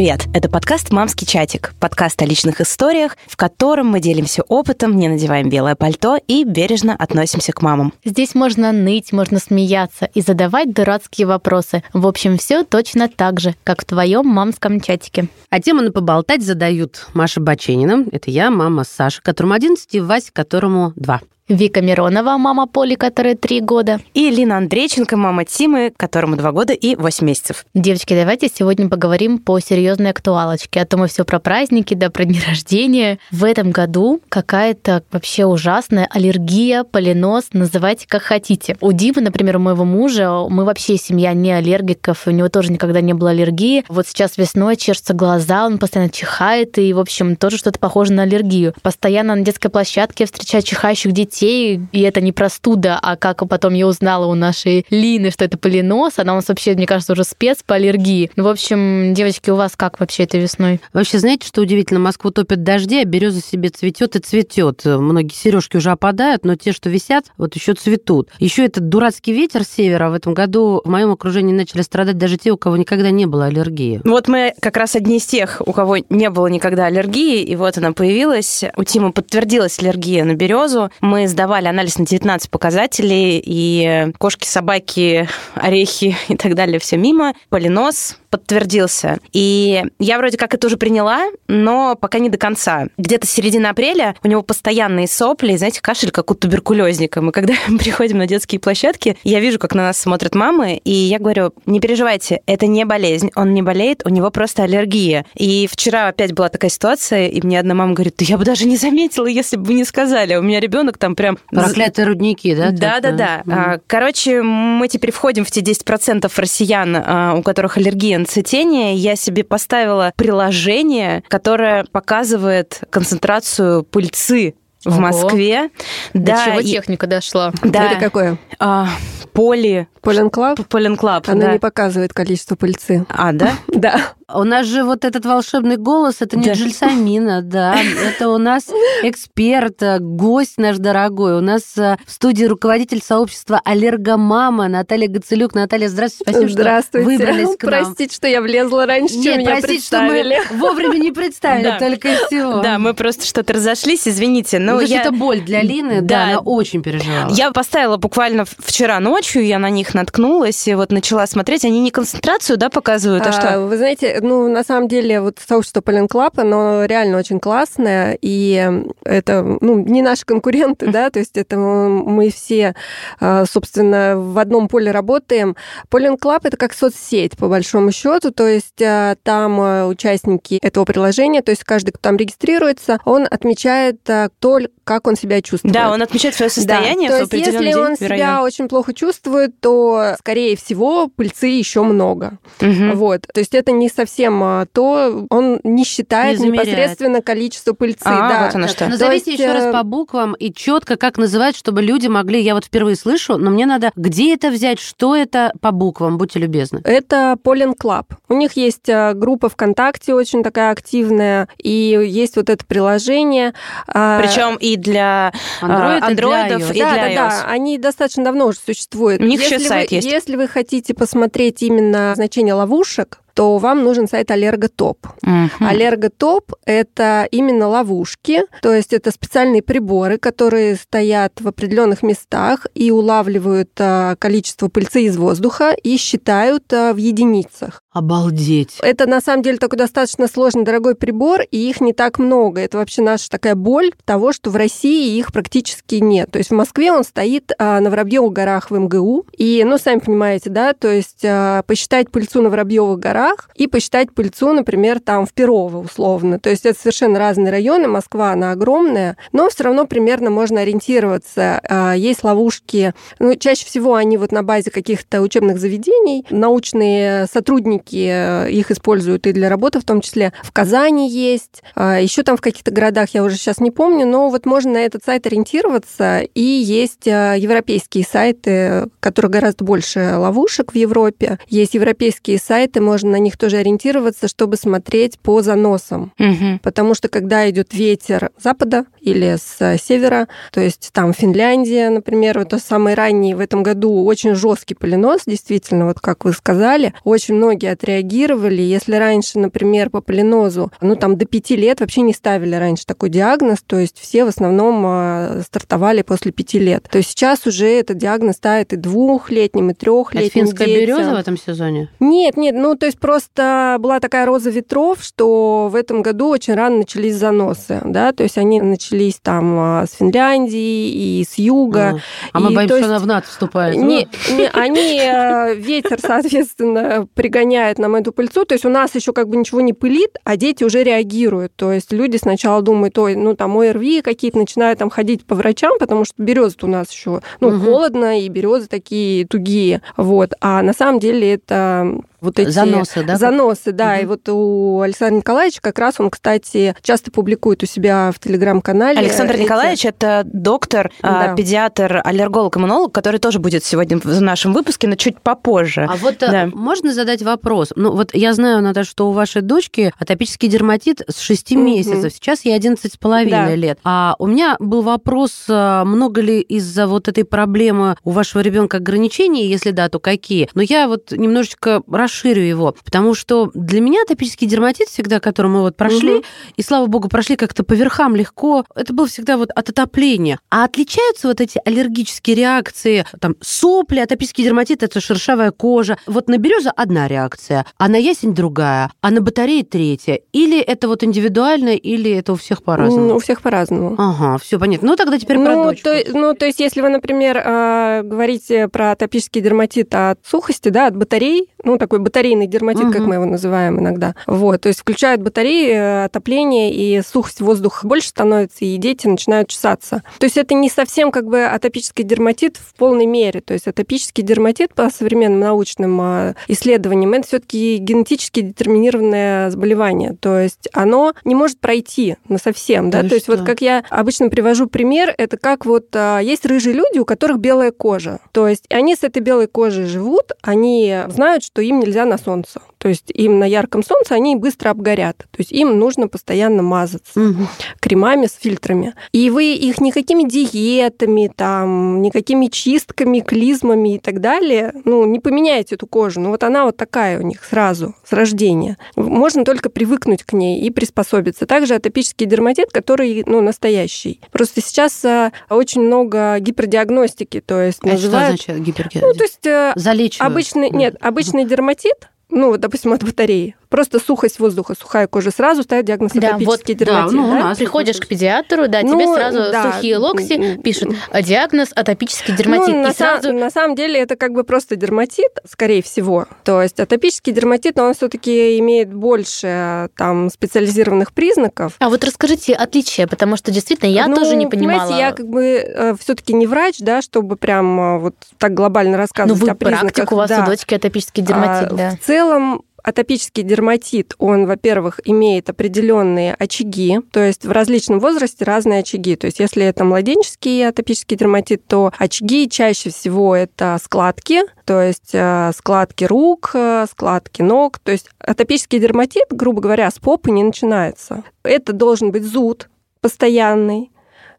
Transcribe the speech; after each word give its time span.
Привет! 0.00 0.28
Это 0.32 0.48
подкаст 0.48 0.92
«Мамский 0.92 1.26
чатик», 1.26 1.74
подкаст 1.78 2.22
о 2.22 2.24
личных 2.24 2.62
историях, 2.62 3.18
в 3.26 3.36
котором 3.36 3.88
мы 3.88 4.00
делимся 4.00 4.40
опытом, 4.48 4.96
не 4.96 5.08
надеваем 5.08 5.50
белое 5.50 5.74
пальто 5.74 6.18
и 6.26 6.44
бережно 6.44 6.96
относимся 6.96 7.52
к 7.52 7.60
мамам. 7.60 7.92
Здесь 8.02 8.34
можно 8.34 8.72
ныть, 8.72 9.12
можно 9.12 9.38
смеяться 9.38 10.08
и 10.14 10.22
задавать 10.22 10.72
дурацкие 10.72 11.26
вопросы. 11.26 11.82
В 11.92 12.06
общем, 12.06 12.38
все 12.38 12.64
точно 12.64 13.10
так 13.10 13.40
же, 13.40 13.54
как 13.62 13.82
в 13.82 13.84
твоем 13.84 14.26
мамском 14.26 14.80
чатике. 14.80 15.28
А 15.50 15.60
тему 15.60 15.82
на 15.82 15.92
поболтать 15.92 16.42
задают 16.42 17.06
Маша 17.12 17.42
Баченина, 17.42 18.06
это 18.10 18.30
я, 18.30 18.50
мама 18.50 18.84
Саша, 18.84 19.20
которому 19.20 19.52
11, 19.52 19.86
и 19.96 20.00
Вася, 20.00 20.30
которому 20.32 20.94
2. 20.96 21.20
Вика 21.50 21.80
Миронова, 21.80 22.38
мама 22.38 22.68
Поли, 22.68 22.94
которая 22.94 23.34
три 23.34 23.60
года. 23.60 24.00
И 24.14 24.30
Лина 24.30 24.58
Андрейченко, 24.58 25.16
мама 25.16 25.44
Тимы, 25.44 25.92
которому 25.96 26.36
два 26.36 26.52
года 26.52 26.72
и 26.74 26.94
восемь 26.94 27.26
месяцев. 27.26 27.66
Девочки, 27.74 28.14
давайте 28.14 28.48
сегодня 28.48 28.88
поговорим 28.88 29.38
по 29.38 29.58
серьезной 29.58 30.10
актуалочке. 30.10 30.80
А 30.80 30.86
то 30.86 30.96
мы 30.96 31.08
все 31.08 31.24
про 31.24 31.40
праздники, 31.40 31.94
да, 31.94 32.08
про 32.08 32.24
дни 32.24 32.40
рождения. 32.46 33.18
В 33.32 33.42
этом 33.42 33.72
году 33.72 34.20
какая-то 34.28 35.02
вообще 35.10 35.44
ужасная 35.44 36.06
аллергия, 36.08 36.84
поленос, 36.84 37.48
называйте 37.52 38.06
как 38.06 38.22
хотите. 38.22 38.76
У 38.80 38.92
Димы, 38.92 39.20
например, 39.20 39.56
у 39.56 39.60
моего 39.60 39.84
мужа, 39.84 40.30
мы 40.48 40.64
вообще 40.64 40.98
семья 40.98 41.32
не 41.32 41.50
аллергиков, 41.50 42.28
у 42.28 42.30
него 42.30 42.48
тоже 42.48 42.70
никогда 42.70 43.00
не 43.00 43.12
было 43.12 43.30
аллергии. 43.30 43.84
Вот 43.88 44.06
сейчас 44.06 44.38
весной 44.38 44.76
чешутся 44.76 45.14
глаза, 45.14 45.66
он 45.66 45.78
постоянно 45.78 46.10
чихает, 46.10 46.78
и, 46.78 46.92
в 46.92 47.00
общем, 47.00 47.34
тоже 47.34 47.56
что-то 47.56 47.80
похоже 47.80 48.12
на 48.12 48.22
аллергию. 48.22 48.72
Постоянно 48.82 49.34
на 49.34 49.42
детской 49.42 49.68
площадке 49.68 50.26
встречаю 50.26 50.62
чихающих 50.62 51.10
детей, 51.10 51.39
детей, 51.40 51.80
и 51.92 52.02
это 52.02 52.20
не 52.20 52.32
простуда, 52.32 52.98
а 53.00 53.16
как 53.16 53.46
потом 53.48 53.74
я 53.74 53.86
узнала 53.86 54.26
у 54.26 54.34
нашей 54.34 54.84
Лины, 54.90 55.30
что 55.30 55.44
это 55.44 55.56
полинос, 55.58 56.18
она 56.18 56.32
у 56.32 56.36
нас 56.36 56.48
вообще, 56.48 56.74
мне 56.74 56.86
кажется, 56.86 57.12
уже 57.14 57.24
спец 57.24 57.58
по 57.64 57.76
аллергии. 57.76 58.30
Ну, 58.36 58.44
в 58.44 58.48
общем, 58.48 59.14
девочки, 59.14 59.50
у 59.50 59.56
вас 59.56 59.72
как 59.76 59.98
вообще 60.00 60.24
это 60.24 60.38
весной? 60.38 60.80
Вообще, 60.92 61.18
знаете, 61.18 61.46
что 61.46 61.62
удивительно? 61.62 62.00
Москву 62.00 62.30
топят 62.30 62.62
дожди, 62.62 63.00
а 63.00 63.04
береза 63.04 63.40
себе 63.40 63.70
цветет 63.70 64.16
и 64.16 64.18
цветет. 64.18 64.82
Многие 64.84 65.34
сережки 65.34 65.76
уже 65.76 65.90
опадают, 65.90 66.44
но 66.44 66.56
те, 66.56 66.72
что 66.72 66.90
висят, 66.90 67.26
вот 67.36 67.54
еще 67.54 67.74
цветут. 67.74 68.28
Еще 68.38 68.64
этот 68.64 68.88
дурацкий 68.88 69.32
ветер 69.32 69.64
с 69.64 69.68
севера 69.68 70.10
в 70.10 70.14
этом 70.14 70.34
году 70.34 70.82
в 70.84 70.88
моем 70.88 71.10
окружении 71.12 71.54
начали 71.54 71.82
страдать 71.82 72.18
даже 72.18 72.36
те, 72.36 72.50
у 72.50 72.56
кого 72.56 72.76
никогда 72.76 73.10
не 73.10 73.26
было 73.26 73.46
аллергии. 73.46 74.00
Вот 74.04 74.28
мы 74.28 74.54
как 74.60 74.76
раз 74.76 74.96
одни 74.96 75.16
из 75.16 75.26
тех, 75.26 75.62
у 75.64 75.72
кого 75.72 75.98
не 76.08 76.30
было 76.30 76.48
никогда 76.48 76.86
аллергии, 76.86 77.42
и 77.42 77.56
вот 77.56 77.78
она 77.78 77.92
появилась. 77.92 78.64
У 78.76 78.84
Тима 78.84 79.12
подтвердилась 79.12 79.78
аллергия 79.78 80.24
на 80.24 80.34
березу. 80.34 80.90
Мы 81.00 81.29
сдавали 81.30 81.66
анализ 81.66 81.98
на 81.98 82.06
19 82.06 82.50
показателей, 82.50 83.42
и 83.44 84.12
кошки, 84.18 84.46
собаки, 84.46 85.28
орехи 85.54 86.16
и 86.28 86.36
так 86.36 86.54
далее, 86.54 86.78
все 86.78 86.96
мимо. 86.96 87.34
Полинос 87.48 88.16
подтвердился. 88.30 89.18
И 89.32 89.82
я 89.98 90.18
вроде 90.18 90.38
как 90.38 90.54
это 90.54 90.66
уже 90.68 90.76
приняла, 90.76 91.24
но 91.48 91.96
пока 91.96 92.18
не 92.18 92.30
до 92.30 92.38
конца. 92.38 92.86
Где-то 92.96 93.26
с 93.26 93.30
середины 93.30 93.66
апреля 93.66 94.14
у 94.22 94.28
него 94.28 94.42
постоянные 94.42 95.08
сопли, 95.08 95.56
знаете, 95.56 95.80
кашель, 95.82 96.10
как 96.10 96.30
у 96.30 96.34
туберкулезника. 96.34 97.20
Мы 97.20 97.32
когда 97.32 97.54
приходим 97.78 98.18
на 98.18 98.26
детские 98.26 98.60
площадки, 98.60 99.16
я 99.24 99.40
вижу, 99.40 99.58
как 99.58 99.74
на 99.74 99.82
нас 99.82 99.98
смотрят 99.98 100.34
мамы, 100.34 100.76
и 100.76 100.92
я 100.92 101.18
говорю, 101.18 101.52
не 101.66 101.80
переживайте, 101.80 102.40
это 102.46 102.66
не 102.66 102.84
болезнь, 102.84 103.30
он 103.34 103.52
не 103.52 103.62
болеет, 103.62 104.02
у 104.04 104.08
него 104.08 104.30
просто 104.30 104.62
аллергия. 104.62 105.26
И 105.34 105.68
вчера 105.70 106.08
опять 106.08 106.32
была 106.32 106.48
такая 106.48 106.70
ситуация, 106.70 107.26
и 107.26 107.40
мне 107.42 107.58
одна 107.58 107.74
мама 107.74 107.94
говорит, 107.94 108.14
да 108.18 108.24
я 108.24 108.38
бы 108.38 108.44
даже 108.44 108.66
не 108.66 108.76
заметила, 108.76 109.26
если 109.26 109.56
бы 109.56 109.64
вы 109.64 109.74
не 109.74 109.84
сказали. 109.84 110.36
У 110.36 110.42
меня 110.42 110.60
ребенок 110.60 110.98
там 110.98 111.16
прям... 111.16 111.38
Проклятые 111.50 112.06
рудники, 112.06 112.54
да? 112.54 112.70
Да, 112.70 113.00
да, 113.00 113.12
да. 113.12 113.42
Mm. 113.44 113.82
Короче, 113.86 114.42
мы 114.42 114.88
теперь 114.88 115.10
входим 115.10 115.44
в 115.44 115.50
те 115.50 115.60
10% 115.60 116.30
россиян, 116.36 116.96
а, 116.96 117.34
у 117.36 117.42
которых 117.42 117.76
аллергия 117.76 118.19
на 118.20 118.26
цветение. 118.26 118.94
Я 118.94 119.16
себе 119.16 119.44
поставила 119.44 120.12
приложение, 120.16 121.22
которое 121.28 121.84
показывает 121.84 122.82
концентрацию 122.90 123.82
пыльцы 123.82 124.54
в 124.84 124.88
Ого. 124.88 125.00
Москве. 125.00 125.70
До 126.14 126.32
да, 126.32 126.46
чего 126.46 126.60
и... 126.60 126.64
техника 126.64 127.06
дошла? 127.06 127.52
Да. 127.62 127.92
Это 127.92 128.00
какое? 128.00 128.38
А, 128.58 128.88
поли. 129.32 129.88
Pollen 130.00 130.30
Club? 130.30 130.66
Pollen 130.68 130.96
Club, 130.96 131.28
Она 131.28 131.46
да. 131.46 131.52
не 131.52 131.58
показывает 131.58 132.12
количество 132.14 132.56
пыльцы. 132.56 133.04
А, 133.08 133.32
да? 133.32 133.52
Да. 133.68 133.98
У 134.32 134.44
нас 134.44 134.66
же 134.66 134.84
вот 134.84 135.04
этот 135.04 135.26
волшебный 135.26 135.76
голос, 135.76 136.16
это 136.20 136.36
не 136.36 136.44
да. 136.44 136.52
Джельсомино, 136.52 137.42
да, 137.42 137.76
это 137.80 138.28
у 138.28 138.38
нас 138.38 138.68
эксперт, 139.02 139.82
э, 139.82 139.98
гость 139.98 140.56
наш 140.56 140.76
дорогой. 140.76 141.36
У 141.36 141.40
нас 141.40 141.76
э, 141.76 141.96
в 142.06 142.12
студии 142.12 142.44
руководитель 142.44 143.02
сообщества 143.02 143.60
«Аллергомама» 143.64 144.68
Наталья 144.68 145.08
Гацелюк. 145.08 145.56
Наталья, 145.56 145.88
здравствуйте, 145.88 146.30
спасибо, 146.30 146.52
здравствуйте. 146.52 147.06
что 147.06 147.18
выбрались 147.18 147.56
к 147.56 147.62
нам. 147.64 147.84
Простите, 147.84 148.14
что 148.14 148.28
я 148.28 148.40
влезла 148.40 148.86
раньше, 148.86 149.16
Нет, 149.16 149.24
чем 149.24 149.38
меня 149.38 149.50
простите, 149.50 149.72
представили. 149.72 150.40
что 150.44 150.54
мы 150.54 150.60
вовремя 150.60 150.98
не 150.98 151.10
представили, 151.10 151.76
только 151.80 152.08
и 152.12 152.14
всего. 152.26 152.60
Да, 152.60 152.78
мы 152.78 152.94
просто 152.94 153.26
что-то 153.26 153.54
разошлись, 153.54 154.06
извините. 154.06 154.60
Но 154.70 154.80
ну, 154.80 154.86
я... 154.86 155.00
это 155.02 155.12
боль 155.12 155.40
для 155.40 155.62
Лины, 155.62 156.00
да, 156.00 156.24
она 156.24 156.38
очень 156.40 156.82
переживала. 156.82 157.32
Я 157.32 157.50
поставила 157.50 157.96
буквально 157.96 158.44
вчера 158.44 159.00
ночью, 159.00 159.44
я 159.44 159.58
на 159.58 159.70
них 159.70 159.94
наткнулась, 159.94 160.66
и 160.68 160.74
вот 160.74 160.92
начала 160.92 161.26
смотреть. 161.26 161.64
Они 161.64 161.80
не 161.80 161.90
концентрацию, 161.90 162.56
да, 162.56 162.70
показывают, 162.70 163.26
а, 163.26 163.30
а 163.30 163.32
что? 163.32 163.60
Вы 163.60 163.76
знаете, 163.76 164.18
ну, 164.20 164.48
на 164.48 164.64
самом 164.64 164.88
деле, 164.88 165.20
вот 165.20 165.38
сообщество 165.46 165.80
Pollen 165.80 166.08
Club, 166.08 166.32
оно 166.36 166.84
реально 166.84 167.18
очень 167.18 167.40
классное, 167.40 168.18
и 168.20 168.70
это, 169.04 169.42
ну, 169.60 169.78
не 169.78 170.02
наши 170.02 170.24
конкуренты, 170.24 170.90
да, 170.90 171.10
то 171.10 171.18
есть 171.18 171.36
это 171.36 171.56
мы 171.56 172.30
все, 172.30 172.74
а, 173.20 173.44
собственно, 173.46 174.14
в 174.16 174.38
одном 174.38 174.68
поле 174.68 174.90
работаем. 174.90 175.56
Pollen 175.90 176.18
Club— 176.18 176.40
это 176.44 176.56
как 176.56 176.72
соцсеть, 176.72 177.36
по 177.36 177.48
большому 177.48 177.92
счету, 177.92 178.30
то 178.30 178.46
есть 178.46 178.80
а, 178.82 179.16
там 179.22 179.60
а, 179.60 179.86
участники 179.86 180.58
этого 180.62 180.84
приложения, 180.84 181.42
то 181.42 181.50
есть 181.50 181.64
каждый, 181.64 181.90
кто 181.90 182.00
там 182.00 182.16
регистрируется, 182.16 182.98
он 183.04 183.26
отмечает 183.30 184.02
то, 184.02 184.59
как 184.84 185.06
он 185.06 185.16
себя 185.16 185.40
чувствует. 185.42 185.74
Да, 185.74 185.90
он 185.90 186.02
отмечает 186.02 186.34
свое 186.34 186.50
состояние 186.50 187.08
да. 187.10 187.20
в 187.20 187.22
определенный 187.24 187.52
если 187.52 187.64
день, 187.64 187.74
он 187.76 187.96
вероятно. 187.98 188.16
себя 188.16 188.42
очень 188.42 188.68
плохо 188.68 188.94
чувствует, 188.94 189.60
то, 189.60 190.14
скорее 190.18 190.56
всего, 190.56 191.08
пыльцы 191.08 191.46
еще 191.46 191.82
много. 191.82 192.38
Угу. 192.60 192.92
Вот. 192.94 193.26
То 193.32 193.40
есть 193.40 193.54
это 193.54 193.72
не 193.72 193.88
совсем 193.88 194.66
то, 194.72 195.26
он 195.30 195.60
не 195.64 195.84
считает 195.84 196.38
не 196.38 196.50
непосредственно 196.50 197.22
количество 197.22 197.72
пыльцы. 197.72 198.02
А, 198.04 198.28
да. 198.28 198.44
вот 198.46 198.54
оно 198.54 198.68
что. 198.68 198.88
Назовите 198.88 199.32
есть... 199.32 199.42
еще 199.42 199.52
раз 199.52 199.66
э, 199.66 199.72
по 199.72 199.82
буквам 199.82 200.34
и 200.34 200.52
четко, 200.52 200.96
как 200.96 201.18
называть, 201.18 201.56
чтобы 201.56 201.82
люди 201.82 202.06
могли... 202.06 202.40
Я 202.40 202.54
вот 202.54 202.64
впервые 202.64 202.96
слышу, 202.96 203.36
но 203.36 203.50
мне 203.50 203.66
надо... 203.66 203.92
Где 203.96 204.34
это 204.34 204.50
взять? 204.50 204.78
Что 204.80 205.16
это 205.16 205.52
по 205.60 205.70
буквам? 205.70 206.18
Будьте 206.18 206.38
любезны. 206.38 206.80
Это 206.84 207.36
Pollen 207.42 207.74
Club. 207.76 208.06
У 208.28 208.34
них 208.34 208.52
есть 208.54 208.88
э, 208.88 209.14
группа 209.14 209.48
ВКонтакте 209.48 210.14
очень 210.14 210.42
такая 210.42 210.72
активная, 210.72 211.48
и 211.58 211.70
есть 211.70 212.36
вот 212.36 212.50
это 212.50 212.64
приложение. 212.64 213.54
А, 213.86 214.20
Причем 214.56 214.72
и 214.72 214.76
для 214.76 215.32
Android, 215.62 215.98
андроидов, 216.00 216.70
и 216.70 216.74
для, 216.74 216.84
да, 216.84 216.92
для 216.92 217.14
да, 217.14 217.30
да, 217.30 217.44
они 217.46 217.78
достаточно 217.78 218.24
давно 218.24 218.46
уже 218.46 218.58
существуют. 218.58 219.22
У 219.22 219.24
них 219.24 219.40
если 219.40 219.56
еще 219.56 219.68
сайт 219.68 219.90
вы, 219.90 219.96
есть. 219.96 220.08
Если 220.08 220.36
вы 220.36 220.48
хотите 220.48 220.94
посмотреть 220.94 221.62
именно 221.62 222.12
значение 222.14 222.54
ловушек, 222.54 223.20
то 223.40 223.56
вам 223.56 223.84
нужен 223.84 224.06
сайт 224.06 224.30
Аллерготоп. 224.30 225.06
Uh-huh. 225.24 225.48
Аллерготоп– 225.60 226.52
это 226.66 227.26
именно 227.30 227.68
ловушки, 227.68 228.42
то 228.60 228.70
есть 228.70 228.92
это 228.92 229.10
специальные 229.10 229.62
приборы, 229.62 230.18
которые 230.18 230.76
стоят 230.76 231.40
в 231.40 231.48
определенных 231.48 232.02
местах 232.02 232.66
и 232.74 232.90
улавливают 232.90 233.70
а, 233.78 234.16
количество 234.16 234.68
пыльцы 234.68 235.04
из 235.04 235.16
воздуха 235.16 235.70
и 235.70 235.96
считают 235.96 236.70
а, 236.74 236.92
в 236.92 236.98
единицах. 236.98 237.80
Обалдеть. 237.92 238.76
Это 238.82 239.08
на 239.08 239.20
самом 239.20 239.42
деле 239.42 239.58
такой 239.58 239.76
достаточно 239.76 240.28
сложный, 240.28 240.62
дорогой 240.62 240.94
прибор, 240.94 241.40
и 241.50 241.56
их 241.56 241.80
не 241.80 241.92
так 241.92 242.20
много. 242.20 242.60
Это 242.60 242.78
вообще 242.78 243.02
наша 243.02 243.28
такая 243.28 243.56
боль 243.56 243.90
того, 244.04 244.32
что 244.32 244.50
в 244.50 244.56
России 244.56 245.18
их 245.18 245.32
практически 245.32 245.96
нет. 245.96 246.30
То 246.30 246.38
есть 246.38 246.50
в 246.50 246.54
Москве 246.54 246.92
он 246.92 247.02
стоит 247.02 247.50
а, 247.58 247.80
на 247.80 247.90
Воробьевых 247.90 248.32
горах 248.32 248.70
в 248.70 248.78
МГУ. 248.78 249.26
И, 249.36 249.64
ну, 249.64 249.76
сами 249.76 249.98
понимаете, 249.98 250.50
да, 250.50 250.72
то 250.72 250.88
есть 250.88 251.24
а, 251.24 251.64
посчитать 251.64 252.10
пыльцу 252.10 252.42
на 252.42 252.50
Воробьевых 252.50 252.98
горах 253.00 253.29
и 253.54 253.66
посчитать 253.66 254.12
пыльцу, 254.12 254.52
например, 254.52 255.00
там 255.00 255.26
в 255.26 255.32
Перово 255.32 255.78
условно. 255.78 256.38
То 256.38 256.50
есть 256.50 256.66
это 256.66 256.78
совершенно 256.78 257.18
разные 257.18 257.50
районы. 257.50 257.88
Москва, 257.88 258.32
она 258.32 258.52
огромная, 258.52 259.16
но 259.32 259.48
все 259.48 259.64
равно 259.64 259.86
примерно 259.86 260.30
можно 260.30 260.60
ориентироваться. 260.60 261.60
А, 261.68 261.94
есть 261.94 262.24
ловушки, 262.24 262.94
ну, 263.18 263.34
чаще 263.36 263.66
всего 263.66 263.94
они 263.94 264.16
вот 264.16 264.32
на 264.32 264.42
базе 264.42 264.70
каких-то 264.70 265.20
учебных 265.20 265.58
заведений. 265.58 266.26
Научные 266.30 267.26
сотрудники 267.26 267.50
сотрудники 267.60 268.08
э, 268.08 268.50
их 268.50 268.70
используют 268.70 269.26
и 269.26 269.32
для 269.32 269.48
работы, 269.48 269.80
в 269.80 269.84
том 269.84 270.00
числе 270.00 270.32
в 270.42 270.52
Казани 270.52 271.10
есть, 271.10 271.62
а, 271.74 272.00
еще 272.00 272.22
там 272.22 272.36
в 272.36 272.40
каких-то 272.40 272.70
городах, 272.70 273.10
я 273.12 273.24
уже 273.24 273.36
сейчас 273.36 273.60
не 273.60 273.70
помню, 273.70 274.06
но 274.06 274.30
вот 274.30 274.46
можно 274.46 274.72
на 274.72 274.78
этот 274.78 275.04
сайт 275.04 275.26
ориентироваться, 275.26 276.20
и 276.20 276.40
есть 276.40 277.06
э, 277.06 277.34
европейские 277.38 278.04
сайты, 278.04 278.88
которые 279.00 279.30
гораздо 279.30 279.64
больше 279.64 280.16
ловушек 280.16 280.72
в 280.72 280.76
Европе, 280.76 281.38
есть 281.48 281.74
европейские 281.74 282.38
сайты, 282.38 282.80
можно 282.80 283.09
на 283.10 283.18
них 283.18 283.36
тоже 283.36 283.58
ориентироваться, 283.58 284.28
чтобы 284.28 284.56
смотреть 284.56 285.18
по 285.18 285.42
заносам. 285.42 286.12
Мгм. 286.18 286.60
Потому 286.62 286.94
что 286.94 287.08
когда 287.08 287.48
идет 287.50 287.74
ветер 287.74 288.30
с 288.38 288.42
запада 288.42 288.84
или 289.00 289.36
с 289.36 289.78
севера, 289.82 290.28
то 290.52 290.60
есть 290.60 290.90
там 290.92 291.12
Финляндия, 291.12 291.90
например, 291.90 292.38
вот 292.38 292.50
тот 292.50 292.62
самый 292.62 292.94
ранний 292.94 293.34
в 293.34 293.40
этом 293.40 293.62
году 293.62 294.04
очень 294.04 294.34
жесткий 294.34 294.74
поленос, 294.74 295.22
действительно, 295.26 295.86
вот 295.86 296.00
как 296.00 296.24
вы 296.24 296.32
сказали, 296.32 296.94
очень 297.04 297.34
многие 297.34 297.72
отреагировали. 297.72 298.62
Если 298.62 298.94
раньше, 298.94 299.38
например, 299.38 299.90
по 299.90 300.00
поленозу, 300.00 300.72
ну 300.80 300.96
там 300.96 301.16
до 301.16 301.26
пяти 301.26 301.56
лет 301.56 301.80
вообще 301.80 302.02
не 302.02 302.12
ставили 302.12 302.54
раньше 302.54 302.86
такой 302.86 303.08
диагноз, 303.10 303.58
то 303.66 303.78
есть 303.78 303.98
все 303.98 304.24
в 304.24 304.28
основном 304.28 304.82
а, 304.86 305.42
стартовали 305.44 306.02
после 306.02 306.32
пяти 306.32 306.58
лет. 306.58 306.88
То 306.90 306.98
есть 306.98 307.10
сейчас 307.10 307.46
уже 307.46 307.66
этот 307.66 307.98
диагноз 307.98 308.36
ставят 308.36 308.72
и 308.72 308.76
двухлетним, 308.76 309.70
и 309.70 309.72
Это 309.72 309.80
трехлетним 309.80 310.46
финская 310.46 310.66
детям. 310.66 310.82
береза 310.82 311.10
в 311.10 311.18
этом 311.18 311.36
сезоне? 311.36 311.88
Нет, 312.00 312.36
нет, 312.36 312.54
ну 312.54 312.76
то 312.76 312.86
есть 312.86 312.98
просто 313.00 313.76
была 313.80 313.98
такая 314.00 314.26
роза 314.26 314.50
ветров, 314.50 314.98
что 315.02 315.68
в 315.72 315.74
этом 315.74 316.02
году 316.02 316.28
очень 316.28 316.54
рано 316.54 316.78
начались 316.78 317.16
заносы, 317.16 317.80
да, 317.84 318.12
то 318.12 318.22
есть 318.22 318.38
они 318.38 318.60
начались 318.60 319.16
там 319.22 319.58
а, 319.58 319.84
с 319.86 319.94
Финляндии 319.96 320.90
и 321.20 321.24
с 321.28 321.38
юга. 321.38 322.00
А, 322.32 322.38
а 322.38 322.40
мы 322.40 322.54
боимся, 322.54 322.68
то 322.68 322.68
что 322.68 322.76
есть- 322.76 322.88
она 322.90 322.98
в 322.98 323.06
НАТО 323.06 323.26
вступает. 323.28 323.76
Ну, 323.76 323.86
Не, 323.86 324.08
не, 324.36 324.48
они, 324.48 325.00
э, 325.00 325.54
ветер, 325.54 325.98
соответственно, 326.00 327.06
пригоняет 327.14 327.78
нам 327.78 327.94
эту 327.96 328.12
пыльцу, 328.12 328.44
то 328.44 328.54
есть 328.54 328.64
у 328.64 328.68
нас 328.68 328.94
еще 328.94 329.12
как 329.12 329.28
бы 329.28 329.36
ничего 329.36 329.60
не 329.60 329.72
пылит, 329.72 330.16
а 330.24 330.36
дети 330.36 330.64
уже 330.64 330.82
реагируют, 330.84 331.52
то 331.56 331.72
есть 331.72 331.92
люди 331.92 332.16
сначала 332.16 332.62
думают, 332.62 332.96
ой, 332.98 333.14
ну 333.16 333.34
там 333.34 333.56
ОРВИ 333.58 334.02
какие-то, 334.02 334.38
начинают 334.38 334.78
там 334.78 334.90
ходить 334.90 335.24
по 335.24 335.34
врачам, 335.34 335.72
потому 335.78 336.04
что 336.04 336.14
береза 336.22 336.56
у 336.62 336.66
нас 336.66 336.90
еще, 336.90 337.20
ну, 337.40 337.50
Мгм. 337.50 337.64
холодно, 337.64 338.20
и 338.20 338.28
березы 338.28 338.66
такие 338.68 339.26
тугие, 339.26 339.82
вот, 339.96 340.32
а 340.40 340.62
на 340.62 340.72
самом 340.72 340.98
деле 341.00 341.34
это 341.34 342.00
вот 342.20 342.38
эти 342.38 342.50
Заносы, 342.94 343.06
да? 343.06 343.16
Заносы, 343.16 343.72
да. 343.72 343.94
Мгм. 343.94 344.02
И 344.02 344.06
вот 344.06 344.28
у 344.28 344.80
Александра 344.80 345.16
Николаевича 345.16 345.60
как 345.62 345.78
раз 345.78 346.00
он, 346.00 346.10
кстати, 346.10 346.74
часто 346.82 347.10
публикует 347.10 347.62
у 347.62 347.66
себя 347.66 348.10
в 348.14 348.18
телеграм-канале. 348.18 348.98
Александр 348.98 349.34
эти- 349.34 349.42
Николаевич 349.42 349.84
это 349.84 350.22
доктор, 350.24 350.90
а, 351.02 351.28
Да. 351.28 351.34
педиатр, 351.34 352.00
аллерголог, 352.04 352.56
иммунолог, 352.56 352.92
который 352.92 353.18
тоже 353.20 353.38
будет 353.38 353.64
сегодня 353.64 353.98
в 353.98 354.20
нашем 354.20 354.52
выпуске, 354.52 354.88
но 354.88 354.96
чуть 354.96 355.20
попозже. 355.20 355.86
А 355.88 355.96
вот 355.96 356.22
э, 356.22 356.30
Да. 356.30 356.50
можно 356.52 356.92
задать 356.92 357.22
вопрос? 357.22 357.72
Ну, 357.76 357.92
вот 357.92 358.10
я 358.14 358.32
знаю, 358.34 358.62
Наташа, 358.62 358.90
что 358.90 359.08
у 359.08 359.12
вашей 359.12 359.42
дочки 359.42 359.92
атопический 359.98 360.48
дерматит 360.48 361.02
с 361.08 361.20
6 361.20 361.54
Мгм. 361.56 361.66
месяцев. 361.66 362.12
Сейчас 362.12 362.44
ей 362.44 362.54
11 362.54 362.92
с 362.94 362.96
половиной 362.96 363.30
Да. 363.50 363.54
лет. 363.54 363.78
А 363.84 364.16
у 364.18 364.26
меня 364.26 364.56
был 364.58 364.82
вопрос, 364.82 365.44
а, 365.48 365.84
много 365.84 366.20
ли 366.20 366.40
из-за 366.40 366.86
вот 366.86 367.08
этой 367.08 367.24
проблемы 367.24 367.96
у 368.04 368.10
вашего 368.10 368.42
ребенка 368.42 368.78
ограничений? 368.78 369.46
Если 369.46 369.70
да, 369.70 369.88
то 369.88 369.98
какие? 369.98 370.48
Но 370.54 370.62
я 370.62 370.88
вот 370.88 371.12
немножечко 371.12 371.82
расширю 371.90 372.42
его, 372.42 372.74
потому 372.84 373.14
что 373.14 373.50
для 373.54 373.80
меня 373.80 374.02
атопический 374.02 374.46
дерматит 374.46 374.88
всегда, 374.88 375.20
который 375.20 375.48
мы 375.48 375.60
вот 375.60 375.76
прошли, 375.76 376.14
Мгм. 376.14 376.24
и, 376.56 376.62
слава 376.62 376.86
богу, 376.86 377.08
прошли 377.08 377.36
как-то 377.36 377.64
по 377.64 377.72
верхам 377.74 378.16
легко, 378.16 378.64
это 378.74 378.92
было 378.92 379.06
всегда 379.06 379.36
вот 379.36 379.50
от 379.50 379.68
отопления. 379.68 380.38
А 380.50 380.64
отличаются 380.64 381.28
вот 381.28 381.40
эти 381.40 381.60
аллергические 381.64 382.36
реакции, 382.36 383.04
там, 383.20 383.36
сопли, 383.40 384.00
атопический 384.00 384.44
дерматит, 384.44 384.82
это 384.82 385.00
шершавая 385.00 385.50
кожа. 385.50 385.98
Вот 386.06 386.28
на 386.28 386.38
березу 386.38 386.70
одна 386.76 387.08
реакция, 387.08 387.66
а 387.78 387.88
на 387.88 387.96
ясень 387.96 388.34
другая, 388.34 388.90
а 389.00 389.10
на 389.10 389.20
батарее 389.20 389.64
третья. 389.64 390.20
Или 390.32 390.60
это 390.60 390.88
вот 390.88 391.02
индивидуально, 391.04 391.70
или 391.70 392.10
это 392.10 392.32
у 392.32 392.36
всех 392.36 392.62
по-разному? 392.62 393.14
У 393.14 393.18
всех 393.18 393.42
по-разному. 393.42 393.94
Ага, 393.98 394.38
все 394.38 394.58
понятно. 394.58 394.88
Ну, 394.88 394.96
тогда 394.96 395.18
теперь 395.18 395.38
про 395.38 395.54
ну, 395.56 395.64
дочку. 395.64 395.84
то, 395.84 396.02
ну, 396.12 396.34
то 396.34 396.46
есть, 396.46 396.60
если 396.60 396.80
вы, 396.80 396.88
например, 396.88 397.42
а, 397.44 398.02
говорите 398.02 398.68
про 398.68 398.92
атопический 398.92 399.40
дерматит 399.40 399.94
от 399.94 400.18
сухости, 400.26 400.68
да, 400.68 400.86
от 400.86 400.96
батарей, 400.96 401.50
ну, 401.64 401.78
такой 401.78 401.98
батарейный 401.98 402.46
дерматит, 402.46 402.69
как 402.78 403.00
Мгм. 403.00 403.08
мы 403.08 403.14
его 403.16 403.24
называем 403.24 403.78
иногда, 403.80 404.14
вот, 404.26 404.60
то 404.62 404.68
есть 404.68 404.80
включают 404.80 405.20
батареи, 405.22 405.70
э, 405.70 406.04
отопление, 406.04 406.72
и 406.72 407.02
сухость 407.02 407.40
воздуха 407.40 407.86
больше 407.86 408.08
становится, 408.08 408.64
и 408.64 408.76
дети 408.76 409.06
начинают 409.06 409.48
чесаться. 409.48 410.02
То 410.18 410.24
есть 410.24 410.36
это 410.36 410.54
не 410.54 410.68
совсем 410.68 411.10
как 411.10 411.26
бы 411.26 411.44
атопический 411.44 412.04
дерматит 412.04 412.56
в 412.56 412.74
полной 412.74 413.06
мере, 413.06 413.40
то 413.40 413.52
есть 413.54 413.66
атопический 413.66 414.22
дерматит 414.22 414.74
по 414.74 414.90
современным 414.90 415.40
научным 415.40 415.98
а, 416.00 416.34
исследованиям, 416.48 417.12
это 417.14 417.26
все 417.26 417.38
таки 417.38 417.76
генетически 417.78 418.40
детерминированное 418.40 419.50
заболевание, 419.50 420.16
то 420.20 420.38
есть 420.38 420.68
оно 420.72 421.12
не 421.24 421.34
может 421.34 421.58
пройти 421.60 422.16
на 422.28 422.38
совсем, 422.38 422.90
да, 422.90 423.02
Да 423.02 423.08
то 423.08 423.14
есть 423.14 423.26
что? 423.26 423.36
вот 423.36 423.46
как 423.46 423.60
я 423.60 423.84
обычно 423.90 424.28
привожу 424.30 424.66
пример, 424.66 425.14
это 425.16 425.36
как 425.36 425.66
вот 425.66 425.86
а, 425.94 426.18
есть 426.20 426.44
рыжие 426.46 426.74
люди, 426.74 426.98
у 426.98 427.04
которых 427.04 427.38
белая 427.38 427.72
кожа. 427.72 428.20
То 428.32 428.48
есть 428.48 428.64
они 428.70 428.94
с 428.96 429.02
этой 429.02 429.20
белой 429.20 429.46
кожей 429.46 429.86
живут, 429.86 430.32
они 430.42 431.00
знают, 431.08 431.44
что 431.44 431.62
им 431.62 431.80
нельзя 431.80 432.04
на 432.04 432.18
солнце. 432.18 432.59
То 432.78 432.88
есть 432.88 433.10
им 433.12 433.38
на 433.38 433.44
ярком 433.44 433.82
солнце 433.82 434.14
они 434.14 434.36
быстро 434.36 434.70
обгорят. 434.70 435.18
То 435.18 435.36
есть 435.36 435.52
им 435.52 435.78
нужно 435.78 436.08
постоянно 436.08 436.62
мазаться 436.62 437.20
Мгм. 437.20 437.46
кремами 437.78 438.24
с 438.26 438.32
фильтрами. 438.34 438.94
И 439.12 439.28
вы 439.28 439.52
их 439.52 439.82
никакими 439.82 440.26
диетами, 440.26 441.30
там, 441.34 442.00
никакими 442.00 442.46
чистками, 442.46 443.20
клизмами 443.20 443.96
и 443.96 443.98
так 443.98 444.20
далее, 444.22 444.72
ну, 444.86 445.04
не 445.04 445.20
поменяете 445.20 445.74
эту 445.74 445.86
кожу. 445.86 446.20
Ну, 446.20 446.30
вот 446.30 446.42
она 446.42 446.64
вот 446.64 446.78
такая 446.78 447.18
у 447.18 447.22
них 447.22 447.44
сразу, 447.44 447.94
с 448.02 448.12
рождения. 448.14 448.78
Можно 448.96 449.44
только 449.44 449.68
привыкнуть 449.68 450.24
к 450.24 450.32
ней 450.32 450.60
и 450.62 450.70
приспособиться. 450.70 451.44
Также 451.46 451.74
атопический 451.74 452.24
дерматит, 452.26 452.70
который, 452.72 453.24
ну, 453.26 453.42
настоящий. 453.42 454.20
Просто 454.32 454.62
сейчас 454.62 455.04
а, 455.04 455.32
очень 455.50 455.82
много 455.82 456.38
гипердиагностики, 456.40 457.42
то 457.44 457.60
есть 457.60 457.80
А 457.82 457.88
что 457.88 457.92
называют... 457.92 458.42
значит 458.42 458.62
гипергия? 458.64 459.02
Ну, 459.02 459.12
то 459.12 459.22
есть 459.22 459.46
э, 459.46 459.72
Залечивают? 459.76 460.32
обычный, 460.32 460.70
нет, 460.70 460.96
обычный 461.00 461.44
дерматит, 461.44 462.08
ну, 462.30 462.56
допустим, 462.56 462.92
от 462.92 463.04
батареи, 463.04 463.54
просто 463.70 463.98
сухость 463.98 464.38
воздуха, 464.38 464.74
сухая 464.78 465.06
кожа, 465.06 465.30
сразу 465.30 465.62
ставят 465.62 465.86
диагноз 465.86 466.12
Да, 466.12 466.28
атопический 466.30 466.74
вот, 466.74 466.78
да, 466.78 466.84
дерматит. 466.84 467.12
ну, 467.12 467.28
у 467.28 467.30
да? 467.30 467.38
нас 467.40 467.58
Приходишь 467.58 467.96
к 467.98 468.06
педиатру, 468.06 468.68
да, 468.68 468.80
Ну, 468.82 468.94
тебе 468.96 469.14
сразу 469.14 469.38
да. 469.52 469.72
сухие 469.72 469.96
локти 469.96 470.32
М, 470.34 470.60
пишут 470.62 470.94
а, 471.10 471.22
диагноз 471.22 471.68
атопический 471.74 472.34
дерматит. 472.34 472.68
Ну, 472.68 472.82
на, 472.82 472.92
сразу 472.92 473.32
на 473.32 473.50
самом 473.50 473.76
деле 473.76 473.98
это 474.00 474.16
как 474.16 474.32
бы 474.32 474.44
просто 474.44 474.76
дерматит, 474.76 475.30
скорее 475.48 475.82
всего. 475.82 476.26
То 476.44 476.60
есть 476.62 476.78
атопический 476.80 477.32
дерматит, 477.32 477.78
он 477.78 477.94
все-таки 477.94 478.58
имеет 478.58 478.92
больше 478.92 479.88
там 479.96 480.28
специализированных 480.30 481.12
признаков. 481.12 481.74
А 481.78 481.88
вот 481.88 482.04
расскажите 482.04 482.54
отличия, 482.54 483.06
потому 483.06 483.36
что 483.36 483.50
действительно 483.50 483.88
я 483.88 484.08
Ну, 484.08 484.16
тоже 484.16 484.36
не 484.36 484.46
понимаете, 484.46 484.84
понимала. 484.86 485.00
я 485.00 485.12
как 485.12 485.26
бы 485.28 485.96
все-таки 486.00 486.32
не 486.34 486.46
врач, 486.46 486.76
да, 486.80 487.02
чтобы 487.02 487.36
прям 487.36 487.80
э, 487.80 487.98
вот 487.98 488.14
так 488.38 488.52
глобально 488.54 488.92
Ну, 488.92 488.98
рассказывать 488.98 489.40
вы 489.40 489.48
о 489.50 489.54
признаках. 489.54 489.92
практик, 489.94 490.12
у 490.12 490.16
вас 490.16 490.28
да. 490.28 490.42
у 490.42 490.46
дочки 490.46 490.74
атопический 490.74 491.22
дерматит, 491.22 491.72
А, 491.72 491.74
да. 491.74 491.90
В 491.90 492.04
целом 492.04 492.62
атопический 492.82 493.42
дерматит, 493.42 494.14
он, 494.18 494.46
во-первых, 494.46 495.00
имеет 495.04 495.50
определенные 495.50 496.34
очаги, 496.34 497.00
то 497.12 497.20
есть 497.20 497.44
в 497.44 497.50
различном 497.50 498.00
возрасте 498.00 498.44
разные 498.44 498.80
очаги. 498.80 499.16
То 499.16 499.26
есть 499.26 499.40
если 499.40 499.64
это 499.64 499.84
младенческий 499.84 500.66
атопический 500.68 501.16
дерматит, 501.16 501.66
то 501.66 501.92
очаги 501.98 502.48
чаще 502.48 502.90
всего 502.90 503.36
это 503.36 503.78
складки, 503.82 504.42
то 504.64 504.80
есть 504.80 505.10
э, 505.12 505.50
складки 505.56 506.04
рук, 506.04 506.52
э, 506.54 506.86
складки 506.90 507.42
ног. 507.42 507.78
То 507.78 507.92
есть 507.92 508.08
атопический 508.18 508.78
дерматит, 508.78 509.24
грубо 509.30 509.60
говоря, 509.60 509.90
с 509.90 509.98
попы 509.98 510.30
не 510.30 510.42
начинается. 510.42 511.24
Это 511.42 511.72
должен 511.72 512.10
быть 512.10 512.24
зуд 512.24 512.68
постоянный, 513.00 513.90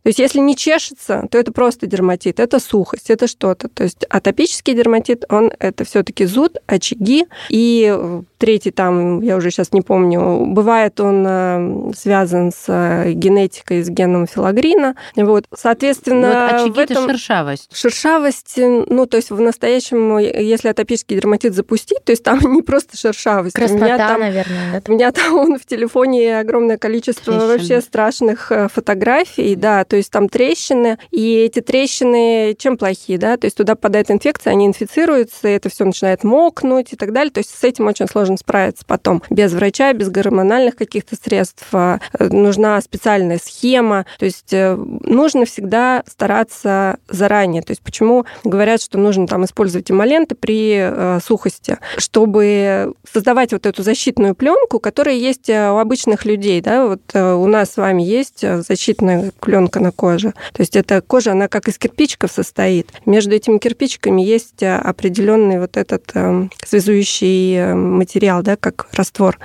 то 0.03 0.08
есть 0.08 0.20
если 0.20 0.39
не 0.39 0.55
чешется, 0.55 1.27
то 1.29 1.38
это 1.38 1.51
просто 1.51 1.86
дерматит, 1.86 2.39
это 2.39 2.60
сухость, 2.60 3.12
это 3.12 3.27
что-то. 3.27 3.70
То 3.70 3.84
есть 3.84 4.03
атопический 4.10 4.74
дерматит, 4.74 5.25
он 5.29 5.51
это 5.60 5.84
все 5.84 6.03
таки 6.03 6.25
зуд, 6.25 6.58
очаги. 6.65 7.27
И 7.50 7.93
э, 7.96 8.22
третий 8.39 8.72
там, 8.72 9.22
я 9.22 9.38
уже 9.38 9.51
сейчас 9.51 9.74
не 9.74 9.81
помню, 9.81 10.48
бывает 10.48 11.00
он 11.00 11.24
э, 11.27 11.91
связан 11.96 12.51
с 12.51 12.65
э, 12.67 13.12
генетикой, 13.12 13.84
с 13.84 13.89
геном 13.89 14.25
филагрина. 14.25 14.96
Вот, 15.15 15.46
Ну, 15.51 15.58
соответственно, 15.58 16.27
вот 16.27 16.53
очаги 16.53 16.72
в 16.72 16.79
этом... 16.79 16.98
это 17.03 17.13
шершавость. 17.13 17.70
Шершавость, 17.72 18.53
ну, 18.58 19.05
то 19.05 19.17
есть 19.17 19.29
в 19.29 19.39
настоящем, 19.39 20.17
если 20.17 20.70
атопический 20.70 21.15
дерматит 21.15 21.53
запустить, 21.53 22.03
то 22.03 22.12
есть 22.12 22.24
там 22.24 22.39
не 22.53 22.63
просто 22.63 22.98
шершавость. 22.98 23.55
у 23.55 23.62
меня 23.62 23.70
Краснота, 23.70 24.08
там 24.08 24.20
наверное, 24.20 24.72
да? 24.74 24.81
у 24.88 24.96
меня 24.96 25.12
там 25.12 25.31
вон 25.34 25.60
в 25.60 25.65
телефоне 25.67 26.39
огромное 26.39 26.79
количество 26.79 27.34
Трещин. 27.34 27.48
вообще 27.48 27.81
страшных 27.81 28.51
фотографий, 28.74 29.55
да, 29.55 29.84
то 29.91 29.98
есть 29.98 30.10
там 30.10 30.29
трещины, 30.29 30.98
и 31.12 31.36
эти 31.39 31.60
трещины 31.60 32.55
чем 32.57 32.77
плохие, 32.77 33.19
да, 33.19 33.36
то 33.36 33.43
есть 33.43 33.57
туда 33.57 33.75
попадает 33.75 34.10
инфекция, 34.10 34.51
они 34.51 34.65
инфицируются, 34.65 35.50
это 35.50 35.67
все 35.67 35.83
начинает 35.83 36.24
мокнуть 36.24 36.93
и 36.93 36.95
так 36.95 37.12
далее, 37.12 37.29
то 37.29 37.39
есть 37.39 37.50
с 37.50 37.62
этим 37.65 37.88
очень 37.88 38.07
сложно 38.07 38.38
справиться 38.38 38.86
потом. 38.88 39.21
Без 39.29 39.51
врача, 39.51 39.91
без 39.91 40.10
гормональных 40.10 40.77
каких-то 40.77 41.17
средств 41.21 41.65
а, 41.74 42.00
э, 42.17 42.29
нужна 42.29 42.79
специальная 42.79 43.38
схема, 43.38 44.05
то 44.17 44.24
есть 44.24 44.53
э, 44.53 44.77
нужно 44.77 45.43
всегда 45.43 46.03
стараться 46.07 46.98
заранее, 47.10 47.62
то 47.62 47.71
есть 47.71 47.81
почему 47.81 48.25
говорят, 48.45 48.81
что 48.81 48.98
нужно 48.98 49.27
там 49.27 49.43
использовать 49.43 49.91
эмоленты 49.91 50.36
при 50.36 50.77
э, 50.79 51.19
сухости, 51.21 51.79
чтобы 51.98 52.93
создавать 53.12 53.51
вот 53.51 53.65
эту 53.65 53.83
защитную 53.83 54.36
пленку, 54.36 54.79
которая 54.79 55.15
есть 55.15 55.50
у 55.50 55.79
обычных 55.79 56.24
людей, 56.24 56.62
да, 56.62 56.88
вот 56.88 57.01
у 57.13 57.48
нас 57.48 57.74
с 57.74 57.77
вами 57.77 58.03
есть 58.03 58.39
защитная 58.39 59.33
пленка 59.41 59.81
на 59.82 59.92
коже. 59.92 60.34
То 60.54 60.62
есть 60.62 60.76
эта 60.76 61.02
кожа, 61.02 61.32
она 61.32 61.48
как 61.48 61.68
из 61.68 61.78
кирпичиков 61.78 62.32
состоит. 62.32 62.92
Между 63.06 63.36
этими 63.36 63.58
кирпичиками 63.58 64.22
есть 64.22 64.64
э, 64.64 64.76
определенный 64.78 65.60
вот 65.60 65.76
этот 65.76 66.12
э, 66.14 66.48
связующий 66.66 67.56
э, 67.56 67.76
материал, 67.76 68.44
да, 68.44 68.56
как 68.56 68.88
раствор, 68.94 69.38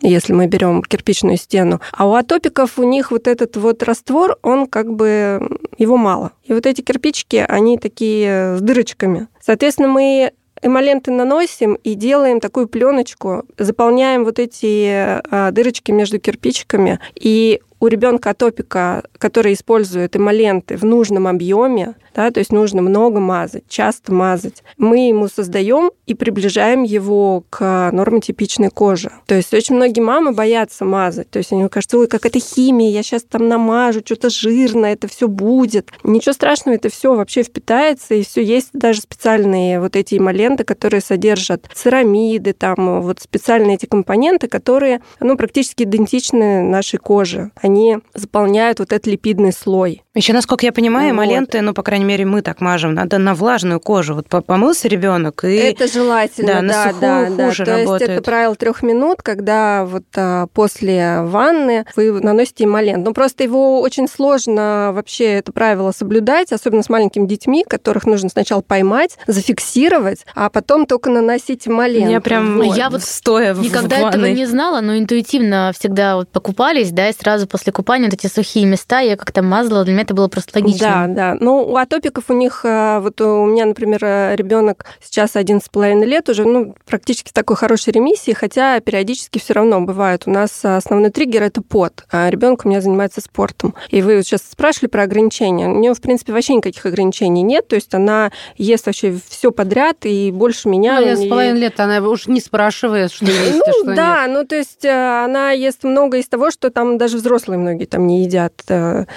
если 0.00 0.32
мы 0.32 0.46
берем 0.46 0.82
кирпичную 0.82 1.36
стену. 1.36 1.80
А 1.92 2.08
у 2.08 2.14
атопиков 2.14 2.78
у 2.78 2.82
них 2.82 3.10
вот 3.10 3.28
этот 3.28 3.56
вот 3.56 3.82
раствор, 3.82 4.38
он 4.42 4.66
как 4.66 4.92
бы, 4.92 5.40
его 5.78 5.96
мало. 5.96 6.32
И 6.44 6.52
вот 6.52 6.66
эти 6.66 6.80
кирпичики, 6.80 7.44
они 7.46 7.78
такие 7.78 8.56
с 8.56 8.60
дырочками. 8.60 9.28
Соответственно, 9.40 9.88
мы 9.88 10.32
эмоленты 10.62 11.10
наносим 11.10 11.74
и 11.74 11.94
делаем 11.94 12.40
такую 12.40 12.68
пленочку, 12.68 13.44
заполняем 13.58 14.24
вот 14.24 14.38
эти 14.38 15.20
дырочки 15.52 15.90
между 15.90 16.18
кирпичиками, 16.18 17.00
и 17.14 17.60
у 17.84 17.86
ребенка 17.86 18.30
атопика, 18.30 19.04
который 19.18 19.52
использует 19.52 20.16
эмоленты 20.16 20.78
в 20.78 20.84
нужном 20.84 21.26
объеме, 21.26 21.96
да, 22.14 22.30
то 22.30 22.38
есть 22.38 22.50
нужно 22.50 22.80
много 22.80 23.20
мазать, 23.20 23.64
часто 23.68 24.12
мазать, 24.12 24.62
мы 24.78 25.08
ему 25.08 25.28
создаем 25.28 25.90
и 26.06 26.14
приближаем 26.14 26.82
его 26.82 27.44
к 27.50 27.90
нормотипичной 27.92 28.70
коже. 28.70 29.10
То 29.26 29.34
есть 29.34 29.52
очень 29.52 29.74
многие 29.74 30.00
мамы 30.00 30.32
боятся 30.32 30.86
мазать, 30.86 31.28
то 31.28 31.38
есть 31.38 31.52
они 31.52 31.68
кажется, 31.68 31.98
ой, 31.98 32.06
как 32.06 32.24
это 32.24 32.38
химия, 32.38 32.90
я 32.90 33.02
сейчас 33.02 33.24
там 33.24 33.48
намажу, 33.48 34.00
что-то 34.02 34.30
жирное, 34.30 34.94
это 34.94 35.06
все 35.06 35.28
будет. 35.28 35.90
Ничего 36.04 36.32
страшного, 36.32 36.76
это 36.76 36.88
все 36.88 37.14
вообще 37.14 37.42
впитается, 37.42 38.14
и 38.14 38.22
все 38.22 38.42
есть 38.42 38.70
даже 38.72 39.02
специальные 39.02 39.80
вот 39.80 39.94
эти 39.94 40.16
эмоленты, 40.16 40.64
которые 40.64 41.02
содержат 41.02 41.68
церамиды, 41.74 42.54
там 42.54 43.02
вот 43.02 43.20
специальные 43.20 43.74
эти 43.74 43.84
компоненты, 43.84 44.48
которые, 44.48 45.02
ну, 45.20 45.36
практически 45.36 45.82
идентичны 45.82 46.62
нашей 46.62 46.98
коже. 46.98 47.50
Они 47.60 47.73
заполняют 48.14 48.78
вот 48.78 48.92
этот 48.92 49.06
липидный 49.06 49.52
слой. 49.52 50.02
Еще, 50.14 50.32
насколько 50.32 50.64
я 50.64 50.72
понимаю, 50.72 51.12
вот. 51.12 51.24
эмоленты, 51.24 51.60
ну, 51.60 51.74
по 51.74 51.82
крайней 51.82 52.04
мере, 52.04 52.24
мы 52.24 52.40
так 52.40 52.60
мажем, 52.60 52.94
надо 52.94 53.18
на 53.18 53.34
влажную 53.34 53.80
кожу. 53.80 54.14
Вот 54.14 54.28
помылся 54.46 54.86
ребенок 54.86 55.42
и... 55.44 55.56
Это 55.56 55.88
желательно, 55.88 56.54
да, 56.54 56.62
на 56.62 56.68
да, 56.68 56.84
сухую 56.84 57.36
да, 57.36 57.46
хуже 57.46 57.64
да. 57.64 57.64
То 57.64 57.78
работает. 57.80 58.00
есть 58.00 58.12
это 58.12 58.22
правило 58.22 58.54
трех 58.54 58.82
минут, 58.84 59.22
когда 59.22 59.84
вот 59.84 60.04
а, 60.16 60.46
после 60.54 61.22
ванны 61.22 61.84
вы 61.96 62.12
наносите 62.20 62.64
эмолент. 62.64 63.04
Ну, 63.04 63.12
просто 63.12 63.42
его 63.42 63.80
очень 63.80 64.06
сложно 64.06 64.92
вообще 64.94 65.24
это 65.34 65.52
правило 65.52 65.90
соблюдать, 65.90 66.52
особенно 66.52 66.84
с 66.84 66.88
маленькими 66.88 67.26
детьми, 67.26 67.64
которых 67.66 68.06
нужно 68.06 68.28
сначала 68.28 68.60
поймать, 68.60 69.18
зафиксировать, 69.26 70.24
а 70.36 70.48
потом 70.48 70.86
только 70.86 71.10
наносить 71.10 71.66
эмолент. 71.66 72.08
Я 72.08 72.20
прям 72.20 72.58
вот. 72.58 72.76
Я 72.76 72.88
вот 72.88 73.02
стоя 73.02 73.52
никогда 73.54 73.96
в 73.96 74.14
этого 74.14 74.26
не 74.26 74.46
знала, 74.46 74.80
но 74.80 74.96
интуитивно 74.96 75.72
всегда 75.76 76.16
вот 76.16 76.28
покупались, 76.28 76.92
да, 76.92 77.08
и 77.08 77.12
сразу 77.12 77.48
после 77.48 77.63
купания 77.72 78.08
вот 78.08 78.14
эти 78.14 78.26
сухие 78.26 78.66
места 78.66 79.00
я 79.00 79.16
как-то 79.16 79.42
мазала. 79.42 79.84
Для 79.84 79.92
меня 79.92 80.02
это 80.02 80.14
было 80.14 80.28
просто 80.28 80.58
логично. 80.58 81.06
Да, 81.08 81.32
да. 81.32 81.36
Ну, 81.40 81.62
у 81.62 81.76
атопиков 81.76 82.24
у 82.28 82.32
них, 82.32 82.64
э, 82.64 82.98
вот 83.00 83.20
у 83.20 83.46
меня, 83.46 83.66
например, 83.66 83.98
э, 84.02 84.36
ребенок 84.36 84.86
сейчас 85.02 85.36
один 85.36 85.60
с 85.60 85.68
половиной 85.68 86.06
лет 86.06 86.28
уже, 86.28 86.44
ну, 86.44 86.74
практически 86.86 87.30
в 87.30 87.32
такой 87.32 87.56
хорошей 87.56 87.92
ремиссии, 87.92 88.32
хотя 88.32 88.80
периодически 88.80 89.38
все 89.38 89.54
равно 89.54 89.80
бывает. 89.80 90.24
У 90.26 90.30
нас 90.30 90.64
основной 90.64 91.10
триггер 91.10 91.42
это 91.42 91.62
пот, 91.62 92.04
а 92.10 92.28
ребенок 92.30 92.64
у 92.64 92.68
меня 92.68 92.80
занимается 92.80 93.20
спортом. 93.20 93.74
И 93.88 94.02
вы 94.02 94.22
сейчас 94.22 94.42
спрашивали 94.42 94.88
про 94.88 95.02
ограничения. 95.02 95.68
У 95.68 95.78
нее, 95.78 95.94
в 95.94 96.00
принципе, 96.00 96.32
вообще 96.32 96.54
никаких 96.54 96.84
ограничений 96.86 97.42
нет, 97.42 97.68
то 97.68 97.76
есть 97.76 97.94
она 97.94 98.30
ест 98.56 98.86
вообще 98.86 99.18
все 99.28 99.50
подряд 99.50 99.98
и 100.04 100.30
больше 100.30 100.68
меня. 100.68 101.00
Ну, 101.00 101.16
с 101.16 101.28
половиной 101.28 101.60
лет 101.60 101.80
она 101.80 102.00
уж 102.00 102.26
не 102.26 102.40
спрашивает, 102.40 103.12
что 103.12 103.26
есть, 103.26 103.60
а 103.66 103.72
что 103.72 103.94
да, 103.94 104.26
нет. 104.26 104.30
ну, 104.36 104.46
то 104.46 104.56
есть 104.56 104.84
э, 104.84 105.24
она 105.24 105.50
ест 105.52 105.84
много 105.84 106.18
из 106.18 106.28
того, 106.28 106.50
что 106.50 106.70
там 106.70 106.98
даже 106.98 107.16
взрослые 107.16 107.43
многие 107.52 107.84
там 107.84 108.06
не 108.06 108.24
едят. 108.24 108.52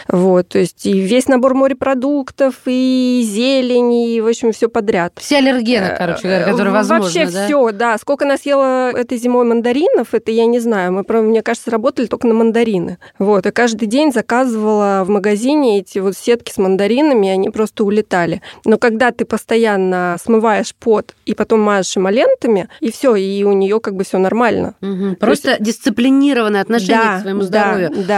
Вот, 0.08 0.48
то 0.50 0.60
есть 0.60 0.86
и 0.86 1.00
весь 1.00 1.28
набор 1.28 1.54
морепродуктов, 1.54 2.56
и 2.66 3.24
зелень, 3.26 3.94
и, 3.94 4.22
в 4.22 4.28
общем, 4.28 4.52
все 4.52 4.70
подряд. 4.70 5.14
Все 5.18 5.38
аллергены, 5.38 5.96
короче 5.98 6.24
говоря, 6.24 6.46
которые 6.46 6.74
возможны, 6.74 7.04
Вообще 7.04 7.26
да? 7.26 7.46
все, 7.46 7.72
да. 7.72 7.98
Сколько 7.98 8.26
она 8.26 8.38
съела 8.38 8.92
этой 8.92 9.18
зимой 9.18 9.46
мандаринов, 9.46 10.14
это 10.14 10.32
я 10.32 10.46
не 10.46 10.60
знаю. 10.60 10.92
Мы, 10.94 11.22
мне 11.22 11.42
кажется, 11.42 11.72
работали 11.72 12.08
только 12.08 12.28
на 12.28 12.34
мандарины. 12.34 12.98
Вот, 13.20 13.46
и 13.46 13.52
каждый 13.52 13.88
день 13.88 14.12
заказывала 14.12 15.04
в 15.06 15.10
магазине 15.10 15.80
эти 15.80 16.00
вот 16.00 16.16
сетки 16.16 16.52
с 16.52 16.58
мандаринами, 16.58 17.30
они 17.30 17.50
просто 17.50 17.84
улетали. 17.84 18.42
Но 18.66 18.78
когда 18.78 19.12
ты 19.12 19.26
постоянно 19.26 20.18
смываешь 20.24 20.76
пот 20.76 21.16
и 21.26 21.34
потом 21.34 21.62
мажешь 21.62 21.98
эмолентами, 21.98 22.70
и 22.80 22.92
все, 22.92 23.16
и 23.16 23.44
у 23.44 23.54
нее 23.54 23.80
как 23.80 23.96
бы 23.96 24.04
все 24.04 24.18
нормально. 24.18 24.76
Угу. 24.82 25.16
Просто 25.20 25.52
есть... 25.52 25.64
дисциплинированное 25.64 26.62
отношение 26.62 27.04
да, 27.04 27.18
к 27.18 27.22
своему 27.22 27.42
здоровью. 27.42 27.90
Да, 27.90 28.04
да. 28.08 28.17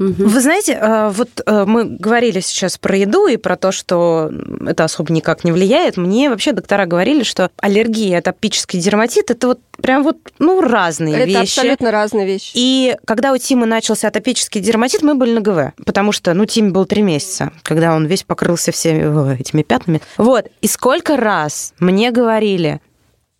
Вы 0.00 0.40
знаете, 0.40 0.78
э, 0.80 1.10
вот 1.10 1.28
э, 1.44 1.64
мы 1.66 1.84
говорили 1.84 2.40
сейчас 2.40 2.78
про 2.78 2.96
еду 2.96 3.26
и 3.26 3.36
про 3.36 3.58
то, 3.58 3.70
что 3.70 4.32
это 4.66 4.84
особо 4.84 5.12
никак 5.12 5.44
не 5.44 5.52
влияет. 5.52 5.98
Мне 5.98 6.30
вообще 6.30 6.52
доктора 6.52 6.86
говорили, 6.86 7.22
что 7.22 7.50
аллергия, 7.60 8.20
атопический 8.20 8.80
дерматит, 8.80 9.30
это 9.30 9.48
вот 9.48 9.60
прям 9.76 10.02
вот, 10.02 10.16
ну, 10.38 10.62
разные 10.62 11.16
это 11.16 11.24
вещи. 11.24 11.36
Это 11.36 11.42
абсолютно 11.42 11.90
разные 11.90 12.26
вещи. 12.26 12.52
И 12.54 12.96
когда 13.04 13.34
у 13.34 13.36
Тимы 13.36 13.66
начался 13.66 14.08
атопический 14.08 14.62
дерматит, 14.62 15.02
мы 15.02 15.16
были 15.16 15.34
на 15.34 15.42
ГВ, 15.42 15.74
потому 15.84 16.12
что, 16.12 16.32
ну, 16.32 16.46
Тиме 16.46 16.70
был 16.70 16.86
три 16.86 17.02
месяца, 17.02 17.52
когда 17.62 17.94
он 17.94 18.06
весь 18.06 18.22
покрылся 18.22 18.72
всеми 18.72 19.38
этими 19.38 19.62
пятнами. 19.62 20.00
Вот. 20.16 20.46
И 20.62 20.66
сколько 20.66 21.18
раз 21.18 21.74
мне 21.78 22.10
говорили, 22.10 22.80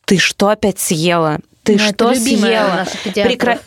ты 0.05 0.19
что 0.19 0.50
опять 0.50 0.79
съела? 0.79 1.38
Ты 1.76 1.82
ну, 1.82 1.88
что 1.88 2.14
съела? 2.14 2.86
Прекра... 3.04 3.58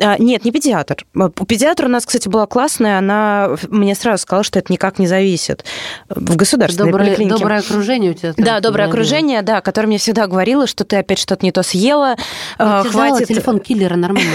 А, 0.00 0.16
нет, 0.18 0.44
не 0.44 0.52
педиатр. 0.52 1.04
У 1.14 1.44
педиатра 1.44 1.86
у 1.86 1.90
нас, 1.90 2.06
кстати, 2.06 2.28
была 2.28 2.46
классная, 2.46 2.98
она 2.98 3.56
мне 3.68 3.94
сразу 3.94 4.22
сказала, 4.22 4.44
что 4.44 4.58
это 4.58 4.72
никак 4.72 4.98
не 4.98 5.06
зависит. 5.06 5.64
В 6.08 6.36
государственной 6.36 6.90
доброе, 6.90 7.06
поликлинике. 7.06 7.36
Доброе 7.36 7.60
окружение 7.60 8.10
у 8.12 8.14
тебя. 8.14 8.32
Да, 8.36 8.60
доброе 8.60 8.86
говорила. 8.86 8.88
окружение, 8.88 9.42
да, 9.42 9.60
которое 9.60 9.88
мне 9.88 9.98
всегда 9.98 10.26
говорило, 10.26 10.66
что 10.66 10.84
ты 10.84 10.96
опять 10.96 11.18
что-то 11.18 11.44
не 11.44 11.52
то 11.52 11.62
съела. 11.62 12.16
А, 12.58 12.84
хватит 12.84 13.28
телефон 13.28 13.60
киллера 13.60 13.96
нормально. 13.96 14.30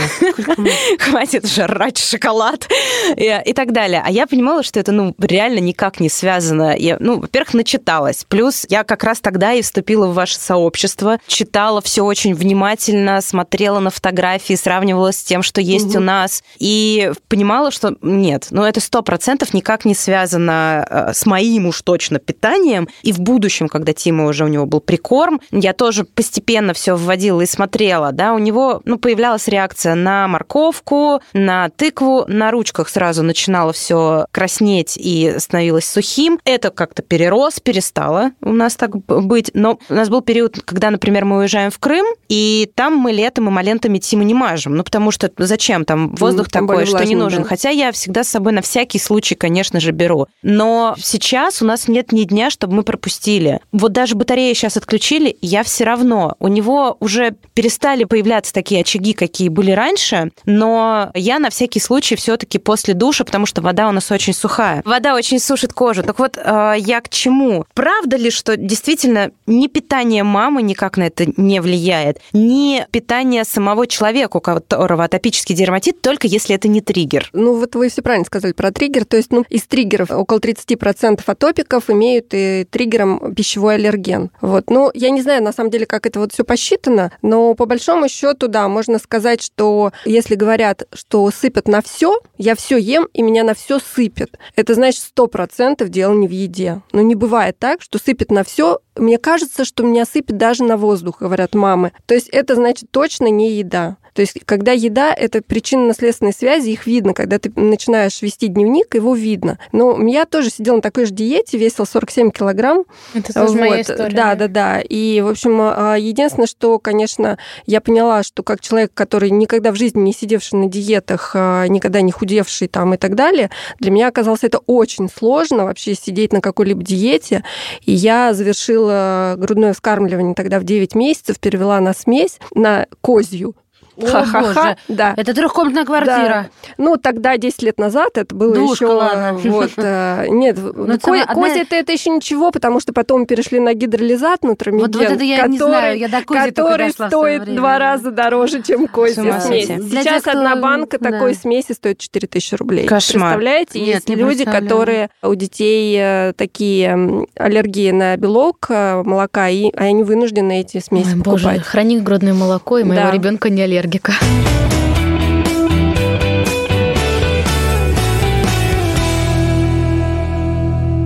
Хватит 1.00 1.48
жрать 1.48 1.98
шоколад 1.98 2.68
и, 3.16 3.42
и 3.46 3.54
так 3.54 3.72
далее. 3.72 4.02
А 4.06 4.12
я 4.12 4.28
понимала, 4.28 4.64
что 4.64 4.80
это 4.80 4.92
ну 4.92 5.16
реально 5.20 5.60
никак 5.60 6.00
не 6.00 6.10
связано. 6.10 6.76
Я, 6.78 6.98
ну, 7.00 7.20
во-первых, 7.20 7.54
начиталась. 7.54 8.26
Плюс 8.28 8.66
я 8.70 8.84
как 8.84 9.04
раз 9.04 9.20
тогда 9.20 9.54
и 9.54 9.62
вступила 9.62 10.08
в 10.08 10.14
ваше 10.14 10.38
сообщество, 10.38 11.20
читала 11.28 11.82
все 11.82 12.04
очень 12.04 12.34
внимательно 12.34 13.15
смотрела 13.22 13.80
на 13.80 13.90
фотографии, 13.90 14.54
сравнивала 14.54 15.12
с 15.12 15.24
тем, 15.24 15.44
что 15.44 15.62
есть 15.62 15.90
угу. 15.90 15.98
у 15.98 16.02
нас, 16.02 16.44
и 16.58 17.12
понимала, 17.28 17.72
что 17.72 17.96
нет, 18.02 18.48
ну 18.52 18.64
это 18.64 18.80
сто 18.80 19.02
процентов 19.02 19.54
никак 19.54 19.86
не 19.86 19.96
связано 19.96 20.86
э, 20.90 21.14
с 21.14 21.26
моим 21.26 21.68
уж 21.68 21.82
точно 21.82 22.20
питанием. 22.20 22.88
И 23.04 23.12
в 23.12 23.20
будущем, 23.20 23.68
когда 23.68 23.94
Тима 23.94 24.26
уже 24.26 24.46
у 24.46 24.48
него 24.48 24.66
был 24.66 24.80
прикорм, 24.80 25.42
я 25.52 25.74
тоже 25.74 26.04
постепенно 26.04 26.74
все 26.74 26.96
вводила 26.96 27.42
и 27.42 27.46
смотрела, 27.46 28.12
да, 28.12 28.34
у 28.34 28.40
него 28.40 28.82
ну, 28.86 28.98
появлялась 28.98 29.48
реакция 29.48 29.96
на 29.96 30.28
морковку, 30.28 31.22
на 31.34 31.70
тыкву, 31.70 32.26
на 32.28 32.52
ручках 32.52 32.90
сразу 32.90 33.24
начинало 33.24 33.74
все 33.74 34.26
краснеть 34.32 34.98
и 34.98 35.36
становилось 35.38 35.86
сухим. 35.86 36.40
Это 36.46 36.70
как-то 36.72 37.02
перерос, 37.02 37.60
перестало 37.60 38.32
у 38.42 38.52
нас 38.52 38.76
так 38.76 38.96
быть. 38.96 39.52
Но 39.54 39.80
у 39.90 39.94
нас 39.94 40.10
был 40.10 40.22
период, 40.22 40.62
когда, 40.64 40.90
например, 40.90 41.26
мы 41.26 41.38
уезжаем 41.38 41.72
в 41.72 41.80
Крым, 41.80 42.06
и 42.30 42.72
там 42.76 42.95
мы 42.98 43.12
летом 43.12 43.50
эмолентами 43.50 43.98
Тиму 43.98 44.24
не 44.24 44.34
мажем. 44.34 44.76
Ну, 44.76 44.84
потому 44.84 45.12
что 45.12 45.32
зачем? 45.38 45.86
Там 45.86 46.16
воздух 46.16 46.48
ну, 46.54 46.60
такой, 46.60 46.86
что 46.86 47.04
не 47.06 47.16
нужен. 47.16 47.44
Да. 47.44 47.50
Хотя 47.50 47.70
я 47.70 47.92
всегда 47.92 48.24
с 48.24 48.30
собой 48.30 48.54
на 48.54 48.62
всякий 48.62 49.00
случай, 49.00 49.36
конечно 49.36 49.80
же, 49.80 49.92
беру. 49.92 50.28
Но 50.44 50.96
сейчас 50.98 51.62
у 51.62 51.66
нас 51.66 51.88
нет 51.88 52.12
ни 52.12 52.24
дня, 52.24 52.50
чтобы 52.50 52.76
мы 52.76 52.84
пропустили. 52.84 53.60
Вот 53.72 53.92
даже 53.92 54.16
батареи 54.16 54.54
сейчас 54.54 54.78
отключили, 54.78 55.38
я 55.42 55.64
все 55.64 55.84
равно. 55.84 56.36
У 56.40 56.48
него 56.48 56.98
уже 57.00 57.36
перестали 57.54 58.04
появляться 58.04 58.54
такие 58.54 58.82
очаги, 58.82 59.14
какие 59.14 59.50
были 59.50 59.72
раньше, 59.72 60.32
но 60.46 61.12
я 61.14 61.40
на 61.40 61.50
всякий 61.50 61.80
случай 61.80 62.16
все-таки 62.16 62.58
после 62.58 62.94
душа, 62.94 63.24
потому 63.24 63.46
что 63.46 63.62
вода 63.62 63.88
у 63.88 63.92
нас 63.92 64.12
очень 64.12 64.34
сухая. 64.34 64.82
Вода 64.86 65.16
очень 65.16 65.40
сушит 65.40 65.74
кожу. 65.74 66.04
Так 66.04 66.20
вот, 66.20 66.38
э, 66.38 66.76
я 66.78 67.02
к 67.02 67.10
чему? 67.10 67.66
Правда 67.74 68.18
ли, 68.18 68.30
что 68.30 68.58
действительно 68.58 69.32
ни 69.48 69.68
питание 69.68 70.24
мамы 70.24 70.62
никак 70.62 70.98
на 70.98 71.04
это 71.04 71.26
не 71.38 71.60
влияет, 71.60 72.20
ни 72.34 72.85
питание 72.92 73.44
самого 73.44 73.88
человека, 73.88 74.38
у 74.38 74.42
которого 74.42 75.04
атопический 75.04 75.56
дерматит, 75.56 76.02
только 76.02 76.28
если 76.28 76.56
это 76.56 76.68
не 76.68 76.82
триггер. 76.82 77.30
Ну, 77.34 77.56
вот 77.56 77.76
вы 77.76 77.90
все 77.90 78.02
правильно 78.02 78.26
сказали 78.26 78.54
про 78.54 78.72
триггер. 78.72 79.06
То 79.06 79.18
есть, 79.18 79.32
ну, 79.32 79.46
из 79.50 79.64
триггеров 79.64 80.12
около 80.12 80.40
30% 80.40 81.22
атопиков 81.26 81.90
имеют 81.90 82.28
и 82.32 82.68
триггером 82.70 83.34
пищевой 83.34 83.76
аллерген. 83.76 84.32
Вот. 84.42 84.70
Ну, 84.70 84.92
я 84.94 85.10
не 85.10 85.22
знаю, 85.22 85.44
на 85.44 85.52
самом 85.52 85.70
деле, 85.70 85.86
как 85.86 86.06
это 86.06 86.20
вот 86.20 86.34
все 86.34 86.44
посчитано, 86.44 87.12
но 87.22 87.54
по 87.54 87.66
большому 87.66 88.10
счету, 88.10 88.48
да, 88.48 88.68
можно 88.68 89.00
сказать, 89.00 89.42
что 89.42 89.92
если 90.06 90.36
говорят, 90.36 90.84
что 90.94 91.30
сыпят 91.32 91.68
на 91.68 91.82
все, 91.82 92.20
я 92.38 92.56
все 92.56 92.78
ем, 92.78 93.08
и 93.14 93.22
меня 93.22 93.44
на 93.44 93.54
все 93.54 93.80
сыпет. 93.80 94.38
Это 94.56 94.74
значит, 94.74 95.04
100% 95.16 95.88
дело 95.88 96.14
не 96.14 96.28
в 96.28 96.32
еде. 96.32 96.82
Но 96.92 97.02
не 97.02 97.16
бывает 97.16 97.58
так, 97.60 97.82
что 97.82 98.00
сыпет 98.00 98.32
на 98.32 98.44
все. 98.44 98.80
Мне 98.96 99.18
кажется, 99.18 99.66
что 99.66 99.84
меня 99.84 100.06
сыпет 100.06 100.38
даже 100.38 100.64
на 100.64 100.78
воздух, 100.78 101.20
говорят 101.20 101.54
мамы. 101.54 101.92
То 102.06 102.14
есть 102.14 102.30
это 102.30 102.56
значит 102.56 102.92
точно 102.92 103.28
не 103.28 103.52
еда. 103.52 103.98
То 104.16 104.22
есть, 104.22 104.34
когда 104.46 104.72
еда— 104.72 105.14
это 105.18 105.42
причинно-наследственные 105.42 106.34
связи, 106.34 106.70
их 106.70 106.88
видно. 106.88 107.14
Когда 107.14 107.38
ты 107.38 107.52
начинаешь 107.56 108.22
вести 108.22 108.48
дневник, 108.48 108.96
его 108.96 109.14
видно. 109.14 109.60
Но 109.74 110.02
я 110.08 110.26
тоже 110.26 110.50
сидела 110.50 110.78
на 110.78 110.82
такой 110.82 111.06
же 111.06 111.14
диете, 111.14 111.58
весила 111.58 111.86
47 111.86 112.32
килограмм. 112.32 112.86
Это 113.14 113.34
тоже 113.34 113.48
вот. 113.48 113.60
моя 113.60 113.82
история. 113.82 114.16
Да, 114.16 114.36
да, 114.36 114.48
да. 114.48 114.80
И, 114.80 115.20
в 115.20 115.28
общем, 115.28 115.58
а, 115.60 115.96
единственное, 115.96 116.48
что, 116.48 116.80
конечно, 116.80 117.38
я 117.66 117.82
поняла, 117.82 118.24
что 118.24 118.42
как 118.42 118.62
человек, 118.62 118.92
который 118.94 119.30
никогда 119.30 119.74
в 119.74 119.76
жизни 119.76 120.00
не 120.00 120.14
сидевший 120.14 120.60
на 120.60 120.68
диетах, 120.68 121.32
а, 121.36 121.68
никогда 121.68 122.00
не 122.00 122.14
худевший 122.14 122.70
там 122.70 122.94
и 122.94 122.98
так 122.98 123.16
далее, 123.16 123.50
для 123.80 123.92
меня 123.92 124.08
оказалось 124.08 124.44
это 124.46 124.60
очень 124.60 125.10
сложно 125.10 125.66
вообще 125.66 125.94
сидеть 125.94 126.32
на 126.32 126.40
какой-либо 126.40 126.82
диете. 126.82 127.44
И 127.82 127.92
я 127.92 128.34
завершила 128.34 129.36
грудное 129.38 129.74
вскармливание 129.74 130.36
тогда 130.36 130.62
в 130.62 130.64
9 130.64 130.96
месяцев, 130.96 131.38
перевела 131.38 131.82
на 131.82 131.94
смесь, 131.94 132.40
на 132.54 132.88
козью, 133.02 133.56
Ха-ха-ха. 134.02 134.78
Да. 134.88 135.14
Это 135.18 135.34
трехкомнатная 135.34 135.86
квартира. 135.86 136.16
Да. 136.18 136.50
Ну, 136.78 136.98
тогда, 136.98 137.38
10 137.38 137.62
лет 137.64 137.80
назад, 137.80 138.18
это 138.18 138.36
было 138.36 138.54
Душка, 138.56 138.86
еще... 138.86 138.94
Ладно. 138.94 139.40
Вот, 139.44 139.72
э, 139.78 140.26
нет, 140.30 140.58
ну, 140.58 141.00
ко- 141.00 141.22
одна... 141.22 141.26
Кози 141.34 141.60
это, 141.60 141.76
это 141.76 141.92
еще 141.92 142.10
ничего, 142.10 142.52
потому 142.52 142.80
что 142.80 142.94
потом 142.94 143.26
перешли 143.26 143.60
на 143.60 143.74
гидролизат 143.74 144.44
нутромедиан, 144.44 144.92
вот, 144.92 144.96
вот 144.96 145.12
это 145.12 145.24
я 145.24 145.38
который, 145.38 145.52
не 145.52 145.58
знаю, 145.58 145.98
я 145.98 146.08
до 146.08 146.22
который 146.24 146.92
стоит 146.92 147.56
два 147.56 147.80
раза 147.80 148.12
дороже, 148.12 148.62
чем 148.62 148.88
кози 148.88 149.14
смесь. 149.14 149.68
Сейчас 149.68 150.24
тех, 150.24 150.34
одна 150.34 150.56
банка 150.56 150.98
да. 151.00 151.12
такой 151.12 151.36
смеси 151.36 151.74
стоит 151.74 152.00
4000 152.00 152.56
рублей. 152.56 152.86
Кошмар. 152.86 153.36
Представляете? 153.36 153.80
Нет, 153.80 153.88
Есть 153.88 154.10
люди, 154.10 154.46
которые 154.46 155.10
у 155.22 155.36
детей 155.36 155.98
э, 156.00 156.34
такие 156.36 157.26
аллергии 157.36 157.92
на 157.92 158.18
белок, 158.18 158.68
э, 158.70 159.04
молока, 159.04 159.50
и 159.50 159.72
они 159.76 160.04
вынуждены 160.04 160.62
эти 160.62 160.80
смеси 160.80 161.14
Ой, 161.14 161.24
покупать. 161.24 161.44
Боже, 161.44 161.60
храни 161.62 162.00
грудное 162.00 162.34
молоко, 162.34 162.80
и 162.80 162.84
моего 162.84 163.04
да. 163.04 163.12
ребенка 163.12 163.50
не 163.50 163.62
аллергия 163.62 163.85
аллергика. 163.86 164.14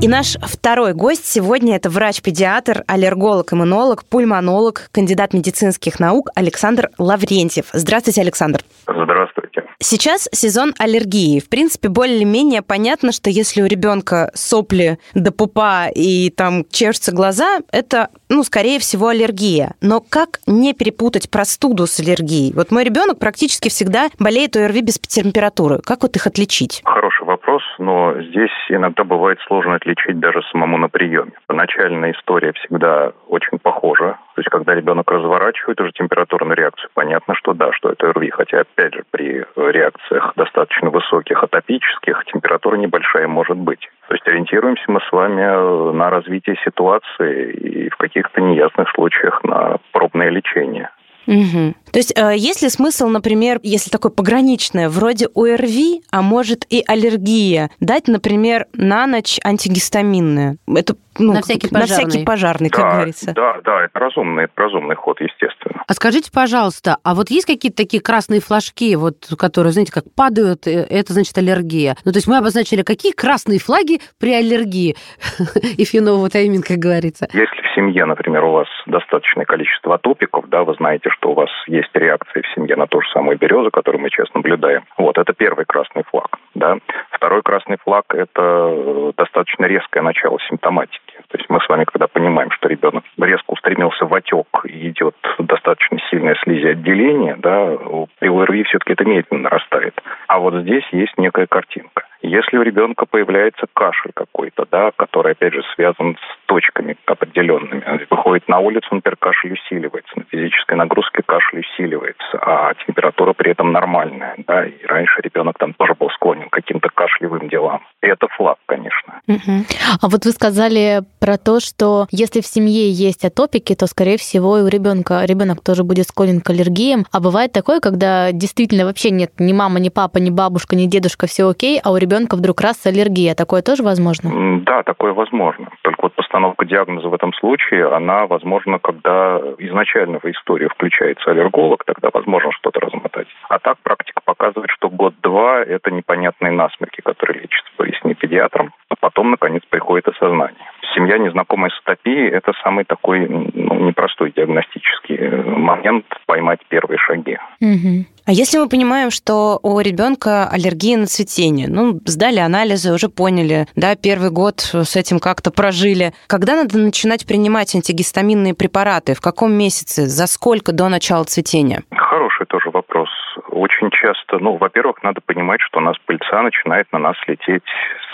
И 0.01 0.07
наш 0.07 0.37
второй 0.41 0.93
гость 0.93 1.25
сегодня 1.25 1.75
это 1.75 1.89
врач-педиатр, 1.89 2.85
аллерголог-иммунолог, 2.87 4.05
пульмонолог, 4.05 4.87
кандидат 4.93 5.33
медицинских 5.33 5.99
наук 5.99 6.29
Александр 6.35 6.89
Лаврентьев. 6.97 7.65
Здравствуйте, 7.73 8.21
Александр. 8.21 8.63
Здравствуйте. 8.87 9.63
Сейчас 9.81 10.29
сезон 10.33 10.73
аллергии. 10.77 11.39
В 11.39 11.49
принципе, 11.49 11.89
более-менее 11.89 12.61
понятно, 12.61 13.11
что 13.11 13.29
если 13.29 13.61
у 13.61 13.65
ребенка 13.65 14.31
сопли 14.33 14.99
до 15.13 15.31
пупа 15.31 15.87
и 15.93 16.29
там 16.29 16.65
чешутся 16.69 17.11
глаза, 17.13 17.59
это, 17.71 18.09
ну, 18.29 18.43
скорее 18.43 18.79
всего, 18.79 19.07
аллергия. 19.07 19.71
Но 19.81 19.99
как 20.01 20.39
не 20.45 20.73
перепутать 20.73 21.29
простуду 21.29 21.87
с 21.87 21.99
аллергией? 21.99 22.53
Вот 22.55 22.71
мой 22.71 22.83
ребенок 22.83 23.19
практически 23.19 23.69
всегда 23.69 24.09
болеет 24.19 24.55
ОРВИ 24.55 24.81
без 24.81 24.99
температуры. 24.99 25.79
Как 25.83 26.03
вот 26.03 26.15
их 26.15 26.27
отличить? 26.27 26.81
Хороший 26.85 27.25
вопрос, 27.25 27.63
но 27.79 28.13
здесь 28.21 28.51
иногда 28.69 29.03
бывает 29.03 29.39
сложно 29.47 29.75
отличить 29.75 30.19
даже 30.19 30.41
самому 30.51 30.77
на 30.77 30.89
приеме. 30.89 31.31
Начальная 31.49 32.11
история 32.11 32.53
всегда 32.53 33.13
очень 33.27 33.57
похожа. 33.57 34.19
То 34.35 34.41
есть, 34.41 34.49
когда 34.49 34.73
ребенок 34.73 35.11
разворачивает 35.11 35.81
уже 35.81 35.91
температурную 35.91 36.55
реакцию, 36.55 36.89
понятно, 36.93 37.35
что 37.35 37.53
да, 37.53 37.73
что 37.73 37.89
это 37.89 38.13
РВИ. 38.13 38.29
Хотя, 38.29 38.61
опять 38.61 38.93
же, 38.93 39.03
при 39.11 39.43
реакциях 39.57 40.33
достаточно 40.35 40.89
высоких 40.89 41.43
атопических 41.43 42.23
температура 42.31 42.77
небольшая 42.77 43.27
может 43.27 43.57
быть. 43.57 43.89
То 44.09 44.15
есть 44.15 44.27
ориентируемся 44.27 44.85
мы 44.87 45.01
с 45.01 45.11
вами 45.11 45.93
на 45.93 46.09
развитие 46.09 46.55
ситуации 46.65 47.51
и 47.51 47.89
в 47.89 47.97
каких-то 47.97 48.41
неясных 48.41 48.89
случаях 48.95 49.43
на 49.43 49.77
пробное 49.91 50.29
лечение. 50.29 50.89
Угу. 51.27 51.75
То 51.91 51.99
есть 51.99 52.13
э, 52.15 52.35
есть 52.35 52.61
ли 52.61 52.69
смысл, 52.69 53.07
например, 53.07 53.59
если 53.63 53.89
такое 53.89 54.11
пограничное, 54.11 54.89
вроде 54.89 55.27
ОРВИ, 55.33 56.03
а 56.11 56.21
может 56.21 56.65
и 56.69 56.83
аллергия, 56.85 57.69
дать, 57.79 58.07
например, 58.07 58.67
на 58.73 59.07
ночь 59.07 59.39
антигистаминное? 59.43 60.57
Это 60.67 60.95
ну, 61.19 61.33
на 61.33 61.41
всякий 61.41 61.67
пожарный, 61.69 62.03
на 62.03 62.09
всякий 62.09 62.25
пожарный 62.25 62.69
как 62.69 62.85
да, 62.85 62.91
говорится. 62.91 63.33
Да, 63.33 63.57
да, 63.63 63.85
это 63.85 63.99
разумный, 63.99 64.45
это 64.45 64.53
разумный 64.55 64.95
ход, 64.95 65.19
естественно. 65.19 65.83
А 65.87 65.93
скажите, 65.93 66.31
пожалуйста, 66.31 66.97
а 67.03 67.15
вот 67.15 67.29
есть 67.29 67.45
какие-то 67.45 67.77
такие 67.77 68.01
красные 68.01 68.41
флажки, 68.41 68.95
вот, 68.95 69.27
которые, 69.37 69.73
знаете, 69.73 69.91
как 69.91 70.05
падают, 70.15 70.67
э, 70.67 70.85
это 70.89 71.13
значит 71.13 71.37
аллергия? 71.37 71.95
Ну, 72.05 72.11
то 72.11 72.17
есть 72.17 72.27
мы 72.27 72.37
обозначили, 72.37 72.83
какие 72.83 73.11
красные 73.11 73.59
флаги 73.59 73.99
при 74.19 74.33
аллергии? 74.33 74.95
If 75.77 75.93
you 75.93 76.01
know 76.01 76.23
what 76.23 76.35
I 76.35 76.47
mean, 76.47 76.61
как 76.61 76.77
говорится. 76.77 77.27
Если 77.33 77.61
в 77.61 77.75
семье, 77.75 78.05
например, 78.05 78.43
у 78.45 78.51
вас 78.51 78.67
достаточное 78.85 79.45
количество 79.45 79.95
атопиков, 79.95 80.47
да, 80.49 80.63
вы 80.63 80.73
знаете, 80.75 81.09
что 81.09 81.31
у 81.31 81.33
вас 81.33 81.49
есть 81.67 81.78
реакции 81.93 82.41
в 82.41 82.55
семье 82.55 82.75
на 82.75 82.87
ту 82.87 83.01
же 83.01 83.09
самую 83.09 83.37
березу, 83.37 83.71
которую 83.71 84.01
мы 84.01 84.09
сейчас 84.09 84.33
наблюдаем. 84.33 84.83
Вот, 84.97 85.17
это 85.17 85.33
первый 85.33 85.65
красный 85.65 86.03
флаг, 86.03 86.37
да. 86.55 86.77
Второй 87.11 87.41
красный 87.41 87.77
флаг– 87.83 88.05
это 88.09 88.41
э, 88.41 89.11
достаточно 89.17 89.65
резкое 89.65 90.01
начало 90.01 90.39
симптоматики. 90.49 91.17
То 91.27 91.37
есть 91.37 91.49
мы 91.49 91.59
с 91.59 91.69
вами, 91.69 91.83
когда 91.83 92.07
понимаем, 92.07 92.51
что 92.51 92.67
ребенок 92.67 93.03
резко 93.19 93.51
устремился 93.51 94.05
в 94.05 94.13
отек 94.13 94.47
и 94.65 94.89
идет 94.89 95.15
достаточно 95.37 95.99
сильное 96.09 96.35
слизиотделение, 96.43 97.35
да, 97.37 97.77
при 98.19 98.29
ОРВИ 98.29 98.63
все-таки 98.63 98.93
это 98.93 99.05
медленно 99.05 99.43
нарастает. 99.43 99.99
А 100.27 100.39
вот 100.39 100.53
здесь 100.61 100.85
есть 100.91 101.17
некая 101.17 101.47
картинка. 101.47 101.98
Если 102.29 102.57
у 102.57 102.61
ребенка 102.61 103.07
появляется 103.07 103.65
кашель 103.73 104.11
какой-то, 104.13 104.67
да, 104.69 104.91
который, 104.95 105.31
опять 105.31 105.51
же, 105.51 105.63
связан 105.73 106.15
с 106.15 106.45
точками 106.45 106.95
определенными, 107.07 108.05
выходит 108.07 108.47
на 108.47 108.59
улицу, 108.59 108.87
например, 108.91 109.17
кашель 109.17 109.53
усиливается, 109.53 110.11
на 110.15 110.25
физической 110.25 110.75
нагрузке 110.75 111.23
кашель 111.25 111.61
усиливается, 111.61 112.39
а 112.39 112.75
температура 112.85 113.33
при 113.33 113.49
этом 113.51 113.71
нормальная, 113.71 114.35
да, 114.45 114.63
и 114.63 114.85
раньше 114.85 115.21
ребенок 115.23 115.57
там 115.57 115.73
тоже 115.73 115.95
был 115.95 116.11
склонен 116.11 116.49
к 116.49 116.53
каким-то 116.53 116.89
кашлевым 116.93 117.49
делам. 117.49 117.81
И 118.03 118.07
это 118.07 118.27
флаг, 118.27 118.57
конечно. 118.67 118.98
Угу. 119.29 119.65
А 120.01 120.09
вот 120.09 120.25
вы 120.25 120.31
сказали 120.31 121.03
про 121.19 121.37
то, 121.37 121.59
что 121.59 122.07
если 122.09 122.41
в 122.41 122.47
семье 122.47 122.91
есть 122.91 123.23
атопики, 123.23 123.75
то, 123.75 123.85
скорее 123.85 124.17
всего, 124.17 124.57
и 124.57 124.63
у 124.63 124.67
ребенка 124.67 125.23
ребенок 125.25 125.63
тоже 125.63 125.83
будет 125.83 126.07
склонен 126.07 126.41
к 126.41 126.49
аллергиям. 126.49 127.05
А 127.11 127.19
бывает 127.19 127.51
такое, 127.51 127.79
когда 127.79 128.31
действительно 128.31 128.85
вообще 128.85 129.11
нет 129.11 129.31
ни 129.37 129.53
мама, 129.53 129.79
ни 129.79 129.89
папа, 129.89 130.17
ни 130.17 130.31
бабушка, 130.31 130.75
ни 130.75 130.87
дедушка, 130.87 131.27
все 131.27 131.47
окей, 131.47 131.79
а 131.83 131.91
у 131.91 131.97
ребенка 131.97 132.35
вдруг 132.35 132.59
раз 132.61 132.83
аллергия. 132.85 133.35
Такое 133.35 133.61
тоже 133.61 133.83
возможно? 133.83 134.61
Да, 134.65 134.81
такое 134.81 135.13
возможно. 135.13 135.69
Только 135.83 136.01
вот 136.03 136.15
постановка 136.15 136.65
диагноза 136.65 137.07
в 137.07 137.13
этом 137.13 137.31
случае, 137.33 137.93
она 137.93 138.25
возможна, 138.25 138.79
когда 138.79 139.37
изначально 139.59 140.19
в 140.19 140.25
историю 140.25 140.69
включается 140.69 141.29
аллерголог, 141.29 141.83
тогда 141.85 142.09
возможно 142.11 142.51
что-то 142.53 142.79
размотать. 142.79 143.27
А 143.49 143.59
так 143.59 143.77
практика 143.83 144.21
показывает, 144.25 144.71
что 144.71 144.89
год-два– 144.89 145.61
это 145.67 145.91
непонятные 145.91 146.51
насморки, 146.51 147.01
которые 147.01 147.41
лечатся, 147.41 147.69
поясни 147.77 148.13
педиатром, 148.15 148.73
потом, 149.09 149.31
наконец, 149.31 149.63
приходит 149.69 150.07
осознание. 150.07 150.65
Семья, 150.93 151.17
незнакомая 151.17 151.71
с 151.71 151.79
атопией, 151.83 152.29
это 152.29 152.53
самый 152.63 152.85
такой 152.85 153.27
ну, 153.27 153.87
непростой 153.87 154.31
диагностический 154.35 155.15
э, 155.15 155.43
момент 155.43 156.05
поймать 156.27 156.59
первые 156.69 156.99
шаги. 156.99 157.37
Угу. 157.59 158.05
А 158.27 158.31
если 158.31 158.59
мы 158.59 158.69
понимаем, 158.69 159.09
что 159.09 159.59
у 159.63 159.79
ребенка 159.79 160.47
аллергия 160.47 160.97
на 160.97 161.07
цветение, 161.07 161.67
ну, 161.67 161.99
сдали 162.05 162.39
анализы, 162.39 162.93
уже 162.93 163.09
поняли, 163.09 163.65
да, 163.75 163.95
первый 163.95 164.29
год 164.29 164.59
с 164.59 164.95
этим 164.95 165.19
как-то 165.19 165.51
прожили, 165.51 166.13
когда 166.27 166.55
надо 166.55 166.77
начинать 166.77 167.25
принимать 167.25 167.73
антигистаминные 167.73 168.53
препараты? 168.53 169.15
В 169.15 169.21
каком 169.21 169.53
месяце? 169.53 170.05
За 170.05 170.27
сколько 170.27 170.71
до 170.71 170.89
начала 170.89 171.23
цветения? 171.23 171.81
Хороший 171.91 172.45
тоже 172.45 172.69
вопрос. 172.69 173.09
Очень 173.49 173.89
часто, 173.89 174.37
ну, 174.39 174.57
во-первых, 174.57 175.01
надо 175.01 175.21
понимать, 175.25 175.61
что 175.61 175.79
у 175.79 175.81
нас 175.81 175.95
пыльца 176.05 176.41
начинает 176.43 176.85
на 176.91 176.99
нас 176.99 177.15
лететь 177.27 177.63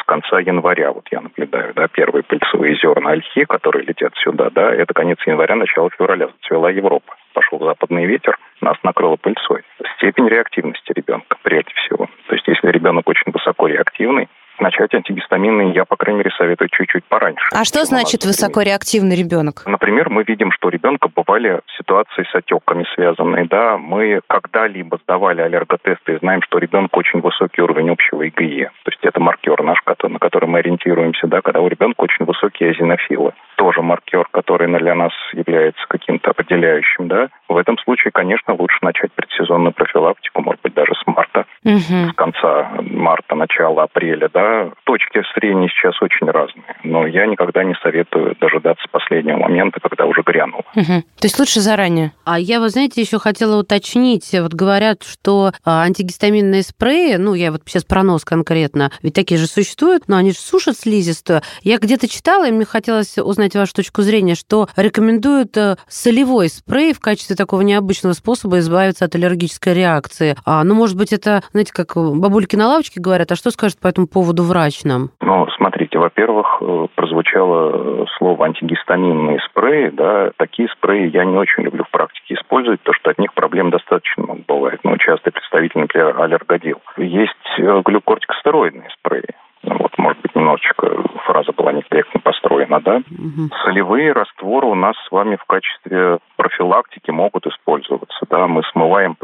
конца 0.06 0.40
января. 0.40 0.92
Вот 0.92 1.08
я 1.12 1.22
наблюдаю, 1.22 1.74
да, 1.74 1.88
первые 1.88 2.24
пыльцевые 2.24 2.76
зерна 2.76 3.12
ольхи, 3.12 3.46
которые 3.46 3.86
летят 3.86 4.14
сюда, 4.18 4.50
да, 4.50 4.74
это 4.74 4.94
конец 4.94 5.18
января, 5.26 5.56
начало 5.56 5.90
февраля, 5.98 6.28
зацвела 6.28 6.72
Европа. 6.72 7.16
Пошел 7.34 7.60
западный 7.60 8.06
ветер, 8.06 8.38
нас 8.62 8.78
накрыло 8.84 9.18
пыльцой. 9.18 9.64
Степень 9.98 10.28
реактивности 10.28 10.94
ребенка, 10.96 11.38
прежде 11.44 11.74
всего. 11.76 12.08
То 12.28 12.36
есть, 12.36 12.48
если 12.48 12.70
ребенок 12.70 13.08
очень 13.10 13.32
высоко 13.32 13.68
реактивный, 13.68 14.30
начать 14.66 14.94
антигистаминные 14.96 15.74
я, 15.74 15.86
по 15.86 15.96
крайней 15.96 16.20
мере, 16.20 16.32
советую 16.38 16.70
чуть-чуть 16.72 17.06
пораньше. 17.06 17.46
А 17.52 17.64
что 17.64 17.86
значит 17.86 18.26
высокореактивный 18.26 19.16
ребенок? 19.16 19.64
Например, 19.68 20.10
мы 20.10 20.24
видим, 20.24 20.52
что 20.52 20.68
у 20.68 20.72
ребенка 20.72 21.08
бывали 21.08 21.62
ситуации 21.78 22.26
с 22.32 22.36
отеками 22.36 22.86
связанные. 22.96 23.46
Да, 23.46 23.78
мы 23.78 24.22
когда-либо 24.28 24.98
сдавали 25.04 25.42
аллерготесты 25.42 26.14
и 26.14 26.18
знаем, 26.18 26.42
что 26.42 26.58
у 26.58 26.60
ребенка 26.60 26.98
очень 26.98 27.22
высокий 27.22 27.62
уровень 27.62 27.92
общего 27.92 28.24
ИГЕ. 28.24 28.72
То 28.84 28.92
есть 28.92 29.04
это 29.04 29.20
маркер 29.20 29.62
наш, 29.62 29.78
на 29.86 30.20
который 30.20 30.50
мы 30.50 30.60
ориентируемся, 30.60 31.28
да, 31.28 31.42
когда 31.42 31.62
у 31.62 31.68
ребенка 31.68 32.02
очень 32.02 32.26
высокие 32.26 32.72
азинофилы. 32.72 33.34
Тоже 33.58 33.82
маркер, 33.82 34.26
который 34.32 34.68
для 34.80 34.96
нас 34.96 35.14
является 35.34 35.86
каким-то 35.88 36.32
определяющим. 36.32 37.08
Да. 37.08 37.30
В 37.48 37.58
этом 37.58 37.78
случае, 37.78 38.12
конечно, 38.12 38.56
лучше 38.56 38.80
начать 38.82 39.12
предсезонную 39.14 39.74
профилактику, 39.74 40.42
может 40.42 40.62
быть, 40.62 40.74
даже 40.74 40.94
с 40.96 41.08
марта, 41.08 41.46
угу. 41.66 42.12
с 42.12 42.14
конца 42.16 42.72
марта, 42.82 43.36
начала 43.36 43.84
апреля, 43.84 44.30
да, 44.34 44.72
точки 44.86 45.22
зрения 45.36 45.68
сейчас 45.70 46.02
очень 46.02 46.28
разные. 46.28 46.78
Но 46.84 47.06
я 47.08 47.26
никогда 47.26 47.64
не 47.64 47.76
советую 47.82 48.36
дожидаться 48.40 48.86
последнего 48.92 49.38
момента, 49.38 49.80
когда 49.80 50.06
уже 50.06 50.22
грянуло. 50.22 50.64
Угу. 50.76 51.02
То 51.20 51.24
есть 51.24 51.40
лучше 51.40 51.60
заранее. 51.60 52.12
А 52.24 52.40
я, 52.40 52.60
вы 52.60 52.70
знаете, 52.70 53.02
еще 53.02 53.20
хотела 53.20 53.60
уточнить. 53.60 54.30
Вот 54.34 54.54
говорят, 54.54 55.04
что 55.04 55.52
а, 55.64 55.84
антигистаминные 55.84 56.64
спреи, 56.64 57.16
ну, 57.16 57.34
я 57.34 57.52
вот 57.52 57.64
сейчас 57.66 57.84
про 57.84 58.04
нос 58.04 58.24
конкретно, 58.24 58.92
ведь 59.02 59.14
такие 59.14 59.40
же 59.40 59.48
существуют, 59.48 60.04
но 60.08 60.18
они 60.18 60.32
же 60.32 60.38
сушат 60.38 60.78
слизистую. 60.78 61.42
Я 61.62 61.78
где-то 61.78 62.08
читала, 62.08 62.48
и 62.48 62.52
мне 62.52 62.66
хотелось 62.66 63.18
узнать 63.18 63.56
вашу 63.56 63.74
точку 63.74 64.02
зрения, 64.02 64.36
что 64.36 64.68
рекомендуют 64.76 65.58
э, 65.58 65.78
солевой 65.88 66.50
спрей 66.50 66.94
в 66.94 67.00
качестве 67.00 67.36
такого 67.36 67.62
необычного 67.62 68.14
способа 68.14 68.60
избавиться 68.60 69.06
от 69.06 69.16
аллергической 69.16 69.74
реакции. 69.74 70.36
А, 70.46 70.64
ну, 70.64 70.76
может 70.76 70.98
быть, 70.98 71.14
это, 71.14 71.44
знаете, 71.56 71.72
как 71.72 71.96
бабульки 71.96 72.58
на 72.58 72.68
лавочке 72.68 73.00
говорят, 73.00 73.32
а 73.32 73.38
что 73.38 73.50
скажет 73.50 73.80
по 73.80 73.88
этому 73.88 74.08
поводу 74.08 74.44
врач 74.44 74.84
нам? 74.84 75.12
Ну, 75.22 75.48
смотрите, 75.56 75.98
во-первых, 75.98 76.58
э, 76.60 76.88
прозвучало 76.96 78.06
слово 78.18 78.48
антигистаминные 78.48 79.40
спреи, 79.50 79.90
да, 79.94 80.32
такие 80.36 80.68
спреи 80.68 81.10
я 81.14 81.24
не 81.24 81.38
очень 81.38 81.64
люблю 81.64 81.86
в 81.86 81.92
практике 81.92 82.34
использовать, 82.34 82.82
потому 82.82 82.96
что 82.96 83.12
от 83.12 83.20
них 83.20 83.34
проблем 83.34 83.70
достаточно 83.70 84.24
много 84.24 84.42
бывает. 84.46 84.82
Ну, 84.84 84.98
часто 84.98 85.32
представитель, 85.32 85.80
например, 85.80 86.20
аллергодил. 86.20 86.82
Есть 86.98 87.32
э, 87.58 87.82
глюкортикостероидные 87.86 88.90
спреи. 89.00 89.30
Ну, 89.64 89.78
вот, 89.80 89.98
может 89.98 90.22
быть, 90.22 90.36
немножечко 90.36 90.88
фраза 91.26 91.52
была 91.54 91.72
некорректно 91.72 92.20
построена, 92.20 92.80
да? 92.82 92.98
Угу. 92.98 93.50
Солевые 93.64 94.12
растворы 94.12 94.68
у 94.68 94.76
нас 94.76 94.96
с 95.08 95.12
вами 95.12 95.38
в 95.38 95.46
качестве 95.46 96.20
профилактики 96.36 97.10
могут 97.12 97.48
использоваться, 97.48 98.26
да, 98.30 98.46
мы 98.48 98.62
смываем. 98.72 99.16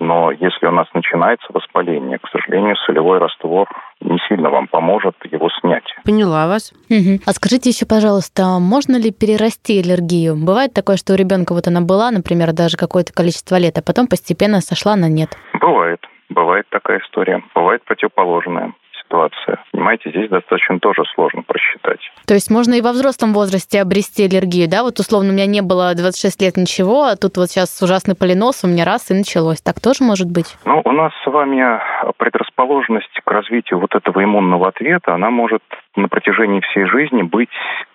Но 0.00 0.32
если 0.32 0.66
у 0.66 0.70
нас 0.70 0.88
начинается 0.94 1.46
воспаление, 1.52 2.18
к 2.18 2.28
сожалению, 2.28 2.74
солевой 2.86 3.18
раствор 3.18 3.68
не 4.00 4.18
сильно 4.28 4.48
вам 4.48 4.66
поможет 4.66 5.14
его 5.30 5.48
снять. 5.60 5.84
Поняла 6.04 6.48
вас. 6.48 6.72
Угу. 6.88 7.20
А 7.26 7.32
скажите 7.32 7.68
еще, 7.68 7.84
пожалуйста, 7.84 8.58
можно 8.58 8.96
ли 8.96 9.12
перерасти 9.12 9.78
аллергию? 9.80 10.36
Бывает 10.36 10.72
такое, 10.72 10.96
что 10.96 11.12
у 11.12 11.16
ребенка 11.16 11.52
вот 11.52 11.68
она 11.68 11.82
была, 11.82 12.10
например, 12.10 12.52
даже 12.52 12.78
какое-то 12.78 13.12
количество 13.12 13.56
лет, 13.56 13.76
а 13.76 13.82
потом 13.82 14.06
постепенно 14.06 14.62
сошла 14.62 14.96
на 14.96 15.08
нет? 15.08 15.36
Бывает. 15.60 16.00
Бывает 16.30 16.66
такая 16.70 17.00
история. 17.00 17.42
Бывает 17.54 17.84
противоположная 17.84 18.72
ситуация. 19.10 19.62
Понимаете, 19.72 20.10
здесь 20.10 20.28
достаточно 20.28 20.78
тоже 20.78 21.02
сложно 21.14 21.42
просчитать. 21.42 22.00
То 22.26 22.34
есть 22.34 22.50
можно 22.50 22.74
и 22.74 22.80
во 22.80 22.92
взрослом 22.92 23.32
возрасте 23.32 23.80
обрести 23.80 24.24
аллергию, 24.24 24.68
да? 24.68 24.82
Вот 24.82 24.98
условно 24.98 25.30
у 25.30 25.32
меня 25.32 25.46
не 25.46 25.62
было 25.62 25.94
26 25.94 26.42
лет 26.42 26.56
ничего, 26.56 27.04
а 27.04 27.16
тут 27.16 27.36
вот 27.36 27.48
сейчас 27.48 27.82
ужасный 27.82 28.14
полинос 28.14 28.64
у 28.64 28.68
меня 28.68 28.84
раз 28.84 29.10
и 29.10 29.14
началось. 29.14 29.60
Так 29.60 29.80
тоже 29.80 30.04
может 30.04 30.30
быть? 30.30 30.56
Ну, 30.64 30.80
у 30.84 30.92
нас 30.92 31.12
с 31.24 31.26
вами 31.26 31.80
предрасположенность 32.18 33.20
к 33.24 33.30
развитию 33.30 33.80
вот 33.80 33.94
этого 33.94 34.22
иммунного 34.22 34.68
ответа, 34.68 35.14
она 35.14 35.30
может 35.30 35.62
на 35.96 36.08
протяжении 36.08 36.60
всей 36.60 36.86
жизни 36.86 37.22
быть 37.22 37.50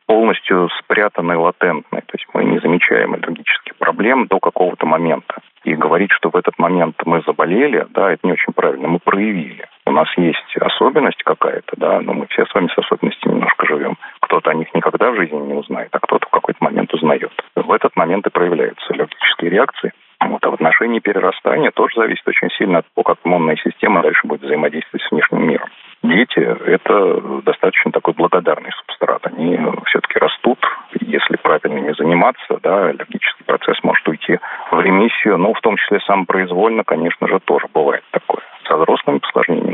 полностью 0.06 0.70
спрятанной, 0.80 1.36
латентной. 1.36 2.02
То 2.02 2.14
есть 2.14 2.28
мы 2.34 2.44
не 2.44 2.60
замечаем 2.60 3.14
аллергических 3.14 3.76
проблем 3.78 4.28
до 4.28 4.40
какого-то 4.40 4.86
момента. 4.86 5.36
И 5.64 5.74
говорить, 5.74 6.12
что 6.12 6.30
в 6.30 6.36
этот 6.36 6.60
момент 6.60 6.96
мы 7.06 7.24
заболели, 7.26 7.88
да, 7.90 8.12
это 8.12 8.28
не 8.28 8.34
очень 8.34 8.54
правильно. 8.54 8.88
Мы 8.88 9.00
проявили. 9.00 9.66
У 9.88 9.92
нас 9.92 10.08
есть 10.18 10.58
особенность 10.60 11.22
какая-то, 11.24 11.76
да, 11.78 12.02
но 12.02 12.14
мы 12.14 12.28
все 12.28 12.46
с 12.46 12.54
вами 12.54 12.68
с 12.68 12.78
особенностями 12.78 13.34
немножко 13.34 13.68
живем. 13.68 13.98
Кто-то 14.22 14.50
о 14.50 14.56
них 14.56 14.74
никогда 14.74 15.12
в 15.12 15.16
жизни 15.16 15.38
не 15.38 15.54
узнает, 15.54 15.90
а 15.92 16.00
кто-то 16.00 16.26
в 16.28 16.32
какой-то 16.32 16.64
момент 16.64 16.94
узнает. 16.94 17.32
В 17.56 17.72
этот 17.72 17.96
момент 17.96 18.26
и 18.28 18.32
проявляются 18.32 18.94
аллергические 18.94 19.52
реакции. 19.52 19.94
Вот. 20.22 20.44
А 20.44 20.50
в 20.50 20.54
отношении 20.56 21.00
перерастания 21.00 21.72
тоже 21.72 21.96
зависит 21.96 22.28
очень 22.28 22.50
сильно 22.58 22.80
от 22.80 22.86
того, 22.94 23.04
как 23.04 23.18
иммунная 23.24 23.58
система 23.58 24.02
дальше 24.02 24.26
будет 24.26 24.42
взаимодействовать 24.42 25.06
с 25.06 25.12
внешним 25.12 25.48
миром. 25.48 25.70
Дети– 26.04 26.40
это 26.66 27.42
достаточно 27.42 27.92
такой 27.92 28.14
благодарный 28.14 28.72
субстрат. 28.72 29.26
Они 29.28 29.60
все-таки 29.86 30.20
растут. 30.20 30.60
Если 31.02 31.36
правильно 31.38 31.80
не 31.80 31.94
заниматься, 31.94 32.60
да, 32.62 32.88
аллергический 32.88 33.46
процесс 33.46 33.78
может 33.84 34.08
уйти 34.08 34.40
в 34.72 34.80
ремиссию. 34.80 35.38
Но 35.38 35.54
в 35.54 35.62
том 35.62 35.78
числе 35.78 36.00
самопроизвольно, 36.02 36.84
конечно 36.84 37.28
же, 37.28 37.40
тоже 37.40 37.68
бывает 37.74 38.04
такое. 38.12 38.42
Со 38.68 38.78
взрослыми 38.78 39.20
посложнее. 39.20 39.65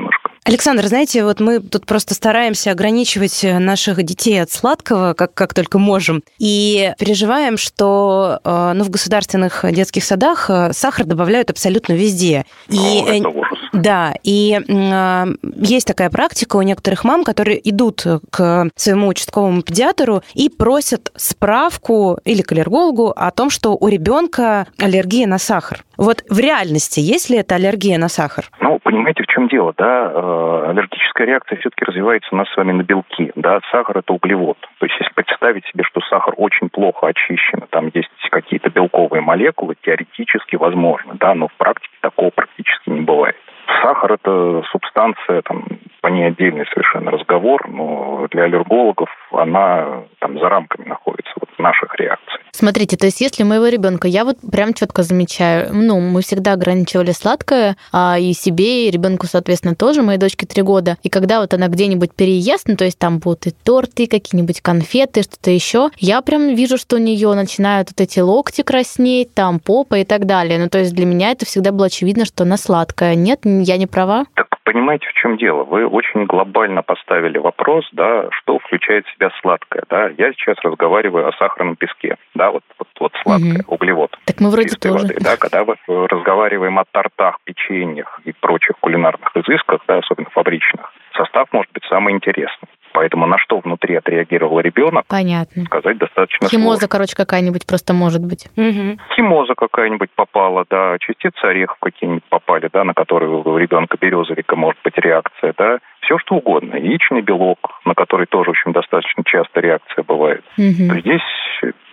Александр, 0.51 0.85
знаете, 0.87 1.23
вот 1.23 1.39
мы 1.39 1.61
тут 1.61 1.85
просто 1.85 2.13
стараемся 2.13 2.71
ограничивать 2.71 3.41
наших 3.41 4.03
детей 4.03 4.43
от 4.43 4.51
сладкого, 4.51 5.13
как, 5.13 5.33
как 5.33 5.53
только 5.53 5.79
можем, 5.79 6.23
и 6.39 6.91
переживаем, 6.99 7.55
что 7.55 8.41
э, 8.43 8.73
ну, 8.75 8.83
в 8.83 8.89
государственных 8.89 9.63
детских 9.71 10.03
садах 10.03 10.49
э, 10.49 10.73
сахар 10.73 11.05
добавляют 11.05 11.51
абсолютно 11.51 11.93
везде. 11.93 12.45
И, 12.67 12.77
О, 12.77 13.13
это 13.13 13.29
ужас. 13.29 13.59
Да, 13.71 14.13
и 14.23 14.59
э, 14.67 15.25
есть 15.55 15.87
такая 15.87 16.09
практика 16.09 16.57
у 16.57 16.61
некоторых 16.63 17.05
мам, 17.05 17.23
которые 17.23 17.69
идут 17.69 18.05
к 18.29 18.69
своему 18.75 19.07
участковому 19.07 19.61
педиатру 19.61 20.21
и 20.33 20.49
просят 20.49 21.13
справку 21.15 22.19
или 22.25 22.41
к 22.41 22.51
аллергологу 22.51 23.13
о 23.15 23.31
том, 23.31 23.49
что 23.49 23.77
у 23.79 23.87
ребенка 23.87 24.67
аллергия 24.77 25.27
на 25.27 25.37
сахар. 25.37 25.85
Вот 26.01 26.23
в 26.27 26.39
реальности 26.39 26.99
есть 26.99 27.29
ли 27.29 27.37
это 27.37 27.53
аллергия 27.55 27.99
на 27.99 28.09
сахар? 28.09 28.45
Ну, 28.59 28.79
понимаете, 28.79 29.21
в 29.21 29.27
чем 29.27 29.47
дело, 29.47 29.71
да? 29.77 30.11
Э, 30.11 30.65
аллергическая 30.71 31.27
реакция 31.27 31.59
все-таки 31.59 31.85
развивается 31.85 32.29
у 32.31 32.37
нас 32.37 32.49
с 32.49 32.57
вами 32.57 32.71
на 32.71 32.81
белки, 32.81 33.31
да? 33.35 33.59
Сахар– 33.71 33.97
это 33.99 34.11
углевод. 34.11 34.57
То 34.79 34.87
есть, 34.87 34.99
если 34.99 35.13
представить 35.13 35.63
себе, 35.67 35.83
что 35.83 36.01
сахар 36.09 36.33
очень 36.37 36.69
плохо 36.69 37.05
очищен, 37.05 37.65
там 37.69 37.91
есть 37.93 38.09
какие-то 38.31 38.71
белковые 38.71 39.21
молекулы, 39.21 39.75
теоретически 39.79 40.55
возможно, 40.55 41.13
да, 41.19 41.35
но 41.35 41.49
в 41.49 41.53
практике 41.53 41.93
такого 42.01 42.31
практически 42.31 42.89
не 42.89 43.01
бывает. 43.01 43.35
Сахар– 43.83 44.13
это 44.13 44.63
субстанция, 44.71 45.43
там, 45.43 45.65
по 46.01 46.07
ней 46.07 46.27
отдельный 46.27 46.65
совершенно 46.73 47.11
разговор, 47.11 47.67
но 47.69 48.27
для 48.31 48.45
аллергологов 48.45 49.09
она 49.31 50.03
там 50.17 50.39
за 50.39 50.49
рамками 50.49 50.87
находится 50.87 51.31
вот 51.39 51.49
наших 51.59 51.95
реакций. 51.95 52.20
Смотрите, 52.51 52.97
то 52.97 53.05
есть 53.05 53.21
если 53.21 53.43
моего 53.43 53.67
ребенка, 53.67 54.07
я 54.07 54.25
вот 54.25 54.37
прям 54.39 54.73
четко 54.73 55.03
замечаю, 55.03 55.73
ну, 55.73 55.99
мы 55.99 56.21
всегда 56.21 56.53
ограничивали 56.53 57.11
сладкое, 57.11 57.77
а 57.91 58.17
и 58.19 58.33
себе, 58.33 58.87
и 58.87 58.91
ребенку, 58.91 59.27
соответственно, 59.27 59.75
тоже, 59.75 60.01
моей 60.01 60.19
дочке 60.19 60.45
три 60.45 60.61
года. 60.61 60.97
И 61.03 61.09
когда 61.09 61.41
вот 61.41 61.53
она 61.53 61.67
где-нибудь 61.67 62.13
переест, 62.13 62.67
ну, 62.67 62.75
то 62.75 62.85
есть 62.85 62.97
там 62.97 63.19
будут 63.19 63.47
и 63.47 63.51
торты, 63.51 64.07
какие-нибудь 64.07 64.61
конфеты, 64.61 65.23
что-то 65.23 65.51
еще, 65.51 65.89
я 65.97 66.21
прям 66.21 66.55
вижу, 66.55 66.77
что 66.77 66.97
у 66.97 66.99
нее 66.99 67.33
начинают 67.33 67.89
вот 67.89 68.01
эти 68.01 68.19
локти 68.19 68.61
краснеть, 68.61 69.33
там 69.33 69.59
попа 69.59 69.99
и 69.99 70.03
так 70.03 70.25
далее. 70.25 70.59
Ну, 70.59 70.69
то 70.69 70.79
есть 70.79 70.93
для 70.93 71.05
меня 71.05 71.31
это 71.31 71.45
всегда 71.45 71.71
было 71.71 71.87
очевидно, 71.87 72.25
что 72.25 72.43
она 72.43 72.57
сладкая. 72.57 73.15
Нет, 73.15 73.41
я 73.43 73.77
не 73.77 73.87
права? 73.87 74.25
Так 74.35 74.50
понимаете, 74.73 75.07
в 75.07 75.13
чем 75.13 75.37
дело? 75.37 75.63
Вы 75.63 75.85
очень 75.87 76.25
глобально 76.25 76.81
поставили 76.81 77.37
вопрос, 77.37 77.87
да, 77.91 78.27
что 78.31 78.59
включает 78.59 79.05
в 79.05 79.13
себя 79.13 79.29
сладкое, 79.41 79.83
да. 79.89 80.09
Я 80.17 80.31
сейчас 80.33 80.57
разговариваю 80.63 81.27
о 81.27 81.31
сахарном 81.33 81.75
песке, 81.75 82.17
да, 82.33 82.51
вот, 82.51 82.63
вот, 82.79 82.87
вот 82.99 83.13
сладкое, 83.23 83.61
угу. 83.61 83.75
углевод. 83.75 84.17
Так 84.25 84.39
мы 84.39 84.49
вроде 84.49 84.75
тоже. 84.75 85.07
Воды, 85.07 85.17
да, 85.19 85.37
когда 85.37 85.65
мы 85.65 85.75
разговариваем 85.87 86.79
о 86.79 86.85
тортах, 86.91 87.37
печеньях 87.43 88.19
и 88.25 88.33
прочих 88.33 88.77
кулинарных 88.79 89.35
изысках, 89.35 89.81
да, 89.87 89.97
особенно 89.97 90.29
фабричных, 90.29 90.91
состав 91.15 91.47
может 91.51 91.71
быть 91.73 91.83
самый 91.85 92.13
интересный. 92.13 92.67
Поэтому 92.93 93.25
на 93.25 93.37
что 93.37 93.59
внутри 93.59 93.95
отреагировал 93.95 94.59
ребенок, 94.59 95.05
Понятно. 95.07 95.63
сказать 95.65 95.97
достаточно 95.97 96.47
Химоза, 96.47 96.81
сложно. 96.81 96.87
короче, 96.87 97.15
какая-нибудь 97.15 97.65
просто 97.65 97.93
может 97.93 98.21
быть. 98.25 98.47
Угу. 98.57 98.97
Химоза 99.15 99.53
какая-нибудь 99.55 100.09
попала, 100.15 100.65
да, 100.69 100.97
частицы 100.99 101.43
орехов 101.43 101.77
какие-нибудь 101.79 102.23
попали, 102.29 102.69
да, 102.71 102.83
на 102.83 102.93
которые 102.93 103.29
у 103.31 103.57
ребенка 103.57 103.97
березовика 103.99 104.55
может 104.55 104.79
быть 104.83 104.97
реакция, 104.97 105.53
да, 105.57 105.79
все 106.11 106.17
что 106.19 106.35
угодно. 106.35 106.75
Яичный 106.75 107.21
белок, 107.21 107.57
на 107.85 107.93
который 107.93 108.27
тоже 108.27 108.51
очень 108.51 108.73
достаточно 108.73 109.23
часто 109.25 109.61
реакция 109.61 110.03
бывает. 110.03 110.43
Угу. 110.57 110.99
Здесь 110.99 111.21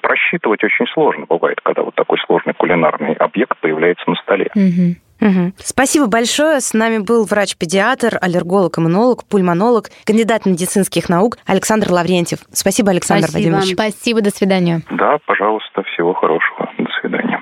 просчитывать 0.03 0.65
очень 0.65 0.87
сложно 0.93 1.27
бывает, 1.29 1.61
когда 1.63 1.83
вот 1.83 1.95
такой 1.95 2.19
сложный 2.27 2.55
кулинарный 2.55 3.13
объект 3.15 3.57
появляется 3.61 4.09
на 4.09 4.17
столе. 4.17 4.51
Угу. 4.55 4.97
Угу. 5.21 5.53
Спасибо 5.59 6.07
большое. 6.07 6.61
С 6.61 6.75
нами 6.75 6.99
был 6.99 7.27
врач-педиатр, 7.27 8.19
аллерголог, 8.21 8.79
иммунолог, 8.79 9.25
пульмонолог, 9.29 9.91
кандидат 10.05 10.47
медицинских 10.47 11.09
наук 11.09 11.39
Александр 11.47 11.91
Лаврентьев. 11.91 12.41
Спасибо, 12.53 12.91
Александр 12.91 13.29
Спасибо. 13.29 13.51
Владимирович. 13.51 13.75
Спасибо, 13.75 14.21
до 14.21 14.31
свидания. 14.31 14.83
Да, 14.91 15.19
пожалуйста, 15.27 15.83
всего 15.83 16.15
хорошего. 16.15 16.71
До 16.79 16.91
свидания. 17.01 17.41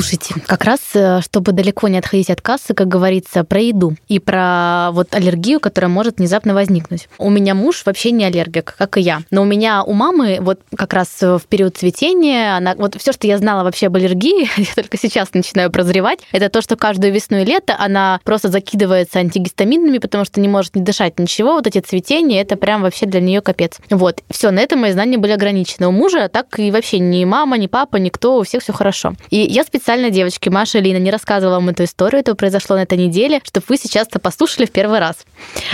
Слушайте, 0.00 0.34
как 0.46 0.64
раз, 0.64 0.80
э, 0.94 1.20
чтобы 1.20 1.52
далеко 1.52 1.86
не 1.88 1.98
отходить 1.98 2.30
от 2.30 2.40
кассы, 2.40 2.72
как 2.72 2.88
говорится, 2.88 3.44
про 3.44 3.60
еду 3.60 3.96
и 4.08 4.18
про 4.18 4.92
вот 4.92 5.14
аллергию, 5.14 5.60
которая 5.60 5.90
может 5.90 6.16
внезапно 6.16 6.54
возникнуть. 6.54 7.10
У 7.18 7.28
меня 7.28 7.54
муж 7.54 7.82
вообще 7.84 8.10
не 8.10 8.24
аллергик, 8.24 8.74
как 8.78 8.96
и 8.96 9.02
я. 9.02 9.20
Но 9.30 9.42
у 9.42 9.44
меня 9.44 9.84
у 9.84 9.92
мамы 9.92 10.38
вот 10.40 10.60
как 10.74 10.94
раз 10.94 11.20
в 11.20 11.42
период 11.50 11.76
цветения, 11.76 12.56
она 12.56 12.74
вот 12.76 12.94
все, 12.98 13.12
что 13.12 13.26
я 13.26 13.36
знала 13.36 13.62
вообще 13.62 13.88
об 13.88 13.96
аллергии, 13.96 14.48
я 14.56 14.74
только 14.74 14.96
сейчас 14.96 15.34
начинаю 15.34 15.70
прозревать, 15.70 16.20
это 16.32 16.48
то, 16.48 16.62
что 16.62 16.76
каждую 16.76 17.12
весну 17.12 17.36
и 17.36 17.44
лето 17.44 17.76
она 17.78 18.20
просто 18.24 18.48
закидывается 18.48 19.18
антигистаминными, 19.18 19.98
потому 19.98 20.24
что 20.24 20.40
не 20.40 20.48
может 20.48 20.76
не 20.76 20.82
дышать 20.82 21.18
ничего. 21.18 21.52
Вот 21.52 21.66
эти 21.66 21.80
цветения, 21.80 22.40
это 22.40 22.56
прям 22.56 22.80
вообще 22.80 23.04
для 23.04 23.20
нее 23.20 23.42
капец. 23.42 23.76
Вот. 23.90 24.22
Все, 24.30 24.50
на 24.50 24.60
этом 24.60 24.80
мои 24.80 24.92
знания 24.92 25.18
были 25.18 25.32
ограничены. 25.32 25.88
У 25.88 25.92
мужа 25.92 26.30
так 26.30 26.58
и 26.58 26.70
вообще 26.70 27.00
ни 27.00 27.22
мама, 27.26 27.58
ни 27.58 27.66
папа, 27.66 27.96
никто, 27.96 28.38
у 28.38 28.44
всех 28.44 28.62
все 28.62 28.72
хорошо. 28.72 29.12
И 29.28 29.36
я 29.36 29.62
специально 29.62 29.89
специально 29.90 30.10
девочки 30.10 30.48
Маша 30.48 30.78
и 30.78 30.82
Лина 30.82 30.98
не 30.98 31.10
рассказывала 31.10 31.56
вам 31.56 31.70
эту 31.70 31.82
историю, 31.82 32.20
это 32.20 32.36
произошло 32.36 32.76
на 32.76 32.82
этой 32.82 32.96
неделе, 32.96 33.40
чтобы 33.42 33.66
вы 33.70 33.76
сейчас 33.76 34.06
это 34.06 34.20
послушали 34.20 34.66
в 34.66 34.70
первый 34.70 35.00
раз. 35.00 35.24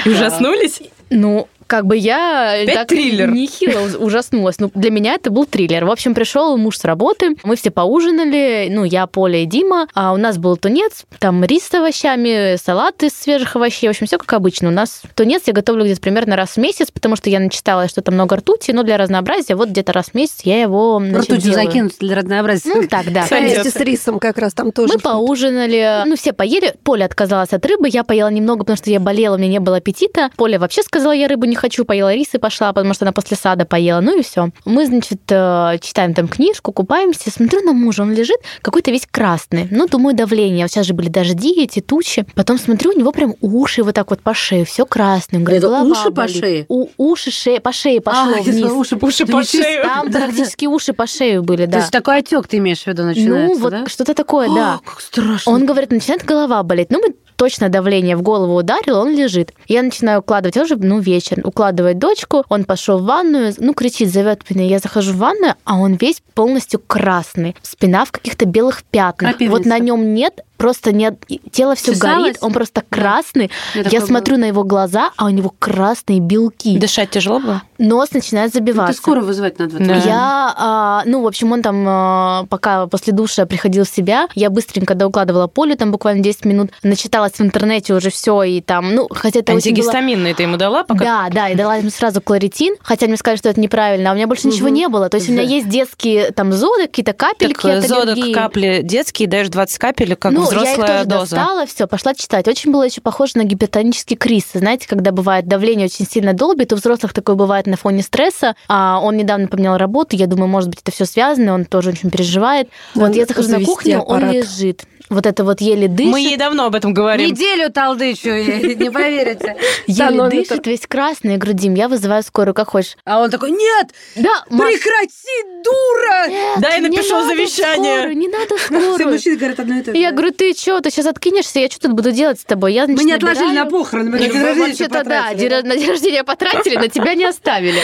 Ужаснулись? 0.06 0.80
Ну, 1.10 1.48
как 1.66 1.86
бы 1.86 1.96
я 1.96 2.62
Опять 2.62 2.74
так 2.74 2.88
триллер. 2.88 3.30
нехило 3.32 3.98
ужаснулась. 3.98 4.58
Ну, 4.58 4.70
для 4.74 4.90
меня 4.90 5.14
это 5.14 5.30
был 5.30 5.46
триллер. 5.46 5.84
В 5.84 5.90
общем, 5.90 6.14
пришел 6.14 6.56
муж 6.56 6.78
с 6.78 6.84
работы, 6.84 7.36
мы 7.42 7.56
все 7.56 7.70
поужинали, 7.70 8.68
ну, 8.70 8.84
я, 8.84 9.06
Поля 9.06 9.42
и 9.42 9.46
Дима, 9.46 9.88
а 9.94 10.12
у 10.12 10.16
нас 10.16 10.38
был 10.38 10.56
тунец, 10.56 11.04
там 11.18 11.44
рис 11.44 11.64
с 11.66 11.74
овощами, 11.74 12.56
салат 12.56 13.02
из 13.02 13.12
свежих 13.12 13.56
овощей, 13.56 13.88
в 13.88 13.90
общем, 13.90 14.06
все 14.06 14.18
как 14.18 14.32
обычно. 14.32 14.68
У 14.68 14.72
нас 14.72 15.02
тунец 15.14 15.42
я 15.46 15.52
готовлю 15.52 15.84
где-то 15.84 16.00
примерно 16.00 16.36
раз 16.36 16.50
в 16.50 16.56
месяц, 16.58 16.90
потому 16.90 17.16
что 17.16 17.30
я 17.30 17.40
начитала, 17.40 17.88
что 17.88 18.02
там 18.02 18.14
много 18.14 18.36
ртути, 18.36 18.70
но 18.70 18.82
для 18.82 18.96
разнообразия 18.96 19.54
вот 19.56 19.70
где-то 19.70 19.92
раз 19.92 20.06
в 20.06 20.14
месяц 20.14 20.40
я 20.44 20.60
его 20.60 21.00
значит, 21.00 21.32
Ртутью 21.32 21.52
делаю. 21.52 21.66
закинуть 21.66 21.98
для 21.98 22.14
разнообразия. 22.16 22.74
Ну, 22.74 22.86
так, 22.86 23.12
да. 23.12 23.26
Вместе 23.28 23.70
с 23.70 23.76
рисом 23.76 24.18
как 24.18 24.38
раз 24.38 24.54
там 24.54 24.70
тоже. 24.72 24.94
Мы 24.94 25.00
поужинали, 25.00 26.02
ну, 26.06 26.16
все 26.16 26.32
поели. 26.32 26.74
Поля 26.84 27.06
отказалась 27.06 27.52
от 27.52 27.64
рыбы, 27.66 27.88
я 27.88 28.04
поела 28.04 28.28
немного, 28.28 28.60
потому 28.60 28.76
что 28.76 28.90
я 28.90 29.00
болела, 29.00 29.34
у 29.34 29.38
меня 29.38 29.48
не 29.48 29.60
было 29.60 29.78
аппетита. 29.78 30.30
Поля 30.36 30.58
вообще 30.58 30.82
сказала, 30.82 31.12
я 31.12 31.26
рыбу 31.28 31.46
не 31.46 31.55
хочу, 31.56 31.84
поела 31.84 32.14
рис 32.14 32.28
и 32.34 32.38
пошла, 32.38 32.72
потому 32.72 32.94
что 32.94 33.04
она 33.04 33.12
после 33.12 33.36
сада 33.36 33.64
поела. 33.64 34.00
Ну 34.00 34.18
и 34.18 34.22
все. 34.22 34.50
Мы, 34.64 34.86
значит, 34.86 35.20
э, 35.30 35.78
читаем 35.80 36.14
там 36.14 36.28
книжку, 36.28 36.72
купаемся. 36.72 37.30
Смотрю 37.30 37.60
на 37.62 37.72
мужа, 37.72 38.02
он 38.02 38.12
лежит 38.12 38.38
какой-то 38.62 38.90
весь 38.90 39.06
красный. 39.10 39.68
Ну, 39.70 39.86
думаю, 39.86 40.14
давление. 40.16 40.64
Вот 40.64 40.70
сейчас 40.70 40.86
же 40.86 40.94
были 40.94 41.08
дожди, 41.08 41.62
эти 41.62 41.80
тучи. 41.80 42.26
Потом 42.34 42.58
смотрю, 42.58 42.92
у 42.94 42.98
него 42.98 43.12
прям 43.12 43.34
уши 43.40 43.82
вот 43.82 43.94
так 43.94 44.10
вот 44.10 44.20
по 44.20 44.34
шее, 44.34 44.64
все 44.64 44.86
красное. 44.86 45.40
Говорю, 45.40 45.58
Это 45.58 45.82
уши 45.82 46.04
по 46.04 46.10
болит. 46.10 46.36
шее? 46.36 46.66
У, 46.68 46.88
уши, 46.96 47.30
шея, 47.30 47.60
по 47.60 47.72
шее 47.72 48.00
пошло 48.00 48.34
А, 48.38 48.42
вниз. 48.42 48.70
уши, 48.70 48.96
Уши 49.00 49.26
по 49.26 49.42
шею. 49.42 49.82
Там 49.84 50.10
практически 50.12 50.66
уши 50.66 50.92
по 50.92 51.06
шею 51.06 51.42
были, 51.42 51.66
То 51.66 51.72
да. 51.72 51.78
есть 51.78 51.90
такой 51.90 52.18
отек 52.18 52.46
ты 52.48 52.58
имеешь 52.58 52.82
в 52.82 52.86
виду 52.86 53.04
начинается, 53.04 53.54
ну, 53.56 53.60
вот 53.60 53.70
да? 53.70 53.86
что-то 53.86 54.14
такое, 54.14 54.48
да. 54.48 54.74
О, 54.74 54.78
как 54.90 55.00
страшно. 55.00 55.52
Он 55.52 55.66
говорит, 55.66 55.90
начинает 55.90 56.24
голова 56.24 56.62
болеть. 56.62 56.90
Ну, 56.90 57.00
мы 57.00 57.14
точно 57.36 57.68
давление 57.68 58.16
в 58.16 58.22
голову 58.22 58.56
ударило, 58.56 59.00
он 59.00 59.14
лежит. 59.14 59.52
Я 59.68 59.82
начинаю 59.82 60.20
укладывать, 60.20 60.56
уже, 60.56 60.76
ну, 60.76 60.98
вечер, 60.98 61.40
укладывать 61.44 61.98
дочку, 61.98 62.44
он 62.48 62.64
пошел 62.64 62.98
в 62.98 63.04
ванную, 63.04 63.54
ну, 63.58 63.74
кричит, 63.74 64.10
зовет 64.10 64.42
меня. 64.50 64.64
Я 64.66 64.78
захожу 64.78 65.12
в 65.12 65.16
ванную, 65.16 65.54
а 65.64 65.78
он 65.78 65.94
весь 65.94 66.22
полностью 66.34 66.80
красный. 66.80 67.54
Спина 67.62 68.04
в 68.04 68.12
каких-то 68.12 68.46
белых 68.46 68.82
пятнах. 68.84 69.32
Крапивница. 69.32 69.58
Вот 69.58 69.66
на 69.66 69.78
нем 69.78 70.14
нет, 70.14 70.40
просто 70.56 70.92
нет, 70.92 71.14
тело 71.50 71.74
все 71.74 71.92
Чесалось? 71.94 72.22
горит, 72.22 72.38
он 72.40 72.52
просто 72.52 72.82
красный. 72.88 73.50
Я 73.74 73.82
Я 73.82 73.84
такое 73.90 74.06
смотрю 74.06 74.36
на 74.38 74.44
его 74.46 74.64
глаза, 74.64 75.10
а 75.16 75.26
у 75.26 75.28
него 75.28 75.52
красные 75.58 76.20
белки. 76.20 76.78
Дышать 76.78 77.10
тяжело 77.10 77.38
было? 77.40 77.62
Нос 77.78 78.12
начинает 78.12 78.52
Ну, 78.54 78.60
забиваться. 78.60 78.92
Ты 78.94 78.98
скоро 78.98 79.20
вызывать 79.20 79.58
надо. 79.58 79.78
Да. 79.78 79.94
Я, 79.96 80.54
а, 80.56 81.02
ну, 81.04 81.22
в 81.22 81.26
общем, 81.26 81.52
он 81.52 81.62
там, 81.62 81.84
а, 81.86 82.46
пока 82.48 82.86
после 82.86 83.12
душа 83.12 83.46
приходил 83.46 83.84
в 83.84 83.88
себя, 83.88 84.28
я 84.34 84.50
быстренько 84.50 84.94
доукладывала 84.94 85.46
поле, 85.46 85.76
там 85.76 85.92
буквально 85.92 86.22
10 86.22 86.44
минут, 86.46 86.70
начиталась 86.82 87.32
в 87.32 87.40
интернете 87.40 87.94
уже 87.94 88.10
все, 88.10 88.42
и 88.42 88.60
там, 88.60 88.94
ну, 88.94 89.08
хотя 89.10 89.40
это 89.40 89.52
очень 89.54 89.74
было... 89.76 89.92
Ты 90.34 90.42
ему 90.42 90.56
дала? 90.56 90.84
Пока... 90.84 91.04
Да, 91.04 91.28
да, 91.30 91.48
и 91.50 91.54
дала 91.54 91.76
ему 91.76 91.90
сразу 91.90 92.20
кларитин, 92.20 92.76
хотя 92.82 93.06
мне 93.06 93.16
сказали, 93.16 93.38
что 93.38 93.48
это 93.48 93.60
неправильно, 93.60 94.10
а 94.10 94.12
у 94.12 94.16
меня 94.16 94.26
больше 94.26 94.46
ничего 94.48 94.68
не 94.68 94.88
было. 94.88 95.08
То 95.08 95.16
есть 95.16 95.28
у 95.28 95.32
меня 95.32 95.42
есть 95.42 95.68
детские 95.68 96.30
там 96.32 96.52
зоды, 96.52 96.82
какие-то 96.86 97.12
капельки 97.12 97.60
Так, 97.62 97.64
от 97.82 97.86
зодок, 97.88 98.08
аллергии. 98.16 98.32
капли 98.32 98.80
детские, 98.82 99.28
даешь 99.28 99.48
20 99.48 99.78
капель, 99.78 100.16
как 100.16 100.32
ну, 100.32 100.45
я 100.52 100.60
их 100.62 100.66
взрослая 100.78 100.86
тоже 100.98 101.04
доза. 101.08 101.36
достала, 101.36 101.66
все, 101.66 101.86
пошла 101.86 102.14
читать. 102.14 102.48
Очень 102.48 102.72
было 102.72 102.82
еще 102.84 103.00
похоже 103.00 103.32
на 103.36 103.44
гипертонический 103.44 104.16
криз. 104.16 104.44
Знаете, 104.54 104.86
когда 104.88 105.10
бывает 105.12 105.46
давление 105.46 105.86
очень 105.86 106.06
сильно 106.06 106.32
долбит, 106.32 106.72
у 106.72 106.76
взрослых 106.76 107.12
такое 107.12 107.36
бывает 107.36 107.66
на 107.66 107.76
фоне 107.76 108.02
стресса. 108.02 108.54
А 108.68 109.00
он 109.02 109.16
недавно 109.16 109.48
поменял 109.48 109.76
работу, 109.76 110.16
я 110.16 110.26
думаю, 110.26 110.48
может 110.48 110.70
быть, 110.70 110.80
это 110.82 110.90
все 110.92 111.04
связано, 111.04 111.54
он 111.54 111.64
тоже 111.64 111.90
очень 111.90 112.10
переживает. 112.10 112.68
Вот 112.94 113.02
Надо 113.08 113.18
я 113.18 113.26
захожу 113.26 113.48
на 113.50 113.64
кухню, 113.64 114.00
он 114.00 114.16
аппарат. 114.18 114.34
лежит. 114.34 114.82
Вот 115.08 115.24
это 115.24 115.44
вот 115.44 115.60
еле 115.60 115.86
дышит. 115.86 116.10
Мы 116.10 116.20
ей 116.20 116.36
давно 116.36 116.64
об 116.66 116.74
этом 116.74 116.92
говорим. 116.92 117.30
Неделю 117.30 117.70
талдычу, 117.70 118.28
не 118.30 118.90
поверите. 118.90 119.56
Еле 119.86 120.28
дышит, 120.28 120.66
весь 120.66 120.80
красный. 120.88 121.32
Я 121.34 121.38
говорю, 121.38 121.56
Дим, 121.56 121.74
я 121.74 121.86
вызываю 121.88 122.24
скорую, 122.24 122.54
как 122.54 122.70
хочешь. 122.70 122.96
А 123.04 123.20
он 123.20 123.30
такой, 123.30 123.52
нет, 123.52 123.90
Да, 124.16 124.42
прекрати, 124.48 125.62
дура! 125.64 126.28
нет, 126.28 126.60
Да, 126.60 126.68
я 126.70 126.78
не 126.78 126.88
напишу 126.88 127.14
надо 127.14 127.28
завещание. 127.28 127.98
скорую, 127.98 128.16
не 128.16 128.28
надо 128.28 128.56
Все 128.56 128.66
скорую. 128.66 129.10
мужчины 129.12 129.36
говорят 129.36 129.60
одно 129.60 129.74
и 129.78 129.82
то 129.82 129.92
же. 129.92 129.96
Я 129.98 130.10
говорю, 130.12 130.32
ты 130.36 130.52
что, 130.54 130.80
ты 130.80 130.90
сейчас 130.90 131.06
откинешься, 131.06 131.58
я 131.60 131.68
что 131.68 131.80
тут 131.80 131.92
буду 131.92 132.12
делать 132.12 132.40
с 132.40 132.44
тобой? 132.44 132.72
Я, 132.74 132.84
значит, 132.86 133.02
Мы 133.02 133.06
не 133.06 133.12
отложили 133.14 133.44
набираю. 133.46 133.64
на 133.64 133.70
похороны, 133.70 134.10
мы 134.10 134.18
на 134.18 134.28
день 134.28 134.42
рождения 134.42 134.88
да, 134.88 134.98
потратили, 134.98 135.48
день- 135.48 135.64
на 135.66 135.76
день 135.76 135.88
рождения 135.90 136.24
потратили, 136.24 136.76
на 136.76 136.88
тебя 136.88 137.14
не 137.14 137.24
оставили. 137.24 137.80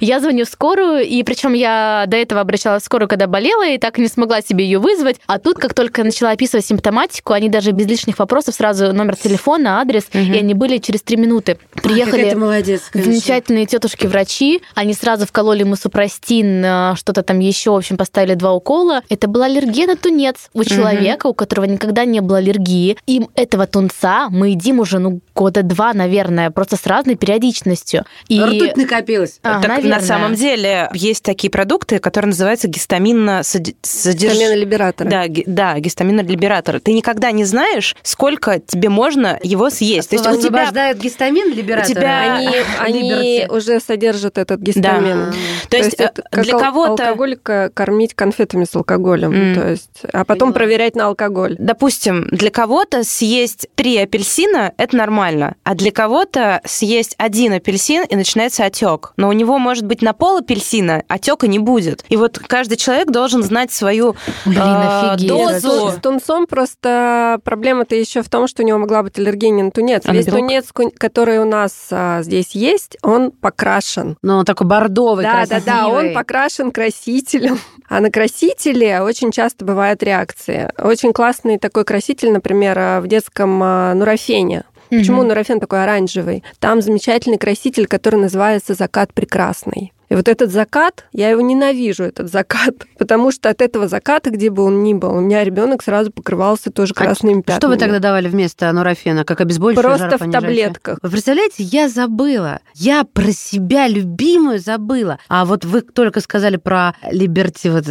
Я 0.00 0.20
звоню 0.20 0.44
в 0.44 0.48
скорую, 0.48 1.00
и 1.04 1.22
причем 1.22 1.52
я 1.54 2.04
до 2.06 2.16
этого 2.16 2.40
обращалась 2.40 2.82
в 2.82 2.86
скорую, 2.86 3.08
когда 3.08 3.26
болела, 3.26 3.66
и 3.66 3.78
так 3.78 3.98
и 3.98 4.02
не 4.02 4.08
смогла 4.08 4.42
себе 4.42 4.64
ее 4.64 4.78
вызвать. 4.78 5.16
А 5.26 5.38
тут, 5.38 5.58
как 5.58 5.74
только 5.74 6.04
начала 6.04 6.30
описывать 6.32 6.66
симптоматику, 6.66 7.32
они 7.32 7.48
даже 7.48 7.70
без 7.70 7.86
лишних 7.86 8.18
вопросов 8.18 8.54
сразу 8.54 8.92
номер 8.92 9.16
телефона, 9.16 9.80
адрес, 9.80 10.04
и 10.12 10.18
они 10.18 10.54
были 10.54 10.78
через 10.78 11.02
три 11.02 11.16
минуты. 11.16 11.58
Приехали 11.82 12.30
ты 12.30 12.36
молодец, 12.36 12.82
конечно. 12.92 13.12
замечательные 13.12 13.66
тетушки-врачи. 13.66 14.62
Они 14.74 14.92
сразу 14.94 15.26
вкололи 15.26 15.60
ему 15.60 15.76
супрастин, 15.76 16.64
э, 16.64 16.94
что-то 16.96 17.22
там 17.22 17.38
еще, 17.38 17.70
в 17.70 17.76
общем, 17.76 17.96
поставили 17.96 18.34
два 18.34 18.52
укола. 18.52 19.02
Это 19.08 19.28
была 19.28 19.46
аллергия 19.46 19.86
на 19.86 19.96
тунец 19.96 20.48
у 20.52 20.64
человека, 20.64 21.26
у 21.28 21.34
которого 21.34 21.64
никогда 21.66 21.93
не 22.04 22.20
было 22.20 22.38
аллергии. 22.38 22.96
И 23.06 23.22
этого 23.36 23.66
тунца 23.66 24.28
мы 24.30 24.50
едим 24.50 24.80
уже, 24.80 24.98
ну, 24.98 25.20
года 25.34 25.62
два, 25.62 25.92
наверное, 25.94 26.50
просто 26.50 26.76
с 26.76 26.86
разной 26.86 27.14
периодичностью. 27.14 28.04
И... 28.28 28.40
Ртуть 28.42 28.76
накопилась. 28.76 29.38
А, 29.42 29.60
так 29.60 29.68
наверное. 29.68 30.00
на 30.00 30.02
самом 30.02 30.34
деле 30.34 30.88
есть 30.94 31.22
такие 31.22 31.50
продукты, 31.50 31.98
которые 32.00 32.30
называются 32.30 32.68
гистаминно 32.68 33.42
содержащие. 33.42 34.30
Гистаминолибераторы. 34.30 35.10
Да, 35.10 35.28
ги- 35.28 35.44
да, 35.46 35.78
гистаминолибераторы. 35.78 36.80
Ты 36.80 36.92
никогда 36.92 37.30
не 37.30 37.44
знаешь, 37.44 37.94
сколько 38.02 38.58
тебе 38.58 38.88
можно 38.88 39.38
его 39.42 39.70
съесть. 39.70 40.10
То 40.10 40.16
есть 40.16 40.26
у 40.26 40.40
тебя 40.40 40.94
гистамин 40.94 41.52
либератор. 41.54 41.90
у 41.90 41.94
тебя- 41.94 42.34
Они, 42.34 42.48
они 42.80 43.46
уже 43.48 43.80
содержат 43.80 44.38
этот 44.38 44.60
гистамин. 44.60 45.32
То 45.68 45.76
есть, 45.76 45.94
э, 46.00 46.04
это 46.04 46.22
как 46.30 46.44
для 46.44 46.54
ал- 46.54 46.60
кого-то- 46.60 47.04
алкоголика 47.04 47.70
кормить 47.74 48.14
конфетами 48.14 48.64
с 48.64 48.74
алкоголем, 48.74 49.32
М. 49.32 49.54
то 49.54 49.68
есть, 49.70 49.90
а 50.12 50.24
потом 50.24 50.48
Поняла. 50.52 50.54
проверять 50.54 50.96
на 50.96 51.06
алкоголь. 51.06 51.56
Допустим, 51.58 51.83
для 51.90 52.50
кого-то 52.50 53.04
съесть 53.04 53.68
три 53.74 53.96
апельсина 53.98 54.72
это 54.76 54.96
нормально, 54.96 55.56
а 55.64 55.74
для 55.74 55.90
кого-то 55.90 56.60
съесть 56.64 57.14
один 57.18 57.52
апельсин 57.52 58.04
и 58.04 58.16
начинается 58.16 58.64
отек. 58.64 59.12
Но 59.16 59.28
у 59.28 59.32
него 59.32 59.58
может 59.58 59.84
быть 59.86 60.02
на 60.02 60.12
пол 60.12 60.38
апельсина 60.38 61.02
отека 61.08 61.46
не 61.46 61.58
будет. 61.58 62.04
И 62.08 62.16
вот 62.16 62.38
каждый 62.38 62.76
человек 62.76 63.10
должен 63.10 63.42
знать 63.42 63.72
свою 63.72 64.16
Блин, 64.44 64.60
офигеть. 64.60 65.28
дозу. 65.28 65.90
С 65.90 66.00
тунцом 66.00 66.46
просто 66.46 67.40
проблема-то 67.44 67.94
еще 67.94 68.22
в 68.22 68.28
том, 68.28 68.46
что 68.46 68.62
у 68.62 68.66
него 68.66 68.78
могла 68.78 69.02
быть 69.02 69.18
аллергия 69.18 69.50
не 69.50 69.62
на 69.62 69.70
тунец. 69.70 70.02
А 70.06 70.12
Весь 70.12 70.26
тунец, 70.26 70.66
который 70.96 71.38
у 71.38 71.44
нас 71.44 71.72
а, 71.90 72.22
здесь 72.22 72.52
есть, 72.52 72.96
он 73.02 73.30
покрашен. 73.32 74.16
Ну, 74.22 74.38
он 74.38 74.44
такой 74.44 74.66
бордовый, 74.66 75.24
Да, 75.24 75.44
да, 75.46 75.60
да, 75.60 75.86
он 75.88 75.92
красивый. 75.94 76.14
покрашен 76.14 76.70
красителем. 76.70 77.58
А 77.88 78.00
на 78.00 78.10
красителе 78.10 79.00
очень 79.02 79.30
часто 79.32 79.64
бывают 79.64 80.02
реакции. 80.02 80.70
Очень 80.78 81.12
классный 81.12 81.58
такой 81.58 81.73
краситель, 81.82 82.30
например, 82.30 82.78
а, 82.78 83.00
в 83.00 83.08
детском 83.08 83.60
а, 83.62 83.94
нурофене. 83.94 84.62
Почему 84.90 85.20
Мгм. 85.20 85.28
нурофен 85.28 85.58
такой 85.58 85.82
оранжевый? 85.82 86.44
Там 86.60 86.80
замечательный 86.82 87.38
краситель, 87.38 87.86
который 87.86 88.20
называется 88.20 88.74
«Закат 88.74 89.12
прекрасный». 89.12 89.92
И 90.08 90.14
вот 90.14 90.28
этот 90.28 90.50
закат, 90.50 91.06
я 91.12 91.30
его 91.30 91.40
ненавижу, 91.40 92.04
этот 92.04 92.30
закат, 92.30 92.74
потому 92.98 93.30
что 93.30 93.48
от 93.48 93.62
этого 93.62 93.88
заката, 93.88 94.30
где 94.30 94.50
бы 94.50 94.62
он 94.62 94.82
ни 94.82 94.94
был, 94.94 95.14
у 95.14 95.20
меня 95.20 95.44
ребенок 95.44 95.82
сразу 95.82 96.10
покрывался 96.10 96.70
тоже 96.70 96.92
А 96.96 97.04
красными 97.04 97.40
пятнами. 97.40 97.58
Что 97.58 97.68
вы 97.68 97.76
тогда 97.76 97.98
давали 97.98 98.28
вместо 98.28 98.70
нурофена, 98.72 99.24
как 99.24 99.40
обезболивающее 99.40 100.08
Просто 100.08 100.24
в 100.24 100.30
таблетках. 100.30 100.98
Вы 101.02 101.10
представляете, 101.10 101.62
я 101.62 101.88
забыла. 101.88 102.60
Я 102.74 103.04
про 103.04 103.32
себя 103.32 103.88
любимую 103.88 104.58
забыла. 104.58 105.18
А 105.28 105.44
вот 105.44 105.64
вы 105.64 105.80
только 105.80 106.20
сказали 106.20 106.56
про 106.56 106.94
либерти. 107.10 107.68
Вот. 107.68 107.84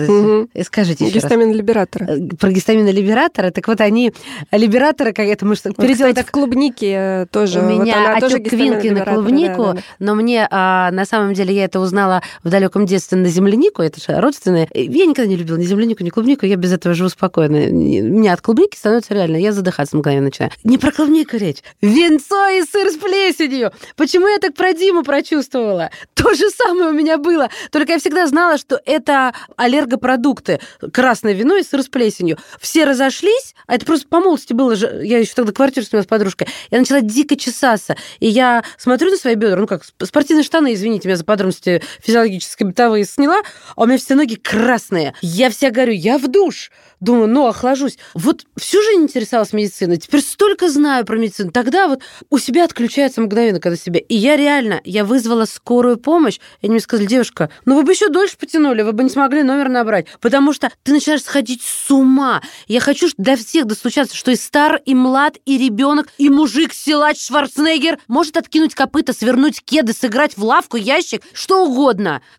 И 0.53 0.63
Скажите 0.63 1.05
еще 1.05 1.19
раз. 1.19 1.23
Гистамин-либераторы. 1.23 2.05
Э, 2.05 2.35
Про 2.39 2.51
гистаминолибераторы. 2.51 3.51
Так 3.51 3.67
вот, 3.67 3.81
они 3.81 4.13
либераторы, 4.51 5.13
как 5.13 5.27
это 5.27 5.45
мы 5.45 5.55
что 5.55 5.69
Вот, 5.69 5.77
переделали 5.77 6.13
так 6.13 6.27
в 6.27 6.31
клубнике 6.31 6.91
э, 6.91 7.25
тоже. 7.31 7.59
У 7.59 7.63
вот 7.63 7.71
меня 7.71 8.19
тоже 8.19 8.37
отек 8.37 8.49
квинки 8.49 8.87
на 8.87 9.05
клубнику, 9.05 9.63
да, 9.63 9.73
да, 9.73 9.73
да. 9.73 9.81
но 9.99 10.15
мне 10.15 10.47
а, 10.49 10.91
на 10.91 11.05
самом 11.05 11.33
деле 11.33 11.55
я 11.55 11.65
это 11.65 11.79
узнала 11.79 12.02
в 12.43 12.49
далеком 12.49 12.85
детстве 12.85 13.17
на 13.17 13.27
землянику, 13.27 13.81
это 13.81 13.99
же 13.99 14.19
родственные. 14.19 14.67
Я 14.73 15.05
никогда 15.05 15.25
не 15.27 15.35
любила 15.35 15.57
ни 15.57 15.65
землянику, 15.65 16.03
ни 16.03 16.09
клубнику, 16.09 16.45
я 16.45 16.55
без 16.55 16.71
этого 16.73 16.95
живу 16.95 17.09
спокойно. 17.09 17.69
Меня 17.69 18.33
от 18.33 18.41
клубники 18.41 18.75
становится 18.75 19.13
реально, 19.13 19.37
я 19.37 19.51
задыхаться 19.51 19.97
мгновенно 19.97 20.25
начинаю. 20.25 20.51
Не 20.63 20.77
про 20.77 20.91
клубнику 20.91 21.37
речь. 21.37 21.59
Венцо 21.81 22.49
и 22.49 22.63
сыр 22.63 22.89
с 22.89 22.95
плесенью. 22.95 23.71
Почему 23.95 24.27
я 24.27 24.37
так 24.39 24.53
про 24.53 24.73
Диму 24.73 25.03
прочувствовала? 25.03 25.89
То 26.13 26.33
же 26.33 26.49
самое 26.49 26.89
у 26.89 26.93
меня 26.93 27.17
было. 27.17 27.49
Только 27.71 27.93
я 27.93 27.99
всегда 27.99 28.27
знала, 28.27 28.57
что 28.57 28.79
это 28.85 29.33
аллергопродукты. 29.57 30.59
Красное 30.91 31.33
вино 31.33 31.57
и 31.57 31.63
сыр 31.63 31.83
с 31.83 31.87
плесенью. 31.87 32.37
Все 32.59 32.85
разошлись, 32.85 33.55
а 33.67 33.75
это 33.75 33.85
просто 33.85 34.07
по 34.07 34.19
молодости 34.19 34.53
было 34.53 34.75
же. 34.75 35.01
Я 35.03 35.19
еще 35.19 35.33
тогда 35.33 35.51
квартиру 35.51 35.85
снимала 35.85 36.03
с 36.03 36.07
подружкой. 36.07 36.47
Я 36.71 36.79
начала 36.79 37.01
дико 37.01 37.35
чесаться. 37.35 37.95
И 38.19 38.27
я 38.27 38.63
смотрю 38.77 39.11
на 39.11 39.17
свои 39.17 39.35
бедра, 39.35 39.59
ну 39.59 39.67
как, 39.67 39.83
сп- 39.83 40.05
спортивные 40.05 40.43
штаны, 40.43 40.73
извините 40.73 41.07
меня 41.07 41.17
за 41.17 41.25
подробности, 41.25 41.81
физиологические 42.01 42.67
бытовые 42.67 43.05
сняла, 43.05 43.41
а 43.75 43.83
у 43.83 43.85
меня 43.85 43.97
все 43.97 44.15
ноги 44.15 44.35
красные. 44.35 45.13
Я 45.21 45.49
вся 45.49 45.69
горю, 45.69 45.93
я 45.93 46.17
в 46.17 46.27
душ. 46.27 46.71
Думаю, 47.03 47.27
ну, 47.27 47.47
охлажусь. 47.47 47.97
Вот 48.13 48.45
всю 48.55 48.81
жизнь 48.81 49.03
интересовалась 49.03 49.51
медициной, 49.51 49.97
теперь 49.97 50.21
столько 50.21 50.69
знаю 50.69 51.05
про 51.05 51.17
медицину. 51.17 51.51
Тогда 51.51 51.89
вот 51.89 51.99
у 52.29 52.37
себя 52.37 52.63
отключается 52.63 53.19
мгновенно, 53.19 53.59
когда 53.59 53.75
себя. 53.75 53.99
И 53.99 54.15
я 54.15 54.37
реально, 54.37 54.79
я 54.85 55.03
вызвала 55.03 55.43
скорую 55.43 55.97
помощь, 55.97 56.37
и 56.61 56.67
они 56.67 56.75
мне 56.75 56.79
сказали, 56.79 57.05
девушка, 57.05 57.49
ну 57.65 57.75
вы 57.75 57.83
бы 57.83 57.91
еще 57.91 58.07
дольше 58.07 58.37
потянули, 58.37 58.83
вы 58.83 58.93
бы 58.93 59.03
не 59.03 59.09
смогли 59.09 59.43
номер 59.43 59.67
набрать. 59.67 60.05
Потому 60.21 60.53
что 60.53 60.71
ты 60.83 60.93
начинаешь 60.93 61.23
сходить 61.23 61.61
с 61.61 61.91
ума. 61.91 62.41
Я 62.67 62.79
хочу 62.79 63.09
для 63.17 63.35
всех 63.35 63.65
достучаться, 63.65 64.15
что 64.15 64.31
и 64.31 64.37
стар, 64.37 64.81
и 64.85 64.95
млад, 64.95 65.35
и 65.45 65.57
ребенок, 65.57 66.07
и 66.17 66.29
мужик, 66.29 66.71
силач 66.73 67.19
Шварценеггер 67.19 67.99
может 68.07 68.37
откинуть 68.37 68.75
копыта, 68.75 69.11
свернуть 69.11 69.61
кеды, 69.61 69.91
сыграть 69.91 70.37
в 70.37 70.43
лавку, 70.45 70.77
ящик, 70.77 71.21
что 71.33 71.65
угодно. 71.65 71.82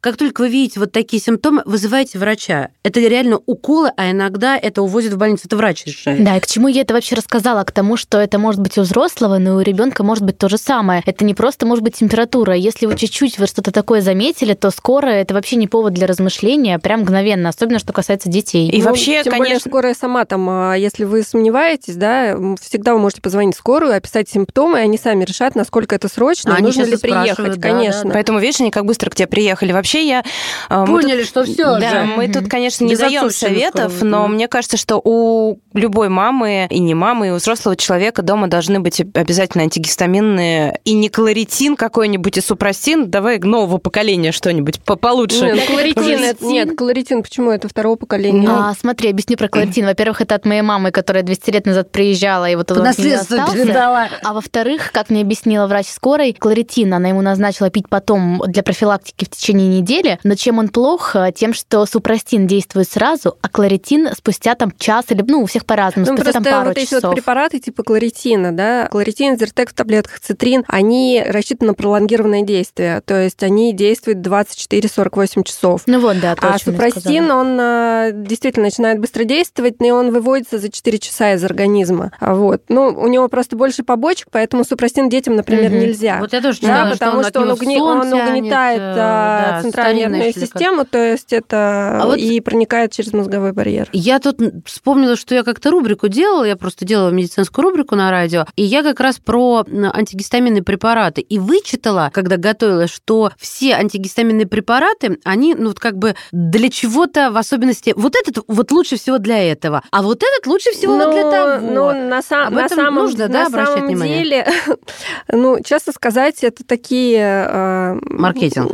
Как 0.00 0.16
только 0.16 0.42
вы 0.42 0.48
видите 0.48 0.80
вот 0.80 0.92
такие 0.92 1.20
симптомы, 1.20 1.62
вызывайте 1.64 2.18
врача. 2.18 2.70
Это 2.82 3.00
реально 3.00 3.40
уколы, 3.46 3.90
а 3.96 4.10
иногда 4.10 4.56
это 4.56 4.82
увозят 4.82 5.12
в 5.12 5.18
больницу, 5.18 5.42
это 5.46 5.56
врач 5.56 5.84
решает. 5.86 6.24
Да, 6.24 6.36
и 6.36 6.40
к 6.40 6.46
чему 6.46 6.68
я 6.68 6.82
это 6.82 6.94
вообще 6.94 7.14
рассказала? 7.14 7.64
К 7.64 7.72
тому, 7.72 7.96
что 7.96 8.18
это 8.18 8.38
может 8.38 8.60
быть 8.60 8.78
у 8.78 8.82
взрослого, 8.82 9.38
но 9.38 9.56
у 9.56 9.60
ребенка 9.60 10.02
может 10.02 10.24
быть 10.24 10.38
то 10.38 10.48
же 10.48 10.58
самое. 10.58 11.02
Это 11.06 11.24
не 11.24 11.34
просто 11.34 11.66
может 11.66 11.84
быть 11.84 11.96
температура. 11.96 12.54
Если 12.54 12.86
вы 12.86 12.96
чуть-чуть 12.96 13.38
вы 13.38 13.46
что-то 13.46 13.70
такое 13.70 14.00
заметили, 14.00 14.54
то 14.54 14.70
скоро 14.70 15.08
это 15.08 15.34
вообще 15.34 15.56
не 15.56 15.68
повод 15.68 15.94
для 15.94 16.06
размышления, 16.06 16.78
прям 16.78 17.00
мгновенно, 17.00 17.48
особенно 17.48 17.78
что 17.78 17.92
касается 17.92 18.28
детей. 18.28 18.70
И 18.70 18.78
ну, 18.78 18.84
вообще, 18.84 19.22
тем 19.22 19.32
конечно... 19.32 19.38
более 19.38 19.60
скорая 19.60 19.94
сама 19.94 20.24
там, 20.24 20.48
а, 20.48 20.74
если 20.74 21.04
вы 21.04 21.22
сомневаетесь, 21.22 21.96
да, 21.96 22.36
всегда 22.60 22.94
вы 22.94 23.00
можете 23.00 23.22
позвонить 23.22 23.54
в 23.54 23.58
скорую, 23.58 23.94
описать 23.94 24.28
симптомы, 24.28 24.78
и 24.78 24.82
они 24.82 24.98
сами 24.98 25.24
решат, 25.24 25.54
насколько 25.54 25.94
это 25.94 26.08
срочно, 26.08 26.56
а 26.56 26.62
нужно 26.62 26.82
ли 26.82 26.96
приехать, 26.96 27.56
да, 27.56 27.60
конечно. 27.60 28.02
Да, 28.02 28.08
да. 28.08 28.14
Поэтому, 28.14 28.38
видишь, 28.38 28.60
они 28.60 28.70
как 28.70 28.84
быстро 28.84 29.10
к 29.10 29.14
тебе 29.14 29.26
приехали. 29.34 29.72
Вообще 29.72 30.06
я... 30.06 30.22
А, 30.68 30.86
Поняли, 30.86 31.22
тут... 31.22 31.28
что 31.28 31.44
все 31.44 31.78
Да, 31.80 31.90
же. 31.90 32.04
мы 32.04 32.28
тут, 32.28 32.48
конечно, 32.48 32.84
не 32.84 32.94
даем 32.94 33.30
советов, 33.30 34.00
но 34.02 34.28
мне 34.28 34.46
кажется, 34.46 34.76
что 34.76 35.00
у 35.02 35.58
любой 35.72 36.08
мамы, 36.08 36.68
и 36.70 36.78
не 36.78 36.94
мамы, 36.94 37.28
и 37.28 37.30
у 37.30 37.34
взрослого 37.34 37.74
человека 37.74 38.22
дома 38.22 38.46
должны 38.46 38.78
быть 38.78 39.00
обязательно 39.00 39.64
антигистаминные, 39.64 40.78
и 40.84 40.92
не 40.92 41.08
кларитин 41.08 41.74
какой-нибудь, 41.74 42.38
и 42.38 42.40
супрастин, 42.40 43.10
давай 43.10 43.40
нового 43.40 43.78
поколения 43.78 44.30
что-нибудь 44.30 44.80
получше. 44.84 45.46
Нет, 45.46 45.66
кларитин, 45.66 46.22
это, 46.22 46.44
нет, 46.44 46.76
кларитин, 46.78 47.24
почему 47.24 47.50
это 47.50 47.68
второго 47.68 47.96
поколения? 47.96 48.48
А, 48.48 48.72
смотри, 48.78 49.10
объясню 49.10 49.36
про 49.36 49.48
кларитин. 49.48 49.84
Во-первых, 49.84 50.20
это 50.20 50.36
от 50.36 50.46
моей 50.46 50.62
мамы, 50.62 50.92
которая 50.92 51.24
200 51.24 51.50
лет 51.50 51.66
назад 51.66 51.90
приезжала, 51.90 52.48
и 52.48 52.54
вот 52.54 52.70
он 52.70 52.84
наследство 52.84 53.44
передала. 53.52 54.08
А 54.22 54.32
во-вторых, 54.32 54.92
как 54.92 55.10
мне 55.10 55.22
объяснила 55.22 55.66
врач 55.66 55.88
скорой, 55.88 56.32
кларитин 56.32 56.94
она 56.94 57.08
ему 57.08 57.20
назначила 57.20 57.68
пить 57.68 57.88
потом 57.88 58.40
для 58.46 58.62
профилактики 58.62 59.23
в 59.24 59.30
течение 59.30 59.68
недели, 59.68 60.18
но 60.24 60.34
чем 60.34 60.58
он 60.58 60.68
плох? 60.68 61.16
Тем, 61.34 61.54
что 61.54 61.86
супрастин 61.86 62.46
действует 62.46 62.88
сразу, 62.88 63.36
а 63.40 63.48
кларитин 63.48 64.10
спустя 64.16 64.54
там 64.54 64.72
час 64.78 65.06
или, 65.10 65.24
ну, 65.26 65.42
у 65.42 65.46
всех 65.46 65.66
по-разному, 65.66 66.06
ну, 66.06 66.16
спустя 66.16 66.32
там 66.32 66.44
пару 66.44 66.68
вот 66.68 66.76
часов. 66.76 66.98
эти 66.98 67.06
вот 67.06 67.14
препараты 67.14 67.58
типа 67.58 67.82
кларитина, 67.82 68.52
да, 68.52 68.88
кларитин, 68.88 69.38
зертекс 69.38 69.72
в 69.72 69.76
таблетках, 69.76 70.20
цитрин, 70.20 70.64
они 70.68 71.24
рассчитаны 71.26 71.68
на 71.68 71.74
пролонгированное 71.74 72.42
действие, 72.42 73.02
то 73.04 73.20
есть 73.20 73.42
они 73.42 73.72
действуют 73.72 74.18
24-48 74.18 75.42
часов. 75.44 75.82
Ну 75.86 76.00
вот, 76.00 76.20
да, 76.20 76.34
точно. 76.34 76.54
А 76.54 76.58
супрастин, 76.58 77.30
он 77.30 77.58
а, 77.60 78.10
действительно 78.12 78.66
начинает 78.66 79.00
быстро 79.00 79.24
действовать, 79.24 79.76
и 79.80 79.90
он 79.90 80.12
выводится 80.12 80.58
за 80.58 80.70
4 80.70 80.98
часа 80.98 81.34
из 81.34 81.44
организма. 81.44 82.12
А 82.20 82.34
вот. 82.34 82.62
Ну, 82.68 82.88
у 82.88 83.08
него 83.08 83.28
просто 83.28 83.56
больше 83.56 83.82
побочек, 83.82 84.28
поэтому 84.30 84.64
супрастин 84.64 85.08
детям, 85.08 85.36
например, 85.36 85.70
угу. 85.70 85.80
нельзя. 85.80 86.18
Вот 86.20 86.32
я 86.32 86.40
тоже 86.40 86.60
да, 86.60 86.90
потому 86.90 87.22
что, 87.24 87.40
он, 87.40 87.50
угни... 87.50 87.78
он 87.78 88.12
угнетает 88.12 88.84
тянет, 88.84 88.96
да, 89.14 89.62
центральную 89.62 90.10
нервную 90.10 90.32
систему, 90.32 90.84
то 90.84 90.98
есть 90.98 91.32
это 91.32 92.00
а 92.02 92.06
вот 92.06 92.18
и 92.18 92.40
проникает 92.40 92.92
через 92.92 93.12
мозговой 93.12 93.52
барьер. 93.52 93.88
Я 93.92 94.18
тут 94.18 94.38
вспомнила, 94.66 95.16
что 95.16 95.34
я 95.34 95.42
как-то 95.42 95.70
рубрику 95.70 96.08
делала, 96.08 96.44
я 96.44 96.56
просто 96.56 96.84
делала 96.84 97.10
медицинскую 97.10 97.64
рубрику 97.64 97.96
на 97.96 98.10
радио, 98.10 98.46
и 98.56 98.62
я 98.62 98.82
как 98.82 99.00
раз 99.00 99.18
про 99.18 99.64
антигистаминные 99.68 100.62
препараты. 100.62 101.20
И 101.20 101.38
вычитала, 101.38 102.10
когда 102.12 102.36
готовилась, 102.36 102.90
что 102.90 103.32
все 103.38 103.74
антигистаминные 103.74 104.46
препараты, 104.46 105.18
они, 105.24 105.54
ну, 105.54 105.68
вот 105.68 105.80
как 105.80 105.98
бы 105.98 106.14
для 106.32 106.70
чего-то, 106.70 107.30
в 107.30 107.36
особенности, 107.36 107.92
вот 107.96 108.14
этот 108.16 108.44
вот 108.46 108.72
лучше 108.72 108.96
всего 108.96 109.18
для 109.18 109.50
этого, 109.50 109.82
а 109.90 110.02
вот 110.02 110.22
этот 110.22 110.46
лучше 110.46 110.72
всего 110.72 110.96
но, 110.96 111.06
вот 111.06 111.12
для 111.12 111.30
того. 111.30 111.60
Ну, 111.60 112.08
на, 112.08 112.22
сам, 112.22 112.54
на 112.54 112.68
самом, 112.68 112.94
нужно, 112.94 113.28
да, 113.28 113.48
на 113.48 113.66
самом 113.66 113.86
внимание? 113.86 114.22
деле, 114.22 114.46
ну, 115.28 115.58
честно 115.62 115.92
сказать, 115.92 116.42
это 116.42 116.64
такие... 116.64 117.18
Э, 117.20 117.98
Маркетинг. 118.02 118.70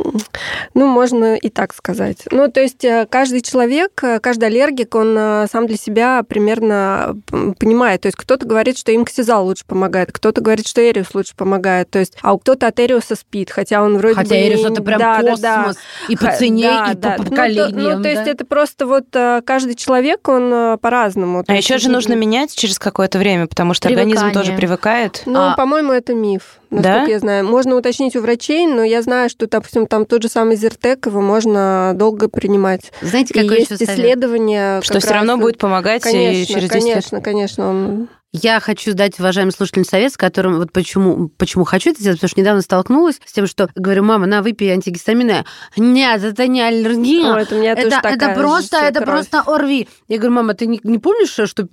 Ну, 0.73 0.87
можно 0.87 1.35
и 1.35 1.49
так 1.49 1.73
сказать. 1.73 2.19
Ну, 2.31 2.49
то 2.49 2.61
есть 2.61 2.83
э, 2.85 3.07
каждый 3.09 3.41
человек, 3.41 4.03
э, 4.03 4.19
каждый 4.19 4.45
аллергик, 4.45 4.95
он 4.95 5.15
э, 5.17 5.47
сам 5.51 5.67
для 5.67 5.77
себя 5.77 6.23
примерно 6.23 7.17
понимает. 7.59 8.01
То 8.01 8.07
есть 8.07 8.17
кто-то 8.17 8.45
говорит, 8.45 8.77
что 8.77 8.95
инксизал 8.95 9.45
лучше 9.45 9.65
помогает, 9.65 10.11
кто-то 10.11 10.41
говорит, 10.41 10.67
что 10.67 10.81
эриус 10.81 11.13
лучше 11.13 11.35
помогает. 11.35 11.89
То 11.89 11.99
есть, 11.99 12.17
а 12.21 12.33
у 12.33 12.39
кто-то 12.39 12.67
от 12.67 12.79
эриуса 12.79 13.15
спит, 13.15 13.51
хотя 13.51 13.81
он 13.81 13.97
вроде 13.97 14.15
хотя 14.15 14.29
бы... 14.29 14.35
Хотя 14.35 14.47
эриус 14.47 14.71
это 14.71 14.83
прям 14.83 14.99
да, 14.99 15.19
космос. 15.19 15.39
Да, 15.39 15.65
да. 15.65 15.73
И 16.07 16.15
по 16.15 16.31
цене, 16.31 16.63
да, 16.63 16.91
и 16.91 16.95
да. 16.95 17.11
по 17.17 17.23
поколениям. 17.23 17.71
Ну, 17.71 17.89
то, 17.89 17.97
ну, 17.97 18.03
то 18.03 18.09
есть 18.09 18.27
это 18.27 18.45
просто 18.45 18.85
вот 18.85 19.05
каждый 19.11 19.75
человек, 19.75 20.27
он 20.27 20.77
по-разному. 20.79 21.43
А 21.47 21.55
еще 21.55 21.77
же 21.77 21.89
нужно 21.89 22.13
менять 22.13 22.55
через 22.55 22.79
какое-то 22.79 23.19
время, 23.19 23.47
потому 23.47 23.73
что 23.73 23.87
Привыкание. 23.87 24.15
организм 24.15 24.39
тоже 24.39 24.57
привыкает. 24.57 25.23
Ну, 25.25 25.39
а... 25.39 25.55
по-моему, 25.55 25.91
это 25.91 26.13
миф 26.13 26.60
насколько 26.71 27.05
да? 27.05 27.11
я 27.11 27.19
знаю. 27.19 27.45
Можно 27.45 27.75
уточнить 27.75 28.15
у 28.15 28.21
врачей, 28.21 28.65
но 28.65 28.83
я 28.83 29.01
знаю, 29.01 29.29
что, 29.29 29.47
допустим, 29.47 29.87
там 29.87 30.05
тот 30.05 30.23
же 30.23 30.29
самый 30.29 30.55
Зертек, 30.55 31.05
его 31.05 31.21
можно 31.21 31.93
долго 31.95 32.29
принимать. 32.29 32.91
Знаете, 33.01 33.33
какой 33.33 33.57
и 33.57 33.59
есть 33.59 33.73
исследования... 33.73 34.81
Что 34.81 34.99
все 34.99 35.13
равно 35.13 35.37
будет 35.37 35.57
помогать 35.57 36.03
конечно, 36.03 36.41
и 36.41 36.45
через 36.45 36.69
10 36.69 36.71
Конечно, 36.71 37.15
лет. 37.17 37.25
конечно, 37.25 37.69
он 37.69 38.09
я 38.33 38.59
хочу 38.59 38.93
дать 38.93 39.19
уважаемым 39.19 39.51
слушателям 39.51 39.85
совет, 39.85 40.13
с 40.13 40.17
которым 40.17 40.57
вот 40.57 40.71
почему, 40.71 41.29
почему 41.37 41.65
хочу 41.65 41.91
это 41.91 41.99
сделать, 41.99 42.19
потому 42.19 42.29
что 42.29 42.39
недавно 42.39 42.61
столкнулась 42.61 43.19
с 43.25 43.33
тем, 43.33 43.45
что 43.45 43.69
говорю, 43.75 44.03
мама, 44.03 44.25
на, 44.25 44.41
выпей 44.41 44.71
антигистамины. 44.71 45.43
Нет, 45.75 46.23
это 46.23 46.47
не 46.47 46.61
аллергия. 46.61 47.33
О, 47.33 47.37
это, 47.37 47.55
меня 47.55 47.73
это, 47.73 47.99
это 48.03 48.33
просто, 48.33 48.77
это 48.77 49.01
кровь. 49.01 49.27
просто 49.29 49.41
ОРВИ. 49.41 49.87
Я 50.07 50.17
говорю, 50.17 50.33
мама, 50.33 50.53
ты 50.53 50.65
не, 50.65 50.79
не 50.83 50.97
помнишь, 50.97 51.37
что 51.49 51.67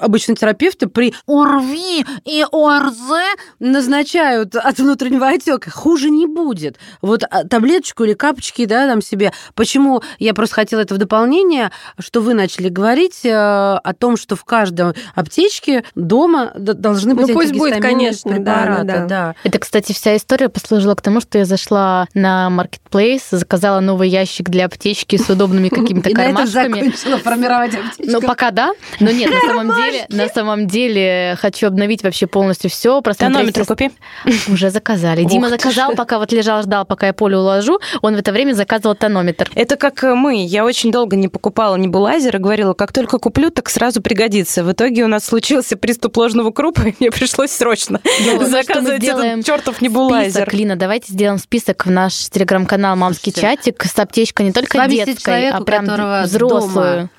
обычно 0.00 0.34
терапевты 0.34 0.88
при 0.88 1.14
ОРВИ 1.26 2.04
и 2.24 2.44
ОРЗ 2.50 3.36
назначают 3.60 4.56
от 4.56 4.78
внутреннего 4.78 5.28
отека? 5.28 5.70
Хуже 5.70 6.10
не 6.10 6.26
будет. 6.26 6.78
Вот 7.00 7.22
а, 7.30 7.44
таблеточку 7.44 8.04
или 8.04 8.14
капочки, 8.14 8.64
да, 8.64 8.88
там 8.88 9.02
себе. 9.02 9.32
Почему 9.54 10.02
я 10.18 10.34
просто 10.34 10.56
хотела 10.56 10.80
это 10.80 10.94
в 10.94 10.98
дополнение, 10.98 11.70
что 11.98 12.20
вы 12.20 12.34
начали 12.34 12.68
говорить 12.68 13.24
э, 13.24 13.30
о 13.30 13.94
том, 13.94 14.16
что 14.16 14.34
в 14.34 14.44
каждом 14.44 14.94
аптечке 15.14 15.84
дома 15.94 16.52
должны 16.56 17.14
быть 17.14 17.28
ну, 17.28 17.34
пусть 17.34 17.52
будет, 17.52 17.80
конечно, 17.80 18.32
препараты. 18.32 18.84
Да, 18.84 18.98
да, 18.98 19.06
да. 19.06 19.34
Это, 19.44 19.58
кстати, 19.58 19.92
вся 19.92 20.16
история 20.16 20.48
послужила 20.48 20.94
к 20.94 21.02
тому, 21.02 21.20
что 21.20 21.38
я 21.38 21.44
зашла 21.44 22.06
на 22.14 22.48
Marketplace, 22.50 23.22
заказала 23.30 23.80
новый 23.80 24.08
ящик 24.08 24.48
для 24.48 24.66
аптечки 24.66 25.16
с 25.16 25.28
удобными 25.28 25.68
какими-то 25.70 26.10
кармашками. 26.10 26.78
И 26.78 26.90
закончила 26.90 27.18
формировать 27.18 27.74
аптечку. 27.74 28.12
Ну, 28.12 28.20
пока 28.20 28.50
да. 28.50 28.72
Но 29.00 29.10
нет, 29.10 29.30
на 29.30 29.40
самом 29.40 29.76
деле, 29.76 30.06
на 30.08 30.28
самом 30.28 30.66
деле 30.66 31.36
хочу 31.40 31.66
обновить 31.66 32.02
вообще 32.02 32.26
полностью 32.26 32.70
все. 32.70 33.00
Тонометр 33.00 33.64
купи. 33.64 33.90
Уже 34.48 34.70
заказали. 34.70 35.24
Дима 35.24 35.48
заказал, 35.48 35.94
пока 35.94 36.18
вот 36.18 36.32
лежал, 36.32 36.62
ждал, 36.62 36.84
пока 36.84 37.08
я 37.08 37.12
поле 37.12 37.36
уложу. 37.36 37.80
Он 38.00 38.16
в 38.16 38.18
это 38.18 38.32
время 38.32 38.54
заказывал 38.54 38.94
тонометр. 38.94 39.50
Это 39.54 39.76
как 39.76 40.02
мы. 40.02 40.44
Я 40.44 40.64
очень 40.64 40.90
долго 40.90 41.16
не 41.16 41.28
покупала 41.28 41.76
небулайзер 41.76 42.36
и 42.36 42.38
говорила, 42.38 42.72
как 42.74 42.92
только 42.92 43.18
куплю, 43.18 43.50
так 43.50 43.68
сразу 43.68 44.00
пригодится. 44.00 44.64
В 44.64 44.72
итоге 44.72 45.04
у 45.04 45.08
нас 45.08 45.24
случился 45.24 45.76
приступ 45.82 46.16
ложного 46.16 46.50
крупа, 46.52 46.82
и 46.88 46.94
мне 46.98 47.10
пришлось 47.10 47.50
срочно 47.50 48.00
ну, 48.24 48.44
заказывать 48.46 49.04
этот 49.04 49.44
чертов 49.44 49.82
небулайзер. 49.82 50.42
Список, 50.42 50.54
Лина, 50.54 50.76
давайте 50.76 51.12
сделаем 51.12 51.38
список 51.38 51.84
в 51.84 51.90
наш 51.90 52.14
телеграм-канал 52.30 52.96
«Мамский 52.96 53.32
чатик» 53.32 53.84
с 53.84 53.98
аптечкой 53.98 54.46
не 54.46 54.52
только 54.52 54.86
детской, 54.88 55.50
а 55.50 55.60
прям 55.60 55.84
взрослую. 56.24 57.10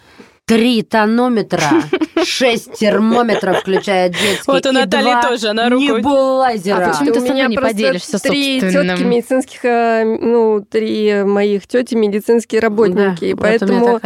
Три 0.46 0.82
тонометра, 0.82 1.70
шесть 2.24 2.74
термометров, 2.74 3.60
включая 3.60 4.10
детский, 4.10 4.44
Вот 4.48 4.66
у 4.66 4.72
Натальи 4.72 5.22
тоже, 5.22 5.50
она 5.50 5.70
рукой. 5.70 6.02
А 6.86 6.92
почему 6.92 7.14
ты 7.14 7.20
со 7.20 7.34
мной 7.34 7.48
не 7.48 7.58
поделишься 7.58 8.20
три 8.20 8.60
тетки 8.62 9.04
медицинских, 9.04 9.66
э, 9.66 10.04
ну, 10.04 10.66
три 10.70 11.24
моих 11.24 11.68
тети 11.68 11.96
медицинские 11.96 12.62
работники. 12.62 13.20
Да, 13.22 13.28
и 13.28 13.34
поэтому 13.34 14.00
вот 14.00 14.04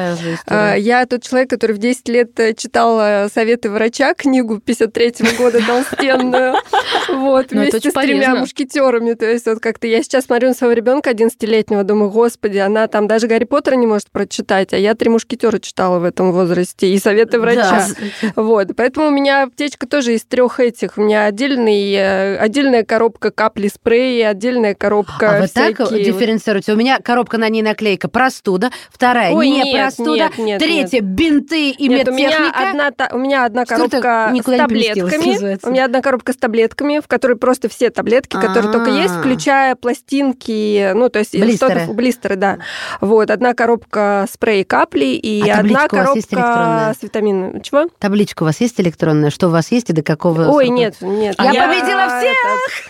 я 0.78 1.06
тот 1.06 1.24
человек, 1.24 1.50
который 1.50 1.74
в 1.74 1.80
10 1.80 2.10
лет 2.10 2.39
э, 2.39 2.54
читал 2.54 3.29
советы 3.29 3.69
врача, 3.69 4.13
книгу 4.13 4.60
53 4.60 5.13
года 5.38 5.60
толстенную, 5.65 6.56
вот, 7.10 7.48
ну, 7.52 7.62
вместе 7.62 7.90
с 7.90 7.94
тремя 7.94 8.36
мушкетерами. 8.36 9.13
То 9.13 9.25
есть 9.25 9.46
вот 9.46 9.60
как-то 9.60 9.88
я 9.88 10.04
сейчас 10.04 10.25
смотрю 10.25 10.50
на 10.50 10.54
своего 10.54 10.73
ребенка 10.73 11.12
11-летнего, 11.12 11.84
думаю, 11.84 12.12
господи, 12.12 12.58
она 12.58 12.88
там 12.88 13.08
даже 13.08 13.27
Гарри 13.27 13.46
Поттера 13.46 13.75
не 13.75 13.88
может 13.88 14.10
прочитать, 14.12 14.73
а 14.73 14.77
я 14.77 14.96
три 14.96 15.10
мушкетера 15.10 15.60
читала 15.60 16.00
в 16.00 16.04
этом 16.04 16.31
возрасте 16.31 16.92
и 16.92 17.00
советы 17.00 17.40
врача. 17.40 17.88
Вот, 18.35 18.69
поэтому 18.75 19.08
у 19.08 19.12
меня 19.12 19.43
аптечка 19.43 19.87
тоже 19.87 20.13
из 20.15 20.23
трех 20.25 20.60
этих. 20.60 20.98
У 20.98 21.02
меня 21.02 21.25
отдельный, 21.25 21.93
э, 21.93 22.37
отдельная 22.37 22.83
коробка 22.83 23.31
капли 23.31 23.67
спрея, 23.67 24.29
отдельная 24.29 24.75
коробка 24.75 25.37
А 25.37 25.41
вы 25.41 25.48
так 25.48 25.75
всякие 25.75 25.87
вот- 25.87 26.04
дифференцируете? 26.04 26.73
У 26.73 26.75
меня 26.75 27.00
коробка 27.00 27.37
на 27.37 27.50
ней 27.50 27.62
наклейка 27.62 28.08
простуда, 28.08 28.69
вторая 28.91 29.33
Ой, 29.33 29.50
не 29.50 29.63
нет, 29.63 29.75
простуда, 29.81 30.12
нет, 30.13 30.37
нет, 30.37 30.60
третья 30.60 31.02
бинты 31.02 31.71
и 31.71 31.87
Нет, 31.87 32.08
у 32.08 32.12
меня, 32.13 32.29
медтехника. 32.29 32.69
одна, 32.69 32.91
та- 32.91 33.10
у 33.13 33.17
меня 33.17 33.45
одна 33.45 33.65
коробка 33.65 34.31
с 34.33 34.43
таблетками. 34.43 35.58
У 35.67 35.71
меня 35.71 35.85
одна 35.85 36.02
коробка 36.02 36.33
с 36.33 36.37
таблетками, 36.37 37.00
в 37.00 37.08
которой 37.08 37.37
просто 37.37 37.69
все 37.69 37.89
таблетки, 37.89 38.35
которые 38.39 38.71
только 38.71 38.91
есть, 38.91 39.15
А. 39.15 39.19
включая 39.19 39.75
пластинки, 39.75 40.91
ну, 40.93 41.10
то 41.10 41.19
есть 41.19 41.37
Блистеры. 41.37 41.79
что-то... 41.81 41.93
Блистеры, 41.93 42.35
да. 42.35 42.58
Вот, 43.02 43.29
одна 43.31 43.54
коробка 43.54 44.25
спрей 44.31 44.62
и 44.62 44.63
капли, 44.63 45.06
и 45.06 45.48
А 45.50 45.60
одна 45.60 45.87
коробка 45.87 46.93
с 46.98 47.04
витаминами. 47.04 47.60
Чего? 47.62 47.87
Табличка 48.00 48.44
у 48.44 48.46
вас 48.46 48.62
есть 48.62 48.79
электронная? 48.79 49.29
Что 49.29 49.48
у 49.48 49.52
вас 49.52 49.71
есть 49.71 49.90
и 49.90 49.94
до 49.94 50.04
какого 50.04 50.50
Ой, 50.50 50.65
срока? 50.65 50.79
нет, 50.79 50.96
нет. 51.02 51.35
А 51.38 51.52
Я 51.52 51.67
победила 51.67 52.19
всех! 52.19 52.35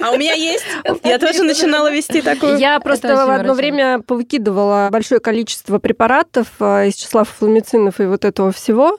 А 0.02 0.12
у 0.12 0.18
меня 0.18 0.34
есть. 0.34 0.64
Я 1.04 1.20
тоже 1.20 1.43
начинала 1.43 1.91
вести 1.91 2.22
такую. 2.22 2.58
Я 2.58 2.80
просто 2.80 3.16
в 3.16 3.30
одно 3.30 3.54
время 3.54 4.00
повыкидывала 4.00 4.89
большое 4.91 5.20
количество 5.20 5.80
препаратов 5.80 6.48
э, 6.60 6.88
из 6.88 6.95
числа 6.95 7.24
фламицинов 7.24 8.00
и 8.00 8.06
вот 8.06 8.26
этого 8.26 8.52
всего. 8.52 8.98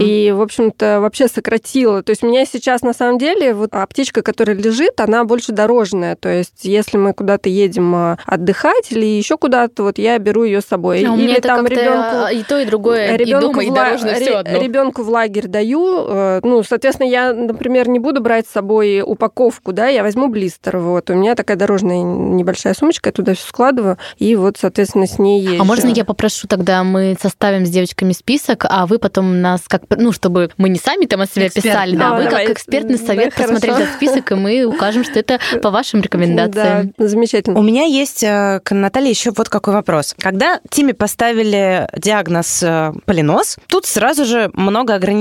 И, 0.00 0.32
в 0.32 0.40
общем-то, 0.40 1.00
вообще 1.00 1.28
сократила. 1.28 2.02
То 2.02 2.10
есть 2.10 2.22
у 2.22 2.26
меня 2.26 2.44
сейчас, 2.44 2.82
на 2.82 2.92
самом 2.92 3.18
деле, 3.18 3.54
вот 3.54 3.74
аптечка, 3.74 4.22
которая 4.22 4.56
лежит, 4.56 5.00
она 5.00 5.24
больше 5.24 5.52
дорожная. 5.52 6.16
То 6.16 6.28
есть 6.28 6.64
если 6.64 6.96
мы 6.96 7.12
куда-то 7.12 7.48
едем 7.48 7.94
а, 7.94 8.18
отдыхать 8.26 8.90
или 8.92 9.04
еще 9.04 9.36
куда-то, 9.36 9.82
вот 9.82 9.98
я 9.98 10.18
беру 10.18 10.44
ее 10.44 10.60
с 10.60 10.66
собой. 10.66 11.04
А 11.04 11.14
или 11.14 11.32
это 11.34 11.48
там 11.48 11.66
ребенку 11.66 12.32
и 12.32 12.42
то, 12.42 12.58
и 12.58 12.64
другое, 12.64 13.16
и 13.16 13.32
дома, 13.32 13.62
и 13.64 13.70
дорожное, 13.70 14.14
все 14.16 14.36
одно. 14.36 14.58
Ребенку 14.58 15.02
в 15.02 15.10
лагерь 15.30 15.46
даю. 15.48 16.06
э, 16.08 16.40
Ну, 16.42 16.62
соответственно, 16.62 17.08
я, 17.08 17.32
например, 17.32 17.88
не 17.88 17.98
буду 17.98 18.20
брать 18.20 18.46
с 18.48 18.50
собой 18.52 19.02
упаковку, 19.04 19.72
да, 19.72 19.86
я 19.88 20.02
возьму 20.02 20.28
блистер. 20.28 20.78
Вот. 20.78 21.08
У 21.10 21.14
меня 21.14 21.34
такая 21.34 21.56
дорожная 21.56 22.02
небольшая 22.02 22.74
сумочка, 22.74 23.08
я 23.10 23.12
туда 23.12 23.34
все 23.34 23.46
складываю, 23.46 23.98
и 24.18 24.34
вот, 24.36 24.56
соответственно, 24.58 25.06
с 25.06 25.18
ней 25.18 25.40
езжу. 25.40 25.60
А 25.60 25.64
можно 25.64 25.88
я 25.88 26.04
попрошу 26.04 26.48
тогда, 26.48 26.82
мы 26.82 27.16
составим 27.20 27.64
с 27.66 27.70
девочками 27.70 28.12
список, 28.12 28.66
а 28.68 28.86
вы 28.86 28.98
потом 28.98 29.40
нас 29.40 29.62
как, 29.68 29.82
ну, 29.90 30.12
чтобы 30.12 30.50
мы 30.56 30.68
не 30.68 30.78
сами 30.78 31.04
там 31.06 31.20
о 31.20 31.26
себе 31.26 31.46
Эксперт. 31.46 31.64
писали, 31.66 31.96
да, 31.96 32.08
А, 32.10 32.16
вы 32.16 32.24
давай. 32.24 32.46
как 32.46 32.56
экспертный 32.56 32.98
Да, 32.98 33.06
совет 33.06 33.34
посмотрели 33.34 33.72
хорошо. 33.72 33.82
этот 33.84 33.94
список, 33.96 34.32
и 34.32 34.34
мы 34.34 34.64
укажем, 34.64 35.04
что 35.04 35.18
это 35.20 35.38
по 35.62 35.70
вашим 35.70 36.00
рекомендациям. 36.00 36.92
Да, 36.98 37.08
замечательно. 37.08 37.58
У 37.58 37.62
меня 37.62 37.84
есть 37.84 38.22
э, 38.22 38.60
к 38.64 38.74
Наталье 38.74 39.10
еще 39.10 39.30
вот 39.36 39.48
какой 39.48 39.74
вопрос. 39.74 40.14
Когда 40.18 40.60
Тиме 40.70 40.94
поставили 40.94 41.88
диагноз 41.96 42.62
э, 42.62 42.92
полинос, 43.04 43.56
тут 43.68 43.86
сразу 43.86 44.24
же 44.24 44.50
много 44.54 44.94
ограничений. 44.94 45.19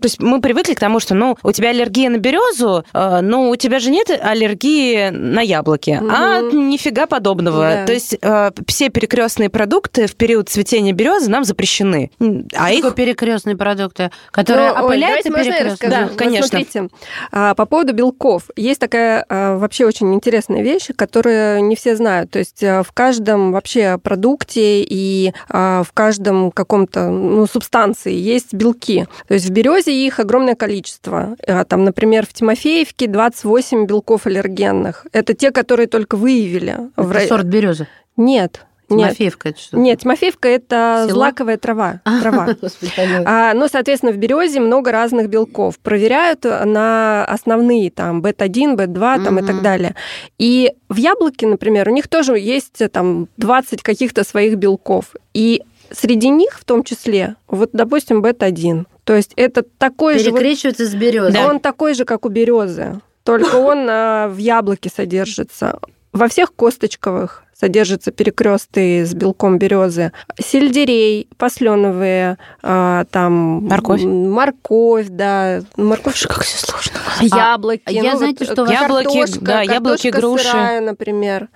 То 0.00 0.06
есть 0.06 0.20
мы 0.20 0.40
привыкли 0.40 0.74
к 0.74 0.80
тому, 0.80 1.00
что, 1.00 1.14
ну, 1.14 1.36
у 1.42 1.52
тебя 1.52 1.70
аллергия 1.70 2.10
на 2.10 2.18
березу, 2.18 2.84
э, 2.92 3.20
ну, 3.22 3.50
у 3.50 3.56
тебя 3.56 3.78
же 3.78 3.90
нет 3.90 4.10
аллергии 4.10 5.10
на 5.10 5.40
яблоки. 5.40 6.00
А 6.10 6.40
Мгм. 6.40 6.68
нифига 6.68 7.06
подобного. 7.06 7.62
Да. 7.62 7.86
То 7.86 7.92
есть 7.92 8.16
э, 8.20 8.50
все 8.66 8.88
перекрестные 8.88 9.50
продукты 9.50 10.06
в 10.06 10.16
период 10.16 10.48
цветения 10.48 10.92
березы 10.92 11.30
нам 11.30 11.44
запрещены. 11.44 12.10
А 12.54 12.68
Что 12.72 12.88
их 12.88 12.94
перекрестные 12.94 13.56
продукты, 13.56 14.10
которые 14.30 14.72
Ну, 14.72 14.84
опыляются 14.84 15.30
расскажу? 15.30 15.92
Да, 15.92 16.02
Вот 16.08 16.16
конечно. 16.16 16.48
смотрите, 16.48 16.88
а, 17.32 17.54
по 17.54 17.66
поводу 17.66 17.92
белков. 17.92 18.44
Есть 18.56 18.80
такая 18.80 19.24
а, 19.28 19.58
вообще 19.58 19.84
очень 19.86 20.14
интересная 20.14 20.62
вещь, 20.62 20.88
которую 20.96 21.64
не 21.64 21.76
все 21.76 21.96
знают. 21.96 22.30
То 22.30 22.38
есть 22.38 22.62
а, 22.62 22.82
в 22.82 22.92
каждом 22.92 23.52
вообще 23.52 23.98
продукте 23.98 24.82
и 24.82 25.32
а, 25.48 25.82
в 25.82 25.92
каждом 25.92 26.50
каком-то 26.50 27.08
ну, 27.08 27.46
субстанции 27.46 28.12
есть 28.14 28.54
белки. 28.54 29.06
То 29.28 29.34
есть 29.34 29.46
в 29.46 29.50
березе 29.52 29.92
их 29.92 30.20
огромное 30.20 30.54
количество. 30.54 31.36
А, 31.46 31.64
Там, 31.64 31.84
например, 31.84 32.26
в 32.26 32.32
Тимофеевке 32.32 33.06
28 33.08 33.86
белков 33.86 34.26
аллергенных. 34.26 35.06
Это 35.12 35.34
те, 35.34 35.50
которые 35.50 35.86
только 35.88 36.16
выявили. 36.16 36.76
в 36.96 37.10
Это 37.10 37.20
ра- 37.20 37.26
сорт 37.28 37.44
березы. 37.46 37.86
Нет. 38.16 38.64
Нет, 38.88 39.08
Тимофеевка 39.08 39.48
это 39.48 39.58
что? 39.60 39.76
нет, 39.78 40.00
Тимофеевка 40.00 40.48
это 40.48 41.06
Село? 41.08 41.14
злаковая 41.18 41.56
трава. 41.56 42.02
трава. 42.22 42.54
Господи, 42.60 42.92
помилуй. 42.94 43.24
А, 43.26 43.52
ну, 43.52 43.66
соответственно, 43.66 44.12
в 44.12 44.16
березе 44.16 44.60
много 44.60 44.92
разных 44.92 45.28
белков. 45.28 45.80
Проверяют 45.80 46.44
на 46.44 47.24
основные, 47.24 47.90
там, 47.90 48.22
бета-1, 48.22 48.76
бета-2 48.76 49.24
там, 49.24 49.40
и 49.40 49.42
так 49.44 49.60
далее. 49.60 49.96
И 50.38 50.72
в 50.88 50.96
яблоке, 50.98 51.48
например, 51.48 51.88
у 51.88 51.92
них 51.92 52.06
тоже 52.06 52.38
есть 52.38 52.80
там 52.92 53.26
20 53.38 53.82
каких-то 53.82 54.22
своих 54.22 54.54
белков. 54.54 55.16
И 55.34 55.64
среди 55.90 56.28
них 56.28 56.56
в 56.60 56.64
том 56.64 56.84
числе, 56.84 57.34
вот, 57.48 57.70
допустим, 57.72 58.22
бета-1. 58.22 58.84
То 59.06 59.14
есть 59.14 59.32
это 59.36 59.62
такой 59.62 60.18
же... 60.18 60.30
вот- 60.30 60.40
Перекрещивается 60.40 60.84
с 60.84 60.94
березы. 60.94 61.38
он 61.38 61.60
такой 61.60 61.94
же, 61.94 62.04
как 62.04 62.26
у 62.26 62.28
березы, 62.28 63.00
только 63.22 63.54
он 63.54 63.86
а, 63.88 64.28
в 64.28 64.36
яблоке 64.38 64.90
содержится. 64.94 65.78
Во 66.12 66.26
всех 66.26 66.52
косточковых 66.52 67.44
содержатся 67.58 68.10
перекресты 68.10 69.06
с 69.06 69.14
белком 69.14 69.58
березы. 69.58 70.10
Сельдерей, 70.38 71.28
посленовые, 71.38 72.36
а, 72.62 73.04
там... 73.12 73.32
Морковь. 73.66 74.02
Морковь, 74.02 75.06
да. 75.08 75.60
Морковь. 75.76 76.20
как 76.26 76.42
все 76.42 76.58
сложно. 76.66 76.98
Яблоки. 77.20 77.82
а 77.84 77.92
я, 77.92 78.12
ну, 78.12 78.18
знаете, 78.18 78.44
вот, 78.44 78.52
что 78.52 78.64
э, 78.66 78.72
яблоки, 78.72 79.04
картошка, 79.04 79.40
да, 79.40 79.62
яблоки, 79.62 80.10
картошка 80.10 80.20
груши. 80.20 80.44
сырая, 80.44 80.80
например. 80.80 81.48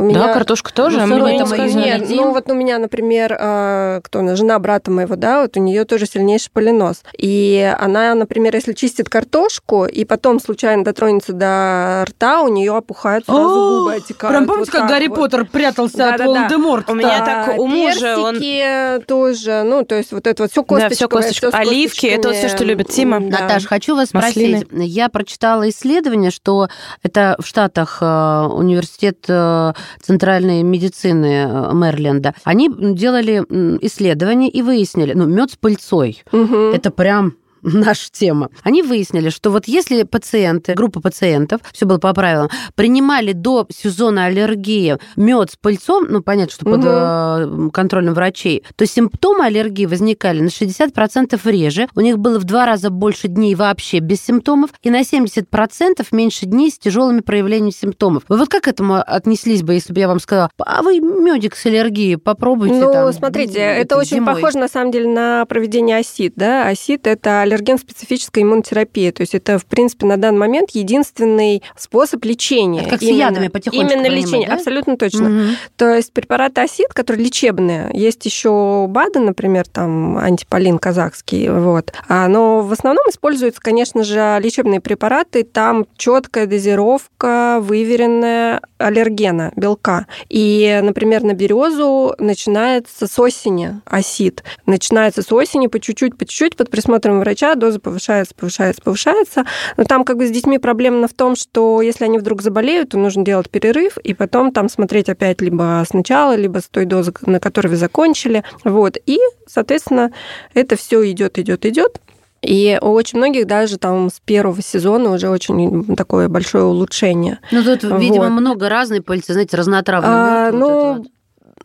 У 0.00 0.10
Да, 0.12 0.24
меня- 0.24 0.32
картошка 0.34 0.72
тоже. 0.72 0.96
Ну, 0.96 1.04
а 1.04 1.06
сырой 1.08 1.32
ее 1.32 1.44
сказали. 1.46 1.72
нет, 1.72 2.02
едим. 2.02 2.16
ну 2.16 2.30
вот 2.32 2.50
у 2.50 2.54
меня, 2.54 2.78
например, 2.78 3.36
а, 3.38 4.00
кто 4.02 4.20
она, 4.20 4.34
жена 4.34 4.58
брата 4.58 4.90
моего, 4.90 5.14
да, 5.14 5.42
вот 5.42 5.58
у 5.58 5.60
нее 5.60 5.84
тоже 5.84 6.06
сильнейший 6.06 6.50
полинос. 6.52 7.02
И 7.18 7.70
она, 7.78 8.14
например, 8.14 8.54
если 8.54 8.72
чистит 8.72 9.10
картошку 9.10 9.84
и 9.84 10.06
потом 10.06 10.40
случайно 10.40 10.84
дотронется 10.84 11.34
до 11.34 12.04
рта, 12.08 12.40
у 12.40 12.48
нее 12.48 12.74
опухают 12.74 13.26
сразу 13.26 13.40
О, 13.42 13.78
губы, 13.80 13.94
отекают. 13.96 14.34
Прям 14.34 14.46
помните, 14.46 14.70
вот 14.72 14.80
как 14.80 14.88
Гарри 14.88 15.08
вот. 15.08 15.16
Поттер 15.18 15.44
прятался 15.44 16.04
от 16.06 16.10
Да-да-да. 16.12 16.24
Волан-де-Морта? 16.26 16.92
У 16.92 16.94
меня 16.94 17.18
Да, 17.18 17.24
так 17.26 17.58
у 17.58 17.66
мужа, 17.66 18.18
он- 18.18 18.34
персики 18.38 19.04
тоже, 19.06 19.62
ну, 19.66 19.84
то 19.84 19.96
есть 19.96 20.12
вот 20.12 20.26
это 20.26 20.44
вот 20.44 20.50
все 20.50 20.62
Да, 20.62 20.66
косточковое. 20.66 20.88
всё 20.90 21.08
косточковое. 21.08 21.52
всё 21.52 21.68
с 21.68 21.68
Оливки, 21.70 22.06
это 22.06 22.28
вот 22.28 22.36
всё, 22.38 22.48
что 22.48 22.64
любит 22.64 22.88
Тима. 22.88 23.20
Да. 23.20 23.40
Наташ, 23.40 23.66
хочу 23.66 23.94
вас 23.96 24.14
Маслины. 24.14 24.60
спросить. 24.60 24.88
Я 24.90 25.10
прочитала 25.10 25.68
исследование, 25.68 26.30
что 26.30 26.68
это 27.02 27.36
в 27.38 27.46
Штатах 27.46 27.98
э, 28.00 28.46
университет 28.50 29.18
э, 29.28 29.72
центральной 30.00 30.62
медицины 30.62 31.46
э, 31.46 31.72
Мэриленда. 31.72 32.34
Они 32.44 32.70
делали 32.94 33.44
м, 33.48 33.78
исследование 33.82 34.50
и 34.50 34.62
выяснили, 34.62 35.12
ну, 35.14 35.26
мед 35.26 35.50
с 35.52 35.56
пыльцой. 35.56 36.22
Мгм. 36.32 36.72
Это 36.74 36.90
прям 36.90 37.34
наша 37.80 38.10
тема. 38.10 38.50
Они 38.62 38.82
выяснили, 38.82 39.30
что 39.30 39.50
вот 39.50 39.66
если 39.66 40.02
пациенты, 40.02 40.74
группа 40.74 41.00
пациентов, 41.00 41.60
все 41.72 41.86
было 41.86 41.98
по 41.98 42.12
правилам, 42.12 42.48
принимали 42.74 43.32
до 43.32 43.66
сезона 43.70 44.26
аллергии 44.26 44.98
мед 45.16 45.50
с 45.50 45.56
пыльцом, 45.56 46.06
ну, 46.08 46.22
понятно, 46.22 46.52
что 46.52 46.64
под 46.64 46.80
э, 46.84 47.70
контролем 47.72 48.14
врачей, 48.14 48.64
то 48.76 48.86
симптомы 48.86 49.44
аллергии 49.44 49.86
возникали 49.86 50.40
на 50.40 50.48
60% 50.48 51.38
реже, 51.50 51.88
у 51.94 52.00
них 52.00 52.18
было 52.18 52.38
в 52.38 52.44
два 52.44 52.66
раза 52.66 52.90
больше 52.90 53.28
дней 53.28 53.54
вообще 53.54 53.98
без 53.98 54.22
симптомов, 54.22 54.70
и 54.82 54.90
на 54.90 55.00
70% 55.00 56.06
меньше 56.12 56.46
дней 56.46 56.70
с 56.70 56.78
тяжелыми 56.78 57.20
проявлениями 57.20 57.70
симптомов. 57.70 58.22
Вы 58.28 58.36
вот 58.36 58.48
как 58.48 58.64
к 58.64 58.68
этому 58.68 59.02
отнеслись 59.04 59.62
бы, 59.62 59.74
если 59.74 59.92
бы 59.92 60.00
я 60.00 60.08
вам 60.08 60.20
сказала, 60.20 60.50
а 60.58 60.82
вы 60.82 61.00
медик 61.00 61.56
с 61.56 61.66
аллергией 61.66 62.16
попробуйте 62.18 62.74
Ну, 62.74 62.92
там, 62.92 63.12
смотрите, 63.12 63.58
м, 63.60 63.80
это 63.80 63.96
очень 63.96 64.16
зимой». 64.16 64.34
похоже 64.34 64.58
на 64.58 64.68
самом 64.68 64.90
деле 64.90 65.08
на 65.08 65.46
проведение 65.46 65.98
ОСИД. 65.98 66.34
Да? 66.36 66.68
ОСИД– 66.68 67.00
это 67.06 67.44
аллерген 67.50 67.78
специфической 67.78 68.42
иммунотерапии. 68.42 69.10
То 69.10 69.22
есть 69.22 69.34
это, 69.34 69.58
в 69.58 69.66
принципе, 69.66 70.06
на 70.06 70.16
данный 70.16 70.38
момент 70.38 70.70
единственный 70.70 71.62
способ 71.76 72.24
лечения. 72.24 72.82
Это 72.82 72.90
как 72.90 73.00
с 73.00 73.02
Именно- 73.02 73.18
ядами 73.18 73.48
потихонечку 73.48 73.92
Именно 73.98 74.06
лечение, 74.14 74.48
да? 74.48 74.54
абсолютно 74.54 74.96
точно. 74.96 75.28
Мгм. 75.28 75.50
То 75.76 75.94
есть 75.94 76.12
препараты 76.12 76.60
ОСИД, 76.62 76.92
которые 76.94 77.24
лечебные, 77.24 77.90
есть 77.92 78.24
еще 78.24 78.86
БАДы, 78.88 79.20
например, 79.20 79.66
там 79.66 80.16
антиполин 80.18 80.78
казахский, 80.78 81.48
вот. 81.50 81.92
А, 82.08 82.28
но 82.28 82.60
в 82.60 82.72
основном 82.72 83.04
используются, 83.08 83.60
конечно 83.60 84.04
же, 84.04 84.38
лечебные 84.42 84.80
препараты, 84.80 85.42
там 85.42 85.86
четкая 85.96 86.46
дозировка, 86.46 87.58
выверенная 87.60 88.60
аллергена, 88.78 89.52
белка. 89.56 90.06
И, 90.28 90.80
например, 90.82 91.22
на 91.22 91.34
березу 91.34 92.14
начинается 92.18 93.06
с 93.06 93.18
осени 93.18 93.80
ОСИД. 93.84 94.44
Начинается 94.66 95.22
с 95.22 95.32
осени 95.32 95.66
по 95.66 95.80
чуть-чуть, 95.80 96.16
по 96.16 96.24
чуть-чуть, 96.24 96.56
под 96.56 96.70
присмотром 96.70 97.20
врача 97.20 97.39
доза 97.54 97.80
повышается, 97.80 98.34
повышается, 98.34 98.82
повышается. 98.82 99.44
Но 99.76 99.84
там 99.84 100.04
как 100.04 100.16
бы 100.16 100.26
с 100.26 100.30
детьми 100.30 100.58
проблема 100.58 101.08
в 101.08 101.14
том, 101.14 101.36
что 101.36 101.82
если 101.82 102.04
они 102.04 102.18
вдруг 102.18 102.42
заболеют, 102.42 102.90
то 102.90 102.98
нужно 102.98 103.24
делать 103.24 103.50
перерыв, 103.50 103.98
и 103.98 104.14
потом 104.14 104.52
там 104.52 104.68
смотреть 104.68 105.08
опять 105.08 105.40
либо 105.40 105.84
сначала, 105.88 106.36
либо 106.36 106.58
с 106.58 106.68
той 106.68 106.84
дозы, 106.84 107.12
на 107.22 107.40
которой 107.40 107.68
вы 107.68 107.76
закончили. 107.76 108.44
Вот. 108.64 108.96
И, 109.06 109.18
соответственно, 109.46 110.12
это 110.54 110.76
все 110.76 111.10
идет, 111.10 111.38
идет, 111.38 111.66
идет. 111.66 112.00
И 112.42 112.78
у 112.80 112.88
очень 112.92 113.18
многих 113.18 113.46
даже 113.46 113.76
там 113.76 114.08
с 114.08 114.18
первого 114.20 114.62
сезона 114.62 115.12
уже 115.12 115.28
очень 115.28 115.94
такое 115.94 116.28
большое 116.28 116.64
улучшение. 116.64 117.38
Ну, 117.50 117.62
тут, 117.62 117.82
видимо, 117.82 118.30
Вот. 118.30 118.40
много 118.40 118.68
разной 118.68 119.02
пыльцы, 119.02 119.34
знаете, 119.34 119.56
разнотравной. 119.56 120.10
А, 120.10 120.50
ну, 120.50 120.94
вот. 120.94 121.06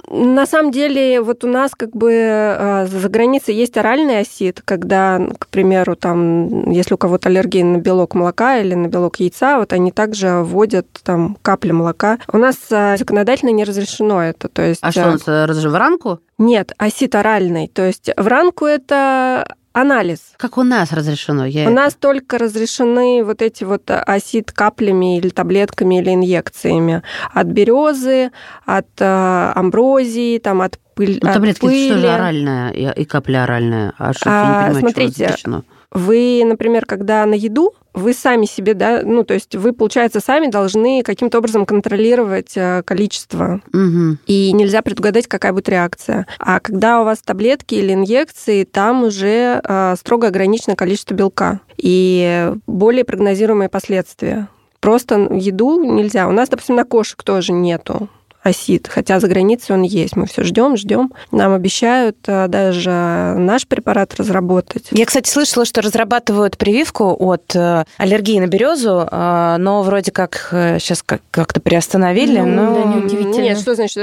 На 0.10 0.46
самом 0.46 0.72
деле, 0.72 1.22
вот 1.22 1.44
у 1.44 1.48
нас 1.48 1.72
как 1.76 1.92
бы 1.92 2.12
э, 2.14 2.88
за 2.88 3.10
границей 3.10 3.56
есть 3.56 3.78
оральный 3.78 4.20
осид, 4.20 4.62
когда, 4.64 5.20
к 5.40 5.48
примеру, 5.48 5.96
там, 5.96 6.70
если 6.70 6.94
у 6.94 6.98
кого-то 6.98 7.30
аллергия 7.30 7.64
на 7.64 7.78
белок 7.78 8.14
молока 8.14 8.58
или 8.58 8.76
на 8.76 8.88
белок 8.88 9.20
яйца, 9.20 9.58
вот 9.58 9.74
они 9.74 9.92
также 9.92 10.42
вводят 10.44 10.88
там 11.04 11.38
капли 11.42 11.72
молока. 11.72 12.20
У 12.32 12.38
нас 12.38 12.58
э, 12.70 12.98
законодательно 12.98 13.50
не 13.50 13.64
разрешено 13.64 14.24
это. 14.24 14.48
То 14.48 14.62
есть, 14.62 14.82
а 14.84 14.92
что, 14.92 15.04
у 15.04 15.12
нас 15.12 15.26
в 15.26 15.76
ранку? 15.76 16.20
Нет, 16.38 16.74
осид 16.78 17.16
оральный. 17.16 17.68
То 17.68 17.86
есть 17.86 18.10
в 18.16 18.28
ранку 18.28 18.66
это 18.66 19.56
анализ. 19.76 20.20
Как 20.38 20.58
у 20.58 20.64
нас 20.64 20.92
разрешено? 20.94 21.46
Я... 21.46 21.70
У 21.70 21.74
нас 21.74 21.96
только 21.96 22.38
разрешены 22.38 23.24
вот 23.24 23.42
эти 23.42 23.64
вот 23.64 23.84
осид 23.90 24.52
каплями 24.52 25.18
или 25.18 25.30
таблетками 25.30 26.00
или 26.00 26.14
инъекциями 26.14 27.04
от 27.34 27.48
березы, 27.48 28.32
от 28.66 28.88
э, 29.00 29.52
амброзии, 29.54 30.40
там 30.40 30.62
от 30.62 30.80
пыль. 30.96 31.20
Ну, 31.22 31.34
таблетки 31.34 31.66
от 31.66 31.72
пыли. 31.72 31.88
это 31.88 32.00
что 32.00 32.08
же 32.08 32.14
оральная 32.14 32.72
и, 32.72 33.02
и 33.02 33.06
капля 33.06 33.44
оральная? 33.44 33.94
А 33.98 34.14
что, 34.14 34.30
а, 34.30 34.32
я 34.32 34.48
не 34.48 34.76
понимаю, 34.76 34.80
смотрите, 34.80 35.26
разрешено? 35.26 35.64
Вы, 35.96 36.44
например, 36.46 36.86
когда 36.86 37.26
на 37.26 37.36
еду, 37.36 37.74
вы 37.94 38.14
сами 38.14 38.46
себе, 38.46 38.74
да, 38.74 39.02
ну, 39.02 39.24
то 39.24 39.34
есть 39.34 39.56
вы, 39.56 39.72
получается, 39.72 40.20
сами 40.20 40.48
должны 40.48 41.04
каким-то 41.04 41.38
образом 41.38 41.66
контролировать 41.66 42.52
э, 42.56 42.84
количество. 42.84 43.62
Угу. 43.74 44.18
И 44.28 44.52
нельзя 44.52 44.82
предугадать, 44.82 45.28
какая 45.28 45.54
будет 45.54 45.70
реакция. 45.70 46.28
А 46.38 46.60
когда 46.60 47.00
у 47.02 47.06
вас 47.06 47.20
таблетки 47.20 47.76
или 47.76 47.94
инъекции, 47.94 48.66
там 48.66 49.04
уже 49.04 49.62
э, 49.64 49.96
строго 49.98 50.28
ограничено 50.28 50.76
количество 50.76 51.14
белка 51.14 51.62
и 51.78 52.52
более 52.68 53.06
прогнозируемые 53.06 53.70
последствия. 53.70 54.50
Просто 54.82 55.30
еду 55.32 55.82
нельзя. 55.82 56.28
У 56.28 56.34
нас, 56.34 56.50
допустим, 56.50 56.76
на 56.76 56.84
кошек 56.84 57.24
тоже 57.24 57.54
нету 57.54 58.10
осид, 58.46 58.88
хотя 58.88 59.20
за 59.20 59.28
границей 59.28 59.76
он 59.76 59.82
есть. 59.82 60.16
Мы 60.16 60.28
все 60.28 60.44
ждем, 60.44 60.78
ждем. 60.78 61.12
Нам 61.32 61.54
обещают 61.54 62.18
э, 62.28 62.48
даже 62.48 62.92
наш 63.38 63.68
препарат 63.68 64.14
разработать. 64.16 64.86
Я, 64.92 65.06
кстати, 65.06 65.28
слышала, 65.30 65.66
что 65.66 65.82
разрабатывают 65.82 66.56
прививку 66.58 67.16
от 67.18 67.56
э, 67.56 67.86
аллергии 67.98 68.40
на 68.40 68.46
березу, 68.46 69.08
э, 69.12 69.56
но 69.58 69.82
вроде 69.82 70.12
как 70.12 70.50
сейчас 70.52 71.04
как-то 71.04 71.60
приостановили. 71.60 72.40
Ну, 72.40 72.46
но... 72.46 72.76
да, 72.76 72.84
неудивительно. 72.84 73.42
Нет, 73.42 73.60
что 73.60 73.74
значит 73.74 73.96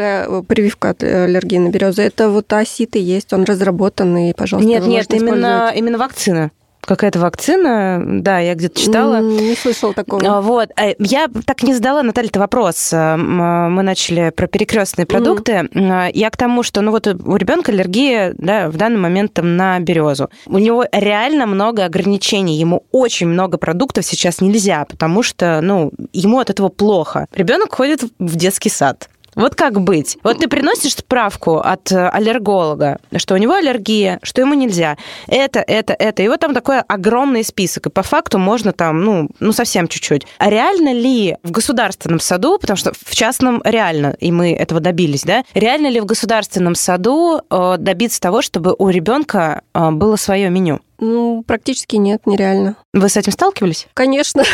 прививка 0.48 0.90
от 0.90 1.04
аллергии 1.04 1.58
на 1.58 1.68
березу? 1.68 2.02
Это 2.02 2.28
вот 2.28 2.52
осид 2.52 2.96
и 2.96 3.00
есть, 3.00 3.32
он 3.32 3.44
разработан, 3.44 4.16
и, 4.16 4.32
пожалуйста, 4.32 4.68
Нет, 4.68 4.84
нет, 4.86 5.14
именно, 5.14 5.72
именно 5.74 5.98
вакцина 5.98 6.50
какая-то 6.84 7.20
вакцина, 7.20 8.02
да, 8.04 8.38
я 8.40 8.54
где-то 8.54 8.80
читала. 8.80 9.20
Не 9.20 9.54
слышала 9.54 9.94
такого. 9.94 10.22
А, 10.26 10.40
вот. 10.40 10.70
Э, 10.76 10.94
я 10.98 11.28
так 11.46 11.62
не 11.62 11.74
задала, 11.74 12.02
Наталья, 12.02 12.28
это 12.28 12.40
вопрос. 12.40 12.92
Э, 12.92 13.16
мы 13.16 13.82
начали 13.82 14.30
про 14.30 14.46
перекрестные 14.46 15.06
продукты. 15.06 15.52
Mm-hmm. 15.52 16.10
Я 16.14 16.30
к 16.30 16.36
тому, 16.36 16.62
что 16.62 16.80
ну 16.80 16.90
вот 16.90 17.06
у 17.06 17.36
ребенка 17.36 17.72
аллергия 17.72 18.34
да, 18.36 18.68
в 18.68 18.76
данный 18.76 18.98
момент 18.98 19.32
там, 19.32 19.56
на 19.56 19.78
березу. 19.80 20.28
У 20.46 20.58
него 20.58 20.84
реально 20.92 21.46
много 21.46 21.84
ограничений. 21.84 22.58
Ему 22.58 22.84
очень 22.90 23.28
много 23.28 23.58
продуктов 23.58 24.04
сейчас 24.04 24.40
нельзя, 24.40 24.84
потому 24.84 25.22
что 25.22 25.60
ну, 25.62 25.92
ему 26.12 26.40
от 26.40 26.50
этого 26.50 26.68
плохо. 26.68 27.26
Ребенок 27.34 27.74
ходит 27.74 28.02
в 28.18 28.36
детский 28.36 28.70
сад. 28.70 29.08
Вот 29.34 29.54
как 29.54 29.80
быть? 29.80 30.18
Вот 30.22 30.38
ты 30.38 30.48
приносишь 30.48 30.92
справку 30.92 31.58
от 31.58 31.90
э, 31.90 32.08
аллерголога, 32.08 32.98
что 33.16 33.34
у 33.34 33.38
него 33.38 33.54
аллергия, 33.54 34.18
что 34.22 34.42
ему 34.42 34.54
нельзя. 34.54 34.96
Это, 35.26 35.60
это, 35.60 35.94
это. 35.94 36.22
И 36.22 36.28
вот 36.28 36.40
там 36.40 36.52
такой 36.52 36.80
огромный 36.80 37.42
список. 37.42 37.86
И 37.86 37.90
по 37.90 38.02
факту 38.02 38.38
можно 38.38 38.72
там, 38.72 39.02
ну, 39.02 39.28
ну 39.40 39.52
совсем 39.52 39.88
чуть-чуть. 39.88 40.26
А 40.38 40.50
реально 40.50 40.92
ли 40.92 41.36
в 41.42 41.50
государственном 41.50 42.20
саду, 42.20 42.58
потому 42.58 42.76
что 42.76 42.92
в 42.92 43.14
частном 43.14 43.62
реально, 43.64 44.16
и 44.20 44.30
мы 44.30 44.52
этого 44.52 44.80
добились, 44.80 45.22
да, 45.22 45.44
реально 45.54 45.88
ли 45.88 46.00
в 46.00 46.04
государственном 46.04 46.74
саду 46.74 47.40
э, 47.48 47.76
добиться 47.78 48.20
того, 48.20 48.42
чтобы 48.42 48.74
у 48.78 48.88
ребенка 48.90 49.62
э, 49.74 49.90
было 49.90 50.16
свое 50.16 50.50
меню? 50.50 50.80
Ну, 50.98 51.42
практически 51.46 51.96
нет, 51.96 52.26
нереально. 52.26 52.76
Вы 52.92 53.08
с 53.08 53.16
этим 53.16 53.32
сталкивались? 53.32 53.88
Конечно. 53.94 54.44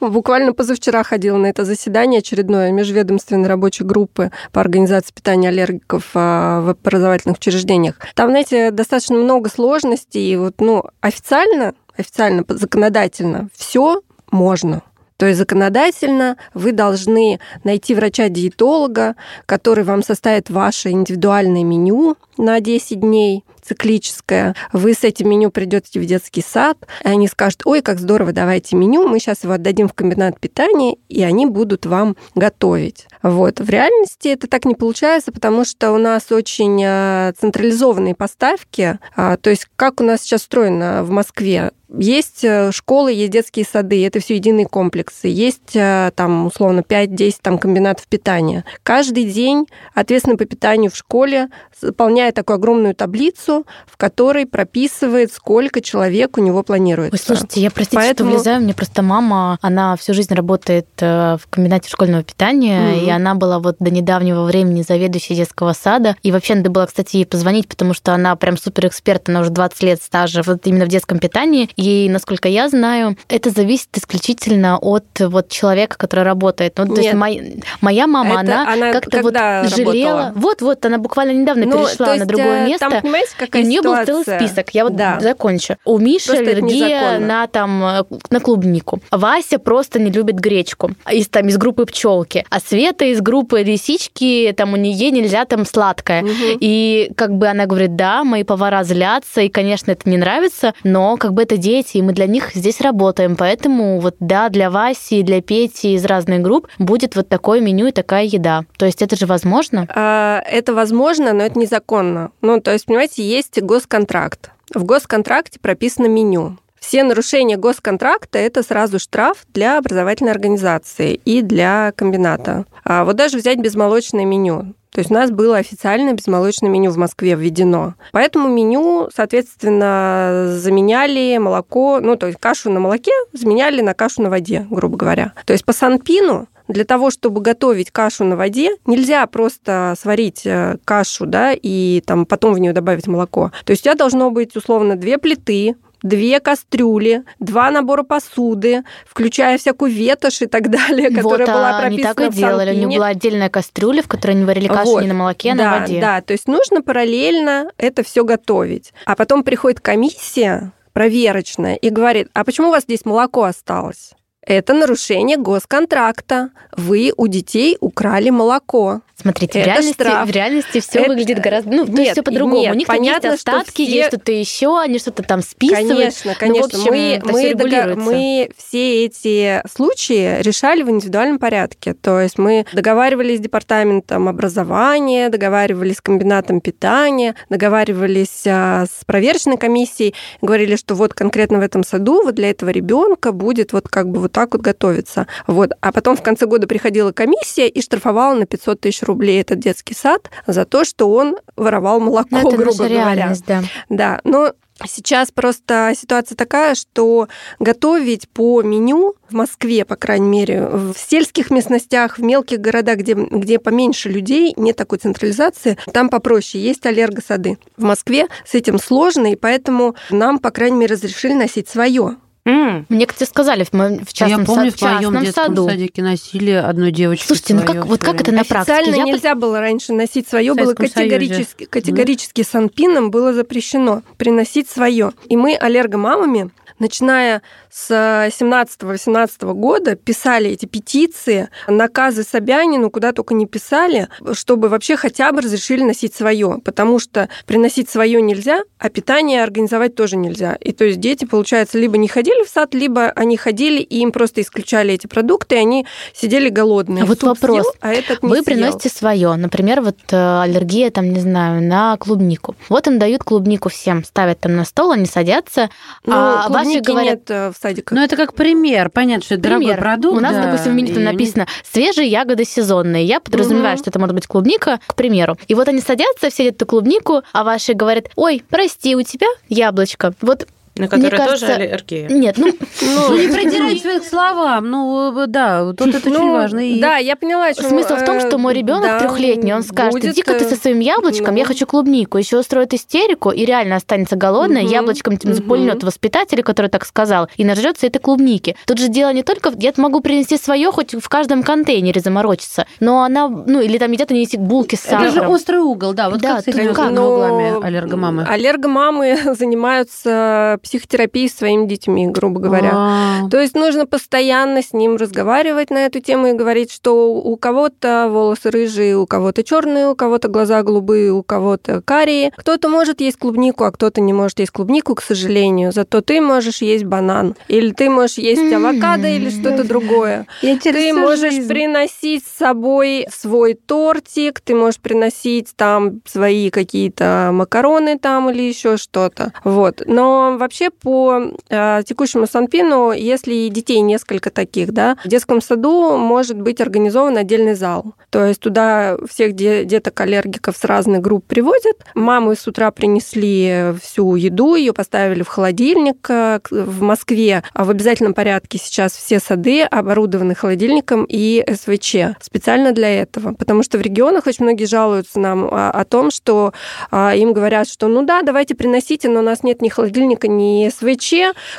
Буквально 0.00 0.52
позавчера 0.52 1.02
ходила 1.02 1.36
на 1.36 1.46
это 1.46 1.64
заседание 1.64 2.18
очередное 2.18 2.72
межведомственной 2.72 3.48
рабочей 3.48 3.84
группы 3.84 4.30
по 4.52 4.60
организации 4.60 5.12
питания 5.12 5.48
аллергиков 5.48 6.10
а, 6.14 6.60
в 6.60 6.70
образовательных 6.70 7.38
учреждениях. 7.38 7.96
Там, 8.14 8.30
знаете, 8.30 8.70
достаточно 8.70 9.16
много 9.16 9.48
сложностей. 9.48 10.32
И 10.32 10.36
вот, 10.36 10.54
ну, 10.60 10.84
официально, 11.00 11.74
официально, 11.96 12.44
законодательно 12.48 13.48
все 13.54 14.02
можно. 14.30 14.82
То 15.16 15.26
есть 15.26 15.38
законодательно 15.38 16.36
вы 16.52 16.72
должны 16.72 17.40
найти 17.64 17.94
врача-диетолога, 17.94 19.16
который 19.46 19.84
вам 19.84 20.02
составит 20.02 20.50
ваше 20.50 20.90
индивидуальное 20.90 21.64
меню 21.64 22.16
на 22.38 22.60
10 22.60 23.00
дней, 23.00 23.44
циклическое. 23.62 24.54
Вы 24.72 24.94
с 24.94 25.04
этим 25.04 25.28
меню 25.28 25.50
придете 25.50 26.00
в 26.00 26.06
детский 26.06 26.42
сад, 26.42 26.78
и 27.04 27.08
они 27.08 27.28
скажут, 27.28 27.62
ой, 27.64 27.82
как 27.82 27.98
здорово, 27.98 28.32
давайте 28.32 28.76
меню, 28.76 29.08
мы 29.08 29.18
сейчас 29.18 29.44
его 29.44 29.54
отдадим 29.54 29.88
в 29.88 29.94
комбинат 29.94 30.38
питания, 30.38 30.96
и 31.08 31.22
они 31.22 31.46
будут 31.46 31.86
вам 31.86 32.16
готовить. 32.34 33.06
Вот. 33.22 33.60
В 33.60 33.68
реальности 33.68 34.28
это 34.28 34.46
так 34.46 34.64
не 34.64 34.74
получается, 34.74 35.32
потому 35.32 35.64
что 35.64 35.92
у 35.92 35.98
нас 35.98 36.30
очень 36.30 36.82
а, 36.84 37.32
централизованные 37.38 38.14
поставки. 38.14 38.98
А, 39.16 39.36
то 39.36 39.50
есть 39.50 39.66
как 39.76 40.00
у 40.00 40.04
нас 40.04 40.22
сейчас 40.22 40.42
устроено 40.42 41.02
в 41.02 41.10
Москве? 41.10 41.72
Есть 41.88 42.42
э, 42.42 42.72
школы, 42.72 43.12
есть 43.12 43.30
детские 43.30 43.64
сады, 43.64 44.04
это 44.04 44.18
все 44.18 44.34
единые 44.34 44.66
комплексы. 44.66 45.28
Есть 45.28 45.74
э, 45.76 46.10
там, 46.16 46.46
условно, 46.46 46.80
5-10 46.80 47.36
там, 47.40 47.58
комбинатов 47.58 48.08
питания. 48.08 48.64
Каждый 48.82 49.24
день 49.24 49.66
ответственный 49.94 50.36
по 50.36 50.44
питанию 50.46 50.90
в 50.90 50.96
школе 50.96 51.48
заполняет 51.80 52.25
такую 52.32 52.56
огромную 52.56 52.94
таблицу, 52.94 53.66
в 53.86 53.96
которой 53.96 54.46
прописывает, 54.46 55.32
сколько 55.32 55.80
человек 55.80 56.38
у 56.38 56.40
него 56.42 56.62
планируется. 56.62 57.16
Ой, 57.16 57.24
слушайте, 57.24 57.60
я, 57.60 57.70
простите, 57.70 57.96
Поэтому... 57.96 58.30
что 58.30 58.38
влезаю, 58.38 58.62
мне 58.62 58.74
просто 58.74 59.02
мама, 59.02 59.58
она 59.60 59.96
всю 59.96 60.14
жизнь 60.14 60.34
работает 60.34 60.86
э, 61.00 61.36
в 61.40 61.46
комбинате 61.48 61.88
школьного 61.88 62.22
питания, 62.22 62.80
mm-hmm. 62.80 63.06
и 63.06 63.10
она 63.10 63.34
была 63.34 63.58
вот 63.58 63.76
до 63.78 63.90
недавнего 63.90 64.44
времени 64.44 64.82
заведующей 64.82 65.36
детского 65.36 65.72
сада. 65.72 66.16
И 66.22 66.32
вообще 66.32 66.54
надо 66.54 66.70
было, 66.70 66.86
кстати, 66.86 67.16
ей 67.16 67.26
позвонить, 67.26 67.68
потому 67.68 67.94
что 67.94 68.12
она 68.12 68.36
прям 68.36 68.56
супер 68.56 68.86
эксперт, 68.86 69.28
она 69.28 69.40
уже 69.40 69.50
20 69.50 69.82
лет 69.82 70.02
стажа 70.02 70.42
вот 70.42 70.66
именно 70.66 70.84
в 70.84 70.88
детском 70.88 71.18
питании. 71.18 71.70
И, 71.76 72.08
насколько 72.08 72.48
я 72.48 72.68
знаю, 72.68 73.16
это 73.28 73.50
зависит 73.50 73.88
исключительно 73.94 74.78
от 74.78 75.06
вот 75.20 75.48
человека, 75.48 75.96
который 75.96 76.24
работает. 76.24 76.74
Ну, 76.78 76.94
то 76.94 77.00
есть 77.00 77.14
моя, 77.14 77.42
моя 77.80 78.06
мама, 78.06 78.30
это 78.30 78.40
она, 78.40 78.72
она 78.72 78.92
как-то 78.92 79.22
вот 79.22 79.34
жалела. 79.34 80.32
Вот-вот, 80.34 80.84
она 80.84 80.98
буквально 80.98 81.32
недавно 81.32 81.66
ну, 81.66 81.84
перешла 81.84 82.15
есть, 82.16 82.26
на 82.30 82.36
другое 82.36 82.64
э, 82.64 82.66
место. 82.68 82.90
Там, 82.90 83.02
понимаете, 83.02 83.30
какая 83.38 83.62
и 83.62 83.64
у 83.64 83.68
нее 83.68 83.82
был 83.82 84.04
целый 84.04 84.24
список. 84.24 84.70
Я 84.70 84.84
вот 84.84 84.96
да. 84.96 85.18
закончу. 85.20 85.76
У 85.84 85.98
Миши 85.98 86.28
просто 86.28 86.50
аллергия 86.50 87.18
на 87.18 87.46
там 87.46 87.84
э, 87.84 88.04
на 88.30 88.40
клубнику. 88.40 89.00
Вася 89.10 89.58
просто 89.58 89.98
не 89.98 90.10
любит 90.10 90.36
гречку 90.36 90.92
из 91.10 91.28
там 91.28 91.48
из 91.48 91.58
группы 91.58 91.86
пчелки, 91.86 92.44
а 92.50 92.60
Света 92.60 93.04
из 93.04 93.20
группы 93.20 93.62
лисички, 93.62 94.54
там 94.56 94.72
у 94.72 94.76
нее 94.76 95.10
нельзя 95.10 95.44
там 95.44 95.64
сладкое. 95.64 96.22
Угу. 96.22 96.58
И 96.60 97.10
как 97.16 97.32
бы 97.36 97.48
она 97.48 97.66
говорит, 97.66 97.96
да, 97.96 98.24
мои 98.24 98.44
повара 98.44 98.84
злятся, 98.84 99.42
и, 99.42 99.48
конечно, 99.48 99.90
это 99.90 100.08
не 100.08 100.16
нравится, 100.16 100.74
но 100.84 101.16
как 101.16 101.32
бы 101.34 101.42
это 101.42 101.56
дети, 101.56 101.98
и 101.98 102.02
мы 102.02 102.12
для 102.12 102.26
них 102.26 102.50
здесь 102.54 102.80
работаем. 102.80 103.36
Поэтому 103.36 104.00
вот 104.00 104.16
да, 104.20 104.48
для 104.48 104.70
Васи, 104.70 105.22
для 105.22 105.40
Пети 105.40 105.94
из 105.94 106.04
разных 106.04 106.42
групп 106.42 106.68
будет 106.78 107.16
вот 107.16 107.28
такое 107.28 107.60
меню 107.60 107.86
и 107.86 107.92
такая 107.92 108.24
еда. 108.24 108.64
То 108.78 108.86
есть 108.86 109.02
это 109.02 109.16
же 109.16 109.26
возможно? 109.26 109.86
А, 109.94 110.42
это 110.46 110.74
возможно, 110.74 111.32
но 111.32 111.44
это 111.44 111.58
незаконно. 111.58 112.05
Ну, 112.40 112.60
то 112.60 112.72
есть, 112.72 112.86
понимаете, 112.86 113.22
есть 113.22 113.60
госконтракт. 113.60 114.50
В 114.74 114.84
госконтракте 114.84 115.60
прописано 115.60 116.06
меню. 116.06 116.56
Все 116.78 117.02
нарушения 117.02 117.56
госконтракта– 117.56 118.38
это 118.40 118.62
сразу 118.62 118.98
штраф 118.98 119.38
для 119.52 119.78
образовательной 119.78 120.30
организации 120.30 121.20
и 121.24 121.42
для 121.42 121.92
комбината. 121.96 122.64
А 122.84 123.04
вот 123.04 123.16
даже 123.16 123.38
взять 123.38 123.58
безмолочное 123.58 124.24
меню. 124.24 124.74
То 124.96 125.00
есть 125.00 125.10
у 125.10 125.14
нас 125.14 125.30
было 125.30 125.58
официальное 125.58 126.14
безмолочное 126.14 126.70
меню 126.70 126.90
в 126.90 126.96
Москве 126.96 127.34
введено. 127.34 127.94
Поэтому 128.12 128.48
меню, 128.48 129.10
соответственно, 129.14 130.46
заменяли 130.56 131.36
молоко, 131.38 132.00
ну, 132.00 132.16
то 132.16 132.28
есть 132.28 132.38
кашу 132.38 132.70
на 132.70 132.80
молоке 132.80 133.12
заменяли 133.32 133.82
на 133.82 133.92
кашу 133.92 134.22
на 134.22 134.30
воде, 134.30 134.66
грубо 134.70 134.96
говоря. 134.96 135.32
То 135.44 135.52
есть 135.52 135.66
по 135.66 135.74
Санпину 135.74 136.48
для 136.68 136.84
того, 136.84 137.10
чтобы 137.10 137.40
готовить 137.40 137.90
кашу 137.90 138.24
на 138.24 138.36
воде, 138.36 138.70
нельзя 138.86 139.26
просто 139.26 139.94
сварить 140.00 140.42
э, 140.44 140.76
кашу, 140.84 141.26
да, 141.26 141.52
и 141.52 142.02
там 142.06 142.26
потом 142.26 142.54
в 142.54 142.58
нее 142.58 142.72
добавить 142.72 143.06
молоко. 143.06 143.52
То 143.64 143.72
есть 143.72 143.82
у 143.82 143.84
тебя 143.84 143.94
должно 143.94 144.30
быть 144.30 144.56
условно 144.56 144.96
две 144.96 145.18
плиты, 145.18 145.76
две 146.02 146.40
кастрюли, 146.40 147.24
два 147.38 147.70
набора 147.70 148.02
посуды, 148.02 148.82
включая 149.06 149.58
всякую 149.58 149.92
ветошь 149.92 150.42
и 150.42 150.46
так 150.46 150.70
далее, 150.70 151.10
которая 151.10 151.46
вот, 151.46 151.54
была 151.54 151.80
прописана 151.80 151.86
они 151.86 152.02
так 152.02 152.20
и 152.20 152.36
делали. 152.36 152.70
У 152.70 152.88
них 152.88 152.98
была 152.98 153.08
отдельная 153.08 153.48
кастрюля, 153.48 154.02
в 154.02 154.08
которой 154.08 154.32
они 154.32 154.44
варили 154.44 154.68
кашу 154.68 154.92
вот. 154.92 155.02
не 155.02 155.08
на 155.08 155.14
молоке, 155.14 155.52
а 155.52 155.56
да, 155.56 155.64
на 155.64 155.80
воде. 155.80 156.00
Да, 156.00 156.20
то 156.20 156.32
есть 156.32 156.48
нужно 156.48 156.82
параллельно 156.82 157.70
это 157.78 158.02
все 158.02 158.24
готовить. 158.24 158.92
А 159.04 159.16
потом 159.16 159.42
приходит 159.42 159.80
комиссия 159.80 160.72
проверочная 160.92 161.74
и 161.74 161.90
говорит, 161.90 162.28
а 162.32 162.44
почему 162.44 162.68
у 162.68 162.70
вас 162.70 162.84
здесь 162.84 163.04
молоко 163.04 163.44
осталось? 163.44 164.12
Это 164.46 164.74
нарушение 164.74 165.36
госконтракта. 165.38 166.50
Вы 166.76 167.12
у 167.16 167.26
детей 167.26 167.76
украли 167.80 168.30
молоко. 168.30 169.00
Смотрите, 169.26 169.62
в 169.62 169.66
реальности, 169.66 169.92
штраф. 169.94 170.28
в 170.28 170.30
реальности 170.30 170.80
все 170.80 170.98
Это- 171.00 171.08
выглядит 171.08 171.38
гораздо... 171.40 171.70
Ну, 171.70 171.84
то 171.84 171.90
есть 171.90 171.98
Нет, 171.98 172.12
все 172.12 172.22
по-другому. 172.22 172.60
нет, 172.62 172.72
У 172.72 172.78
них 172.78 172.86
понятно, 172.86 173.28
есть 173.28 173.40
что 173.42 173.52
остатки, 173.52 173.82
все- 173.84 173.96
есть 173.96 174.08
что-то 174.08 174.32
еще, 174.32 174.80
они 174.80 174.98
что-то 174.98 175.22
там 175.22 175.42
списывают. 175.42 175.88
Конечно, 175.88 176.34
конечно. 176.38 176.56
Ну, 176.56 176.62
в 176.62 176.64
общем, 176.66 176.92
мы, 176.92 177.32
мы, 177.32 177.48
регулируется. 177.50 178.00
мы 178.04 178.50
все 178.56 179.04
эти 179.04 179.62
случаи 179.70 180.40
решали 180.42 180.82
в 180.82 180.90
индивидуальном 180.90 181.38
порядке. 181.38 181.94
То 181.94 182.20
есть 182.20 182.38
мы 182.38 182.64
договаривались 182.72 183.38
с 183.38 183.40
департаментом 183.40 184.28
образования, 184.28 185.28
договаривались 185.28 185.96
с 185.96 186.00
комбинатом 186.00 186.60
питания, 186.60 187.34
договаривались 187.50 188.44
а, 188.46 188.86
с 188.86 189.04
проверочной 189.04 189.56
комиссией, 189.58 190.14
говорили, 190.40 190.76
что 190.76 190.94
вот 190.94 191.14
конкретно 191.14 191.58
в 191.58 191.62
этом 191.62 191.84
саду 191.84 192.22
вот 192.22 192.34
для 192.34 192.50
этого 192.50 192.70
ребенка 192.70 193.32
будет 193.32 193.72
вот 193.72 193.88
как 193.88 194.08
бы 194.08 194.20
вот 194.20 194.32
так 194.32 194.52
вот 194.52 194.62
готовиться. 194.62 195.26
Вот. 195.46 195.70
А 195.80 195.92
потом 195.92 196.16
в 196.16 196.22
конце 196.22 196.46
года 196.46 196.66
приходила 196.66 197.12
комиссия 197.12 197.68
и 197.68 197.80
штрафовала 197.82 198.34
на 198.34 198.46
500 198.46 198.80
тысяч 198.80 199.02
рублей 199.02 199.15
этот 199.24 199.58
детский 199.58 199.94
сад 199.94 200.30
за 200.46 200.64
то, 200.64 200.84
что 200.84 201.10
он 201.10 201.36
воровал 201.56 202.00
молоко, 202.00 202.28
Ну, 202.30 202.48
это 202.48 202.56
грубо 202.56 202.88
говоря. 202.88 203.34
да. 203.46 203.62
Да, 203.88 204.20
но 204.24 204.52
сейчас 204.84 205.30
просто 205.30 205.92
ситуация 205.98 206.36
такая, 206.36 206.74
что 206.74 207.28
готовить 207.58 208.28
по 208.28 208.62
меню 208.62 209.14
в 209.30 209.34
Москве, 209.34 209.84
по 209.84 209.96
крайней 209.96 210.28
мере, 210.28 210.66
в 210.66 210.94
сельских 210.96 211.50
местностях, 211.50 212.18
в 212.18 212.22
мелких 212.22 212.60
городах, 212.60 212.98
где, 212.98 213.14
где 213.14 213.58
поменьше 213.58 214.08
людей, 214.08 214.52
нет 214.56 214.76
такой 214.76 214.98
централизации, 214.98 215.78
там 215.92 216.08
попроще, 216.10 216.62
есть 216.62 216.84
аллергосады. 216.86 217.58
В 217.76 217.84
Москве 217.84 218.26
с 218.44 218.54
этим 218.54 218.78
сложно, 218.78 219.32
и 219.32 219.36
поэтому 219.36 219.96
нам, 220.10 220.38
по 220.38 220.50
крайней 220.50 220.76
мере, 220.76 220.94
разрешили 220.94 221.32
носить 221.32 221.68
свое. 221.68 222.16
М. 222.46 222.86
Мне, 222.88 223.06
кстати, 223.06 223.28
сказали 223.28 223.64
в, 223.64 223.72
моем, 223.72 224.04
в 224.04 224.12
частном, 224.12 224.40
Я 224.40 224.46
помню, 224.46 224.70
сад- 224.70 224.78
в 224.80 224.82
моем 224.82 225.20
детском 225.20 225.44
саду. 225.46 225.68
садике 225.68 226.02
носили 226.02 226.52
одной 226.52 226.92
девочке 226.92 227.26
Слушайте, 227.26 227.54
ну 227.54 227.62
как, 227.62 227.84
вот 227.86 228.00
как 228.02 228.20
это 228.20 228.30
на 228.32 228.44
практике? 228.44 228.72
Официально 228.78 228.96
Я 228.96 229.02
нельзя 229.04 229.34
было 229.34 229.58
раньше 229.60 229.92
носить 229.92 230.28
свое, 230.28 230.52
В 230.52 230.56
было 230.56 230.72
Союзе. 230.74 230.94
категорически, 230.94 231.64
категорически 231.64 232.42
санпином 232.42 233.10
было 233.10 233.32
запрещено 233.34 234.02
приносить 234.16 234.70
свое. 234.70 235.10
И 235.28 235.36
мы 235.36 235.56
аллергомамами, 235.56 236.50
начиная 236.78 237.42
с 237.70 237.90
17-18 237.90 239.52
года, 239.54 239.96
писали 239.96 240.50
эти 240.50 240.66
петиции, 240.66 241.48
наказы 241.68 242.22
Собянину, 242.22 242.90
куда 242.90 243.12
только 243.12 243.34
не 243.34 243.46
писали, 243.46 244.08
чтобы 244.32 244.68
вообще 244.68 244.96
хотя 244.96 245.32
бы 245.32 245.42
разрешили 245.42 245.82
носить 245.82 246.14
свое, 246.14 246.58
потому 246.64 246.98
что 246.98 247.28
приносить 247.46 247.88
свое 247.90 248.20
нельзя, 248.22 248.60
а 248.78 248.88
питание 248.88 249.42
организовать 249.42 249.94
тоже 249.94 250.16
нельзя. 250.16 250.56
И 250.60 250.72
то 250.72 250.84
есть 250.84 251.00
дети, 251.00 251.24
получается, 251.24 251.78
либо 251.78 251.96
не 251.98 252.08
ходили 252.08 252.44
в 252.44 252.48
сад, 252.48 252.74
либо 252.74 253.06
они 253.10 253.36
ходили, 253.36 253.80
и 253.80 253.98
им 254.00 254.12
просто 254.12 254.40
исключали 254.40 254.94
эти 254.94 255.06
продукты, 255.06 255.56
и 255.56 255.58
они 255.58 255.86
сидели 256.14 256.48
голодные. 256.48 257.04
А 257.04 257.06
вот 257.06 257.20
Суп 257.20 257.28
вопрос. 257.30 257.62
съел, 257.62 257.72
а 257.80 257.92
этот 257.92 258.22
не 258.22 258.28
Вы 258.28 258.36
съел. 258.36 258.44
приносите 258.44 258.88
свое, 258.88 259.34
например, 259.34 259.80
вот 259.80 259.98
э, 260.10 260.40
аллергия, 260.42 260.90
там, 260.90 261.12
не 261.12 261.20
знаю, 261.20 261.62
на 261.62 261.96
клубнику. 261.98 262.56
Вот 262.68 262.86
им 262.86 262.98
дают 262.98 263.24
клубнику 263.24 263.68
всем, 263.68 264.04
ставят 264.04 264.40
там 264.40 264.56
на 264.56 264.64
стол, 264.64 264.92
они 264.92 265.06
садятся, 265.06 265.70
Ну, 266.04 266.14
а 266.14 266.48
клубники 266.66 266.86
говорят, 266.86 267.14
нет 267.14 267.30
э, 267.30 267.50
в 267.52 267.56
садиках. 267.60 267.96
Ну, 267.96 268.04
это 268.04 268.16
как 268.16 268.34
пример. 268.34 268.90
Понятно, 268.90 269.24
что 269.24 269.34
это 269.34 269.42
дорогой 269.44 269.66
Пример. 269.66 269.80
продукт. 269.80 270.16
У 270.16 270.20
нас, 270.20 270.32
да, 270.32 270.44
допустим, 270.46 270.72
в 270.72 270.74
меню 270.74 270.94
там 270.94 271.04
написано 271.04 271.46
свежие 271.70 272.08
ягоды 272.08 272.44
сезонные. 272.44 273.04
Я 273.04 273.20
подразумеваю, 273.20 273.74
Мгм. 273.74 273.78
что 273.78 273.90
это 273.90 273.98
может 273.98 274.14
быть 274.14 274.26
клубника, 274.26 274.80
к 274.86 274.94
примеру. 274.94 275.36
И 275.48 275.54
вот 275.54 275.68
они 275.68 275.80
садятся, 275.80 276.30
все 276.30 276.48
эту 276.48 276.66
клубнику, 276.66 277.22
а 277.32 277.44
ваши 277.44 277.74
говорят, 277.74 278.06
ой, 278.16 278.42
прости, 278.48 278.94
у 278.96 279.02
тебя 279.02 279.26
яблочко. 279.48 280.12
Вот 280.20 280.46
На 280.78 280.88
которые 280.88 281.10
тоже 281.10 281.46
кажется, 281.46 281.54
аллергия. 281.54 282.08
нет, 282.08 282.36
ну, 282.38 282.52
Ну, 282.82 283.16
не 283.16 283.28
придирать 283.28 283.80
своих 283.80 284.02
к 284.02 284.06
словам. 284.06 284.70
Ну, 284.70 285.26
да, 285.26 285.64
вот 285.64 285.80
это 285.80 285.96
очень 285.96 286.10
Ну, 286.12 286.32
важно. 286.32 286.60
И 286.60 286.80
Да, 286.80 286.96
я 286.96 287.16
поняла, 287.16 287.46
о 287.46 287.54
чём, 287.54 287.66
Смысл 287.70 287.94
в 287.96 288.04
том, 288.04 288.16
э, 288.16 288.20
что 288.20 288.38
мой 288.38 288.54
ребенок 288.54 288.84
да, 288.84 288.98
трехлетний, 289.00 289.54
он 289.54 289.62
скажет, 289.62 289.92
будет, 289.92 290.12
иди-ка 290.12 290.34
ты 290.34 290.44
э, 290.44 290.48
со 290.48 290.56
своим 290.56 290.80
яблочком, 290.80 291.34
я 291.34 291.42
ну. 291.44 291.48
хочу 291.48 291.66
клубнику, 291.66 292.18
еще 292.18 292.38
устроит 292.38 292.74
истерику 292.74 293.30
и 293.30 293.44
реально 293.44 293.76
останется 293.76 294.16
голодная, 294.16 294.62
яблочком 294.62 295.14
этим 295.14 295.32
запульнет 295.34 295.82
воспитателя, 295.82 296.42
который 296.42 296.68
так 296.70 296.84
сказал, 296.84 297.28
и 297.36 297.44
нажрется 297.44 297.86
этой 297.86 297.98
клубники. 297.98 298.56
Тут 298.66 298.78
же 298.78 298.88
дело 298.88 299.12
не 299.12 299.22
только... 299.22 299.50
в- 299.50 299.58
Я 299.58 299.72
могу 299.76 300.00
принести 300.00 300.36
свое 300.36 300.70
хоть 300.72 300.94
в 300.94 301.08
каждом 301.08 301.42
контейнере 301.42 302.00
заморочиться, 302.00 302.66
но 302.80 303.02
она... 303.02 303.28
Ну, 303.28 303.60
или 303.60 303.78
там 303.78 303.90
едят 303.92 304.10
они 304.10 304.22
эти 304.22 304.36
булки 304.36 304.74
с 304.74 304.84
это 304.86 305.00
же 305.04 305.10
сахаром. 305.12 305.30
острый 305.32 305.60
угол, 305.60 305.92
да. 305.94 306.10
Вот 306.10 306.20
Да, 306.20 306.36
как 306.36 306.44
с 306.44 306.48
этими 306.48 306.72
ну 306.90 307.06
углами 307.14 307.64
аллергомамы? 307.64 308.24
Аллергомамы 308.24 309.18
занимаются 309.38 310.58
психотерапией 310.66 311.30
своими 311.30 311.66
детьми, 311.66 312.08
грубо 312.08 312.40
говоря. 312.40 312.70
А, 312.72 313.28
То 313.30 313.40
есть 313.40 313.54
нужно 313.54 313.86
постоянно 313.86 314.62
с 314.62 314.72
ним 314.72 314.96
разговаривать 314.96 315.70
на 315.70 315.86
эту 315.86 316.00
тему 316.00 316.26
и 316.26 316.32
говорить, 316.32 316.72
что 316.72 317.14
у 317.14 317.36
кого-то 317.36 318.08
волосы 318.10 318.50
рыжие, 318.50 318.96
у 318.98 319.06
кого-то 319.06 319.44
черные, 319.44 319.88
у 319.88 319.94
кого-то 319.94 320.28
глаза 320.28 320.62
голубые, 320.62 321.12
у 321.12 321.22
кого-то 321.22 321.82
карие. 321.82 322.32
Кто-то 322.36 322.68
может 322.68 323.00
есть 323.00 323.16
клубнику, 323.16 323.64
а 323.64 323.70
кто-то 323.70 324.00
не 324.00 324.12
может 324.12 324.40
есть 324.40 324.50
клубнику, 324.50 324.96
к 324.96 325.02
сожалению. 325.02 325.70
Зато 325.72 326.00
ты 326.00 326.20
можешь 326.20 326.62
есть 326.62 326.84
банан. 326.84 327.36
Или 327.46 327.70
ты 327.70 327.88
можешь 327.88 328.18
есть 328.18 328.52
авокадо 328.52 329.08
или 329.08 329.30
что-то 329.30 329.62
другое. 329.64 330.26
Ты 330.40 330.92
можешь 330.92 331.46
приносить 331.46 332.24
с 332.26 332.38
собой 332.38 333.06
свой 333.12 333.54
тортик, 333.54 334.40
ты 334.40 334.54
можешь 334.54 334.80
приносить 334.80 335.54
там 335.54 336.00
свои 336.04 336.50
какие-то 336.50 337.30
макароны 337.32 337.98
там 337.98 338.30
или 338.30 338.42
еще 338.42 338.76
что-то. 338.76 339.32
Вот. 339.44 339.82
Но 339.86 340.36
вообще 340.38 340.55
по 340.82 341.32
э, 341.48 341.82
текущему 341.86 342.26
Санпину, 342.26 342.92
если 342.92 343.48
детей 343.48 343.80
несколько 343.80 344.30
таких, 344.30 344.72
да, 344.72 344.96
в 345.04 345.08
детском 345.08 345.40
саду 345.40 345.96
может 345.96 346.40
быть 346.40 346.60
организован 346.60 347.16
отдельный 347.16 347.54
зал. 347.54 347.94
То 348.10 348.24
есть 348.24 348.40
туда 348.40 348.96
всех 349.08 349.34
де- 349.34 349.64
деток-аллергиков 349.64 350.56
с 350.56 350.64
разных 350.64 351.00
групп 351.00 351.26
привозят. 351.26 351.76
Мамы 351.94 352.36
с 352.36 352.46
утра 352.46 352.70
принесли 352.70 353.74
всю 353.82 354.14
еду, 354.14 354.54
ее 354.54 354.72
поставили 354.72 355.22
в 355.22 355.28
холодильник 355.28 356.06
э, 356.08 356.40
в 356.50 356.82
Москве. 356.82 357.42
А 357.52 357.64
в 357.64 357.70
обязательном 357.70 358.14
порядке 358.14 358.58
сейчас 358.58 358.92
все 358.92 359.18
сады 359.18 359.62
оборудованы 359.62 360.34
холодильником 360.34 361.06
и 361.08 361.44
СВЧ 361.48 362.16
специально 362.20 362.72
для 362.72 363.02
этого. 363.02 363.34
Потому 363.34 363.62
что 363.62 363.78
в 363.78 363.82
регионах 363.82 364.26
очень 364.26 364.44
многие 364.44 364.64
жалуются 364.64 365.18
нам 365.18 365.44
о, 365.44 365.70
о 365.70 365.84
том, 365.84 366.10
что 366.10 366.52
а, 366.90 367.14
им 367.14 367.32
говорят, 367.32 367.68
что 367.68 367.88
ну 367.88 368.02
да, 368.02 368.22
давайте 368.22 368.54
приносите, 368.54 369.08
но 369.08 369.20
у 369.20 369.22
нас 369.22 369.42
нет 369.42 369.62
ни 369.62 369.68
холодильника, 369.68 370.28
ни 370.28 370.45
СВЧ. 370.70 371.12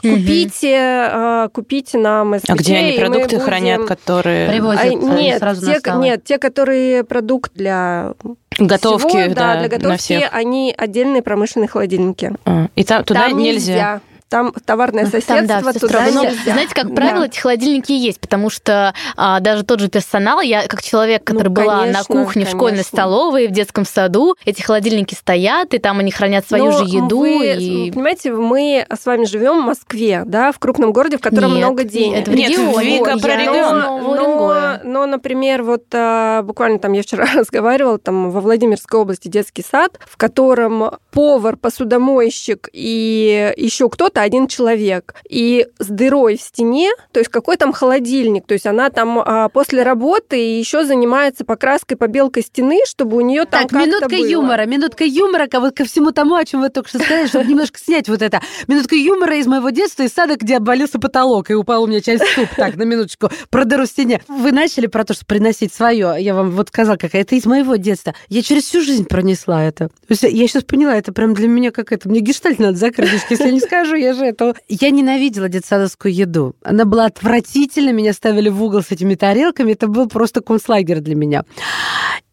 Мгм. 0.04 0.16
Купите, 0.16 0.76
а, 0.80 1.48
купите 1.50 1.98
нам 1.98 2.38
СВЧ. 2.40 2.50
А 2.50 2.56
где 2.56 2.78
они 2.78 2.98
продукты 2.98 3.24
будем- 3.38 3.40
хранят, 3.42 3.86
которые 3.86 4.50
Привозят 4.50 4.84
А, 4.86 4.90
нет, 4.94 5.40
сразу 5.40 5.66
на 5.66 5.74
те, 5.74 5.80
столы. 5.80 6.04
нет, 6.04 6.24
те, 6.24 6.38
которые 6.38 7.04
продукт 7.04 7.52
для 7.56 8.14
готовки, 8.58 9.08
всего, 9.08 9.34
да, 9.36 9.54
для 9.54 9.62
на 9.64 9.68
готовки, 9.68 9.98
всех. 10.00 10.30
они 10.34 10.74
отдельные 10.78 11.22
промышленные 11.22 11.68
холодильники. 11.68 12.34
А, 12.46 12.68
И 12.76 12.84
там 12.84 13.04
туда 13.04 13.30
Там 13.30 13.38
нельзя. 13.38 14.02
Там 14.30 14.52
товарное 14.66 15.04
Там, 15.04 15.12
соседство, 15.12 15.42
да, 15.48 15.60
всё 15.72 15.80
туда 15.80 15.88
строго. 15.88 16.12
Но, 16.14 16.24
нельзя. 16.26 16.52
знаете, 16.52 16.76
как 16.76 16.90
Да. 16.90 16.96
правило, 16.96 17.24
эти 17.24 17.40
холодильники 17.40 17.94
есть, 17.94 18.20
потому 18.20 18.50
что 18.50 18.94
а, 19.16 19.40
даже 19.40 19.64
тот 19.64 19.80
же 19.80 19.88
персонал, 19.88 20.42
я 20.42 20.68
как 20.68 20.82
человек, 20.84 21.22
Ну, 21.30 21.36
который 21.36 21.50
была 21.50 21.78
на 21.78 21.82
конечно, 22.04 22.04
кухне 22.16 22.46
в 22.46 22.50
школьной 22.50 22.70
конечно. 22.80 22.98
столовой, 22.98 23.48
в 23.48 23.52
детском 23.52 23.86
саду, 23.86 24.36
эти 24.44 24.62
холодильники 24.62 25.14
стоят, 25.14 25.74
и 25.74 25.78
там 25.78 26.00
они 26.00 26.12
хранят 26.12 26.46
свою 26.46 26.66
Но 26.66 26.72
же 26.80 26.84
еду. 26.86 27.20
вы, 27.20 27.54
и... 27.56 27.92
Понимаете, 27.92 28.34
мы 28.34 28.86
с 28.94 29.06
вами 29.06 29.24
живем 29.26 29.62
в 29.62 29.66
Москве, 29.66 30.24
да, 30.26 30.52
в 30.52 30.60
крупном 30.60 30.92
городе, 30.92 31.18
в 31.18 31.22
котором 31.22 31.52
Нет, 31.52 31.60
много 31.60 31.84
денег. 31.86 32.18
это 32.20 32.32
в 32.32 32.36
Нет, 32.36 32.50
регионе. 32.50 32.98
Вика 32.98 33.12
Я 33.12 33.18
про 33.18 33.36
регион. 33.38 33.80
Но, 33.80 34.12
Уренгоя. 34.12 34.82
но, 34.84 35.06
например, 35.06 35.64
вот 35.64 35.86
а, 35.94 36.42
буквально 36.44 36.80
там 36.80 36.92
я 36.94 37.02
вчера 37.02 37.26
разговаривала, 37.34 37.98
там 37.98 38.30
во 38.32 38.42
Владимирской 38.42 39.00
области 39.00 39.30
детский 39.30 39.64
сад, 39.64 39.98
в 40.06 40.18
котором 40.18 40.92
повар, 41.12 41.56
посудомойщик 41.56 42.70
и 42.74 43.54
еще 43.58 43.90
кто-то, 43.90 44.17
один 44.22 44.48
человек, 44.48 45.16
и 45.30 45.68
с 45.80 45.88
дырой 45.88 46.38
в 46.38 46.42
стене, 46.42 46.92
то 47.12 47.20
есть 47.20 47.30
какой 47.30 47.58
там 47.58 47.74
холодильник, 47.74 48.46
то 48.46 48.54
есть 48.54 48.66
она 48.66 48.90
там 48.90 49.20
а, 49.20 49.50
после 49.50 49.84
работы 49.84 50.36
еще 50.36 50.84
занимается 50.84 51.46
покраской, 51.46 51.98
побелкой 51.98 52.44
стены, 52.44 52.80
чтобы 52.86 53.18
у 53.18 53.22
нее 53.22 53.46
там 53.46 53.68
Так, 53.68 53.72
минутка 53.74 54.10
было. 54.10 54.26
юмора, 54.26 54.66
минутка 54.66 55.04
юмора 55.04 55.48
ко, 55.48 55.60
вот 55.60 55.76
ко 55.76 55.86
всему 55.86 56.12
тому, 56.12 56.36
о 56.36 56.46
чем 56.46 56.62
вы 56.62 56.70
только 56.70 56.90
что 56.90 57.00
сказали, 57.00 57.28
чтобы 57.28 57.46
немножко 57.46 57.80
снять 57.80 58.08
вот 58.10 58.22
это. 58.22 58.42
Минутка 58.68 58.96
юмора 58.96 59.38
из 59.38 59.48
моего 59.48 59.70
детства, 59.70 60.04
из 60.04 60.14
сада, 60.14 60.36
где 60.36 60.58
обвалился 60.58 61.00
потолок, 61.00 61.50
и 61.50 61.54
упал 61.54 61.84
у 61.84 61.88
меня 61.88 62.02
часть 62.02 62.26
ступ. 62.32 62.48
Так, 62.56 62.76
на 62.76 62.84
минуточку, 62.84 63.30
про 63.50 63.66
дыру 63.66 63.84
в 63.84 63.88
стене. 63.88 64.22
Вы 64.28 64.52
начали 64.52 64.88
про 64.88 65.04
то, 65.04 65.14
что 65.14 65.26
приносить 65.26 65.74
свое. 65.74 66.16
Я 66.20 66.34
вам 66.34 66.52
вот 66.52 66.70
сказала, 66.70 66.98
какая 66.98 67.22
это 67.22 67.36
из 67.36 67.46
моего 67.46 67.76
детства. 67.76 68.14
Я 68.30 68.42
через 68.42 68.64
всю 68.64 68.82
жизнь 68.82 69.06
пронесла 69.06 69.64
это. 69.64 69.90
Я 70.10 70.48
сейчас 70.48 70.64
поняла, 70.64 70.96
это 70.96 71.12
прям 71.12 71.34
для 71.34 71.48
меня 71.48 71.72
как 71.72 71.92
это. 71.92 72.10
Мне 72.10 72.20
гештальт 72.20 72.60
надо 72.60 72.78
закрыть, 72.78 73.10
если 73.30 73.46
я 73.46 73.52
не 73.52 73.60
скажу, 73.60 73.96
я 73.96 74.07
же 74.14 74.26
это... 74.26 74.56
Я 74.68 74.90
ненавидела 74.92 75.50
детсадовскую 75.50 76.14
еду. 76.14 76.56
Она 76.64 76.86
была 76.86 77.06
отвратительна, 77.06 77.92
меня 77.92 78.14
ставили 78.14 78.50
в 78.50 78.62
угол 78.64 78.82
с 78.82 78.92
этими 78.92 79.16
тарелками. 79.16 79.74
Это 79.74 79.88
был 79.88 80.08
просто 80.08 80.42
концлагерь 80.42 81.00
для 81.00 81.16
меня. 81.16 81.44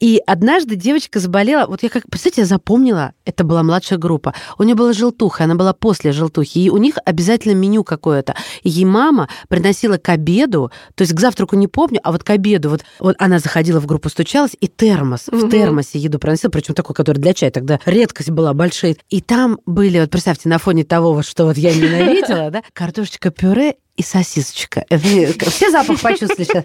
И 0.05 0.21
однажды 0.27 0.77
девочка 0.77 1.19
заболела, 1.19 1.67
вот 1.67 1.83
я 1.83 1.89
как, 1.89 2.03
представляете, 2.11 2.43
я 2.43 2.47
запомнила, 2.47 3.13
это 3.25 3.43
была 3.43 3.63
младшая 3.63 3.99
группа, 3.99 4.35
у 4.59 4.63
нее 4.63 4.75
была 4.75 4.93
желтуха, 4.93 5.45
она 5.45 5.55
была 5.55 5.73
после 5.73 6.13
желтухи, 6.13 6.59
и 6.59 6.69
у 6.69 6.77
них 6.77 6.97
обязательно 7.07 7.55
меню 7.55 7.85
какое-то. 7.85 8.35
И 8.65 8.69
ей 8.69 8.85
мама 8.85 9.31
приносила 9.49 9.97
к 9.97 10.07
обеду, 10.11 10.71
то 10.95 11.05
есть 11.05 11.15
к 11.15 11.21
завтраку 11.21 11.57
не 11.57 11.69
помню, 11.69 12.01
а 12.03 12.13
вот 12.13 12.23
к 12.23 12.29
обеду, 12.29 12.69
вот, 12.69 12.85
вот 12.99 13.17
она 13.19 13.39
заходила 13.39 13.81
в 13.81 13.87
группу, 13.87 14.11
стучалась, 14.11 14.55
и 14.61 14.69
термос, 14.69 15.29
угу. 15.29 15.47
в 15.47 15.51
термосе 15.51 15.99
еду 15.99 16.19
приносила, 16.19 16.51
причем 16.51 16.75
такой, 16.75 16.95
который 16.95 17.17
для 17.17 17.33
чая, 17.33 17.51
тогда 17.51 17.81
редкость 17.87 18.29
была 18.29 18.53
большая. 18.53 18.97
И 19.09 19.23
там 19.23 19.59
были, 19.65 20.01
вот 20.01 20.11
представьте, 20.11 20.51
на 20.51 20.59
фоне 20.59 20.85
того, 20.85 21.15
вот, 21.15 21.25
что 21.25 21.47
вот 21.47 21.57
я 21.57 21.75
ненавидела, 21.75 22.51
да, 22.51 22.63
картошечка 22.75 23.31
пюре 23.31 23.77
и 23.97 24.03
сосисочка. 24.03 24.85
Все 24.91 25.71
запах 25.71 26.01
почувствовали 26.01 26.45
сейчас? 26.45 26.65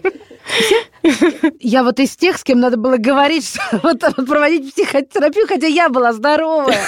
Все? 0.50 1.52
Я 1.60 1.84
вот 1.84 2.00
из 2.00 2.16
тех, 2.16 2.36
с 2.38 2.44
кем 2.44 2.60
надо 2.60 2.76
было 2.76 2.96
говорить, 2.96 3.46
что 3.46 3.80
вот, 3.82 4.02
вот 4.16 4.26
проводить 4.26 4.72
психотерапию, 4.72 5.46
хотя 5.46 5.66
я 5.66 5.88
была 5.88 6.12
здоровая. 6.12 6.80